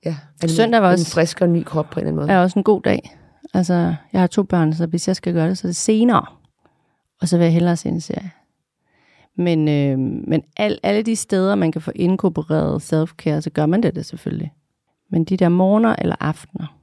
ja, 0.05 0.15
en, 0.43 0.49
Søndag 0.49 0.81
var 0.81 0.87
en 0.89 0.93
også- 0.93 1.11
frisk 1.13 1.41
og 1.41 1.49
ny 1.49 1.63
krop 1.63 1.89
på 1.89 1.99
en 1.99 2.07
eller 2.07 2.11
anden 2.11 2.27
måde. 2.27 2.37
er 2.37 2.41
også 2.43 2.59
en 2.59 2.63
god 2.63 2.81
dag. 2.81 3.17
Altså, 3.53 3.95
jeg 4.13 4.21
har 4.21 4.27
to 4.27 4.43
børn, 4.43 4.73
så 4.73 4.85
hvis 4.87 5.07
jeg 5.07 5.15
skal 5.15 5.33
gøre 5.33 5.49
det, 5.49 5.57
så 5.57 5.67
er 5.67 5.69
det 5.69 5.75
senere. 5.75 6.25
Og 7.21 7.27
så 7.27 7.37
vil 7.37 7.43
jeg 7.43 7.53
hellere 7.53 7.77
se 7.77 7.89
en 7.89 8.01
serie. 8.01 8.31
Men, 9.37 9.67
øh, 9.67 9.99
men 10.27 10.43
al, 10.57 10.79
alle 10.83 11.01
de 11.01 11.15
steder, 11.15 11.55
man 11.55 11.71
kan 11.71 11.81
få 11.81 11.91
inkorporeret 11.95 12.93
self-care, 12.93 13.41
så 13.41 13.49
gør 13.53 13.65
man 13.65 13.83
det, 13.83 13.95
det 13.95 14.05
selvfølgelig. 14.05 14.53
Men 15.11 15.23
de 15.23 15.37
der 15.37 15.49
morgener 15.49 15.95
eller 15.99 16.15
aftener. 16.19 16.77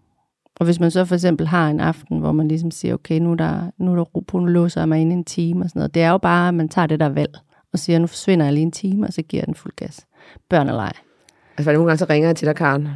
Og 0.60 0.64
hvis 0.64 0.80
man 0.80 0.90
så 0.90 1.04
for 1.04 1.14
eksempel 1.14 1.46
har 1.46 1.70
en 1.70 1.80
aften, 1.80 2.18
hvor 2.18 2.32
man 2.32 2.48
ligesom 2.48 2.70
siger, 2.70 2.94
okay, 2.94 3.18
nu 3.18 3.30
er 3.32 3.34
der, 3.34 3.70
nu 3.78 3.92
er 3.92 3.96
der 3.96 4.02
ro 4.02 4.20
på, 4.20 4.38
nu 4.38 4.46
låser 4.46 4.80
jeg 4.80 4.88
mig 4.88 5.00
ind 5.00 5.12
i 5.12 5.14
en 5.14 5.24
time 5.24 5.64
og 5.64 5.68
sådan 5.68 5.80
noget. 5.80 5.94
Det 5.94 6.02
er 6.02 6.10
jo 6.10 6.18
bare, 6.18 6.48
at 6.48 6.54
man 6.54 6.68
tager 6.68 6.86
det 6.86 7.00
der 7.00 7.08
valg 7.08 7.38
og 7.72 7.78
siger, 7.78 7.98
nu 7.98 8.06
forsvinder 8.06 8.46
jeg 8.46 8.52
lige 8.52 8.62
en 8.62 8.72
time, 8.72 9.06
og 9.06 9.12
så 9.12 9.22
giver 9.22 9.40
jeg 9.40 9.46
den 9.46 9.54
fuld 9.54 9.72
gas. 9.76 10.06
Børn 10.48 10.68
eller 10.68 10.82
ej. 10.82 10.92
Altså, 11.58 11.72
nogle 11.72 11.86
gange 11.86 11.98
så 11.98 12.06
ringer 12.10 12.28
jeg 12.28 12.36
til 12.36 12.46
dig, 12.46 12.56
Karen, 12.56 12.88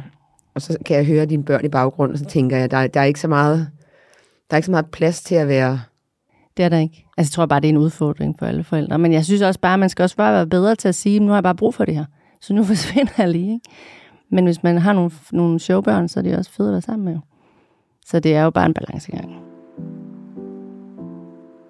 og 0.55 0.61
så 0.61 0.77
kan 0.85 0.97
jeg 0.97 1.05
høre 1.05 1.25
dine 1.25 1.43
børn 1.43 1.65
i 1.65 1.69
baggrunden, 1.69 2.13
og 2.13 2.19
så 2.19 2.25
tænker 2.25 2.57
jeg, 2.57 2.71
der, 2.71 2.87
der 2.87 2.99
er 2.99 3.03
ikke 3.05 3.19
så 3.19 3.27
meget, 3.27 3.67
der 4.49 4.55
er 4.55 4.57
ikke 4.57 4.65
så 4.65 4.71
meget 4.71 4.85
plads 4.85 5.23
til 5.23 5.35
at 5.35 5.47
være, 5.47 5.81
Det 6.57 6.65
er 6.65 6.69
der 6.69 6.77
ikke. 6.77 7.05
Altså, 7.17 7.31
jeg 7.31 7.35
tror 7.35 7.45
bare, 7.45 7.59
det 7.59 7.67
er 7.67 7.73
en 7.73 7.77
udfordring 7.77 8.35
for 8.39 8.45
alle 8.45 8.63
forældre. 8.63 8.99
Men 8.99 9.13
jeg 9.13 9.25
synes 9.25 9.41
også 9.41 9.59
bare, 9.59 9.73
at 9.73 9.79
man 9.79 9.89
skal 9.89 10.03
også 10.03 10.15
bare 10.15 10.33
være 10.33 10.47
bedre 10.47 10.75
til 10.75 10.87
at 10.87 10.95
sige, 10.95 11.19
nu 11.19 11.27
har 11.27 11.35
jeg 11.35 11.43
bare 11.43 11.55
brug 11.55 11.73
for 11.73 11.85
det 11.85 11.95
her. 11.95 12.05
Så 12.41 12.53
nu 12.53 12.63
forsvinder 12.73 13.13
jeg 13.17 13.29
lige. 13.29 13.53
Ikke? 13.53 13.69
Men 14.31 14.45
hvis 14.45 14.63
man 14.63 14.77
har 14.77 14.93
nogle, 14.93 15.11
nogle 15.31 15.59
showbørn, 15.59 16.07
så 16.07 16.19
er 16.19 16.21
det 16.21 16.37
også 16.37 16.51
fedt 16.51 16.67
at 16.67 16.71
være 16.71 16.81
sammen 16.81 17.05
med. 17.05 17.13
jo. 17.13 17.19
Så 18.05 18.19
det 18.19 18.35
er 18.35 18.43
jo 18.43 18.49
bare 18.49 18.65
en 18.65 18.73
balancegang. 18.73 19.41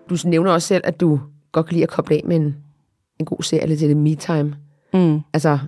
du 0.10 0.18
nævner 0.26 0.52
også 0.52 0.68
selv, 0.68 0.82
at 0.86 1.00
du 1.00 1.20
godt 1.52 1.66
kan 1.66 1.74
lide 1.74 1.84
at 1.84 1.90
koble 1.90 2.16
af 2.16 2.22
med 2.26 2.36
en, 2.36 2.56
en 3.20 3.26
god 3.26 3.44
serie, 3.44 3.64
eller 3.64 3.76
til 3.76 3.90
det 3.90 3.98
me-time. 3.98 4.56
Mm. 4.94 5.20
Altså, 5.34 5.60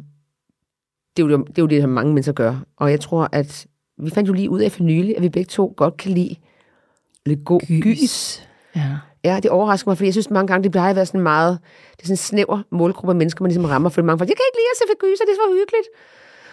det 1.17 1.23
er, 1.23 1.27
jo, 1.27 1.37
det 1.37 1.57
er 1.57 1.61
jo 1.61 1.67
det, 1.67 1.81
som 1.81 1.89
mange 1.89 2.13
mennesker 2.13 2.33
gør. 2.33 2.55
Og 2.77 2.91
jeg 2.91 2.99
tror, 2.99 3.29
at 3.31 3.67
vi 3.97 4.09
fandt 4.09 4.27
jo 4.27 4.33
lige 4.33 4.49
ud 4.49 4.59
af 4.59 4.71
for 4.71 4.83
nylig, 4.83 5.17
at 5.17 5.23
vi 5.23 5.29
begge 5.29 5.47
to 5.47 5.73
godt 5.77 5.97
kan 5.97 6.11
lide 6.11 6.35
lidt 7.25 7.45
god 7.45 7.59
gys. 7.59 7.83
gys. 7.83 8.47
Ja. 8.75 8.97
Ja, 9.23 9.39
det 9.43 9.51
overrasker 9.51 9.89
mig, 9.89 9.97
fordi 9.97 10.05
jeg 10.05 10.13
synes 10.13 10.29
mange 10.29 10.47
gange, 10.47 10.63
det 10.63 10.71
plejer 10.71 10.89
at 10.89 10.95
være 10.95 11.05
sådan 11.05 11.21
meget, 11.21 11.59
det 11.91 12.01
er 12.01 12.07
sådan 12.07 12.13
en 12.13 12.17
snæver 12.17 12.63
målgruppe 12.71 13.11
af 13.11 13.15
mennesker, 13.15 13.43
man 13.43 13.49
ligesom 13.49 13.65
rammer, 13.65 13.89
for 13.89 14.01
mange 14.01 14.17
folk, 14.17 14.29
jeg 14.29 14.37
kan 14.37 14.45
ikke 14.49 14.57
lide 14.57 14.71
at 14.73 14.77
se 14.77 14.83
for 14.91 14.99
gys, 15.05 15.19
og 15.21 15.25
det 15.27 15.33
er 15.33 15.35
så 15.35 15.47
hyggeligt. 15.59 15.87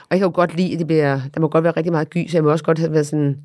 Og 0.00 0.10
jeg 0.10 0.18
kan 0.18 0.26
jo 0.28 0.34
godt 0.34 0.56
lide, 0.56 0.72
at 0.72 0.78
det 0.78 0.86
bliver, 0.86 1.20
der 1.34 1.40
må 1.40 1.48
godt 1.48 1.64
være 1.64 1.72
rigtig 1.76 1.92
meget 1.92 2.10
gys, 2.10 2.34
jeg 2.34 2.44
må 2.44 2.50
også 2.50 2.64
godt 2.64 2.78
have 2.78 2.92
været 2.92 3.06
sådan, 3.06 3.36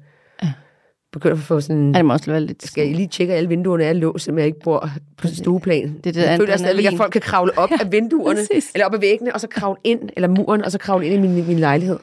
Ja. 1.14 1.20
begyndt 1.20 1.34
at 1.34 1.40
få 1.40 1.62
sådan, 1.62 1.92
Ja, 1.92 1.98
det 1.98 2.06
må 2.06 2.14
også 2.14 2.32
være 2.32 2.42
lidt... 2.42 2.66
skal 2.68 2.88
jeg 2.88 2.96
lige 2.96 3.08
tjekke, 3.08 3.34
at 3.34 3.38
alle 3.38 3.50
vinduerne 3.50 3.84
er 3.84 3.94
låst, 3.94 4.26
så 4.26 4.32
jeg 4.38 4.46
ikke 4.46 4.60
bor 4.64 4.90
på 5.18 5.28
stueplan. 5.28 5.98
det 6.04 6.16
der 6.16 6.30
jeg 6.30 6.38
føler 6.40 6.58
stadigvæk, 6.58 6.86
at 6.86 6.94
folk 6.98 7.12
kan 7.12 7.22
kravle 7.22 7.58
op 7.58 7.70
af 7.82 7.92
vinduerne, 7.98 8.40
præcis. 8.52 8.72
eller 8.76 8.86
op 8.86 8.94
ad 8.94 9.00
væggene, 9.00 9.34
og 9.34 9.42
så 9.42 9.48
kravle 9.48 9.78
ind, 9.84 10.00
eller 10.16 10.28
muren, 10.28 10.66
og 10.66 10.72
så 10.72 10.78
kravle 10.78 11.06
ind 11.06 11.26
i 11.26 11.28
min, 11.28 11.48
min 11.48 11.60
lejlighed. 11.60 12.00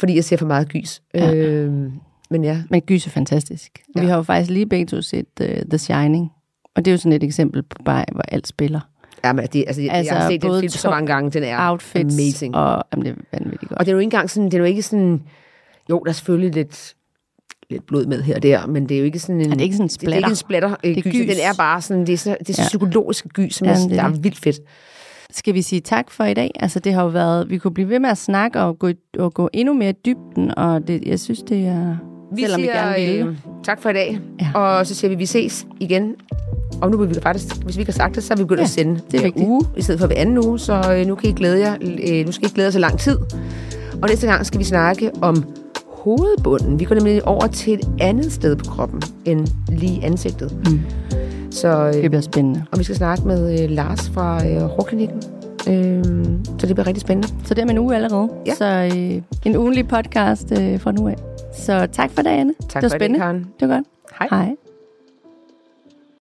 Fordi 0.00 0.14
jeg 0.14 0.24
ser 0.24 0.36
for 0.36 0.46
meget 0.46 0.68
gys. 0.68 1.02
Ja. 1.14 1.34
Øhm, 1.34 1.92
men 2.30 2.44
ja, 2.44 2.62
Men 2.70 2.80
gys 2.80 3.06
er 3.06 3.10
fantastisk. 3.10 3.70
Ja. 3.96 4.00
Vi 4.00 4.06
Ja. 4.06 4.10
har 4.10 4.16
jo 4.16 4.22
faktisk 4.22 4.50
lige 4.50 4.66
begge 4.66 4.86
to 4.86 5.00
set 5.02 5.26
uh, 5.40 5.46
The 5.46 5.78
Shining. 5.78 6.28
Og 6.76 6.84
det 6.84 6.90
er 6.90 6.92
jo 6.92 6.98
sådan 6.98 7.12
et 7.12 7.22
eksempel 7.24 7.62
på 7.62 7.76
bare, 7.84 8.04
hvor 8.12 8.22
alt 8.28 8.46
spiller. 8.46 8.80
ja 9.24 9.32
men 9.32 9.46
det, 9.46 9.64
altså, 9.66 9.82
altså, 9.82 9.92
Altså, 9.92 10.14
jeg 10.14 10.22
har 10.22 10.30
set 10.30 10.42
den 10.42 10.60
film 10.60 10.68
så 10.68 10.90
mange 10.90 11.06
gange, 11.06 11.30
den 11.30 11.42
er 11.42 11.70
Outfits. 11.70 12.14
amazing. 12.14 12.54
Og 12.56 12.84
jamen, 12.92 13.06
det 13.06 13.12
er 13.32 13.38
vanvittigt 13.38 13.68
godt. 13.68 13.78
Og 13.78 13.86
det 13.86 13.90
er 13.90 13.94
jo 13.94 13.98
ikke 13.98 14.06
engang 14.06 14.30
sådan, 14.30 14.44
det 14.46 14.54
er 14.54 14.58
jo 14.58 14.64
ikke 14.64 14.82
sådan, 14.82 15.22
jo, 15.90 15.98
der 16.04 16.08
er 16.10 16.12
selvfølgelig 16.12 16.54
lidt, 16.54 16.94
lidt 17.70 17.86
blod 17.86 18.06
med 18.06 18.22
her 18.22 18.34
og 18.34 18.42
der, 18.42 18.66
men 18.66 18.88
det 18.88 18.94
er 18.94 18.98
jo 18.98 19.04
ikke 19.04 19.18
sådan 19.18 19.40
en... 19.40 19.50
Er 19.52 19.54
det 19.54 19.60
ikke 19.64 19.76
sådan 19.76 19.84
en 19.84 19.88
det, 19.88 20.00
det 20.00 20.12
er 20.12 20.16
ikke 20.16 20.22
en 20.24 20.36
splatter? 20.38 20.68
splatter 20.70 20.70
øh, 20.84 20.94
Det 20.94 20.98
er 21.06 21.10
gys. 21.10 21.12
gys. 21.12 21.26
Den 21.26 21.36
er 21.42 21.54
bare 21.58 21.80
sådan, 21.82 22.06
det 22.06 22.12
er 22.12 22.16
så, 22.16 22.36
det 22.40 22.48
er 22.50 22.54
så 22.54 22.62
Ja. 22.62 22.66
psykologisk 22.68 23.26
gys, 23.34 23.54
som 23.54 23.66
Ja, 23.66 23.72
er 23.72 23.88
der 23.88 24.02
er 24.02 24.08
vildt 24.10 24.38
fedt. 24.38 24.60
Skal 25.32 25.54
vi 25.54 25.62
sige 25.62 25.80
tak 25.80 26.10
for 26.10 26.24
i 26.24 26.34
dag? 26.34 26.50
Altså 26.60 26.78
det 26.80 26.92
har 26.94 27.02
jo 27.02 27.08
været, 27.08 27.50
vi 27.50 27.58
kunne 27.58 27.74
blive 27.74 27.88
ved 27.88 27.98
med 27.98 28.10
at 28.10 28.18
snakke 28.18 28.60
og 28.60 28.78
gå, 28.78 28.88
i- 28.88 28.94
og 29.18 29.34
gå 29.34 29.48
endnu 29.52 29.74
mere 29.74 29.90
i 29.90 29.94
dybden, 30.06 30.58
og 30.58 30.88
det, 30.88 31.02
jeg 31.06 31.20
synes, 31.20 31.42
det 31.42 31.66
er, 31.66 31.96
Vi 32.34 32.42
selvom 32.42 32.60
siger 32.60 32.92
vi 32.94 33.04
gerne 33.06 33.16
vil. 33.18 33.26
øh, 33.26 33.36
tak 33.64 33.82
for 33.82 33.88
i 33.90 33.92
dag, 33.92 34.18
Ja. 34.40 34.58
og 34.60 34.86
så 34.86 34.94
siger 34.94 35.08
vi, 35.08 35.14
vi 35.14 35.26
ses 35.26 35.66
igen. 35.80 36.14
Og 36.82 36.90
nu 36.90 36.96
vil 36.96 37.08
vi 37.08 37.14
faktisk, 37.22 37.56
hvis 37.64 37.76
vi 37.76 37.80
ikke 37.80 37.92
har 37.92 37.96
sagt 37.96 38.14
det, 38.14 38.22
så 38.24 38.32
er 38.34 38.36
vi 38.36 38.42
begyndt 38.44 38.58
Ja, 38.60 38.64
at 38.64 38.70
sende 38.70 39.00
det 39.10 39.18
er 39.20 39.24
vigtigt. 39.24 39.46
uge, 39.48 39.62
i 39.76 39.82
stedet 39.82 40.00
for 40.00 40.06
hver 40.06 40.16
anden 40.16 40.38
uge, 40.38 40.58
så 40.58 40.94
øh, 40.98 41.06
nu 41.06 41.14
kan 41.14 41.30
I 41.30 41.32
glæde 41.32 41.58
jer, 41.60 41.74
øh, 41.82 42.26
nu 42.26 42.32
skal 42.32 42.48
I 42.48 42.52
glæde 42.54 42.66
jer 42.66 42.70
så 42.72 42.78
lang 42.78 42.98
tid. 42.98 43.16
Og 44.02 44.08
næste 44.08 44.26
gang 44.26 44.46
skal 44.46 44.58
vi 44.60 44.64
snakke 44.64 45.10
om 45.22 45.44
hovedbunden. 46.04 46.80
Vi 46.80 46.84
går 46.84 46.94
nemlig 46.94 47.28
over 47.28 47.46
til 47.46 47.74
et 47.74 47.88
andet 48.00 48.32
sted 48.32 48.56
på 48.56 48.64
kroppen, 48.64 49.02
end 49.24 49.46
lige 49.68 50.04
ansigtet. 50.04 50.58
Mm. 50.66 50.80
Så, 51.50 51.68
øh, 51.86 51.92
det 51.94 52.10
bliver 52.10 52.20
spændende. 52.22 52.64
og 52.72 52.78
vi 52.78 52.84
skal 52.84 52.96
snakke 52.96 53.26
med 53.28 53.62
øh, 53.62 53.70
Lars 53.70 54.10
fra 54.10 54.46
øh, 54.48 54.60
Hårklinikken. 54.62 55.22
Øh, 55.68 56.04
så 56.58 56.66
det 56.66 56.76
bliver 56.76 56.86
rigtig 56.86 57.00
spændende. 57.00 57.28
Så 57.44 57.54
det 57.54 57.58
er 57.58 57.62
om 57.66 57.70
en 57.70 57.78
uge 57.78 57.94
allerede. 57.96 58.28
Ja. 58.46 58.54
Så 58.54 58.90
øh, 58.96 59.22
en 59.44 59.56
ugenlig 59.56 59.88
podcast 59.88 60.52
øh, 60.60 60.80
fra 60.80 60.92
nu 60.92 61.08
af. 61.08 61.16
Så 61.54 61.86
tak 61.92 62.10
for 62.10 62.22
det, 62.22 62.30
Anne. 62.30 62.54
Tak 62.68 62.68
det 62.68 62.74
var 62.82 62.88
for 62.88 62.88
spændende. 62.88 63.14
det, 63.14 63.22
Karen. 63.22 63.46
Det 63.60 63.68
var 63.68 63.74
godt. 63.74 63.86
Hej. 64.18 64.44
Hej. 64.44 64.54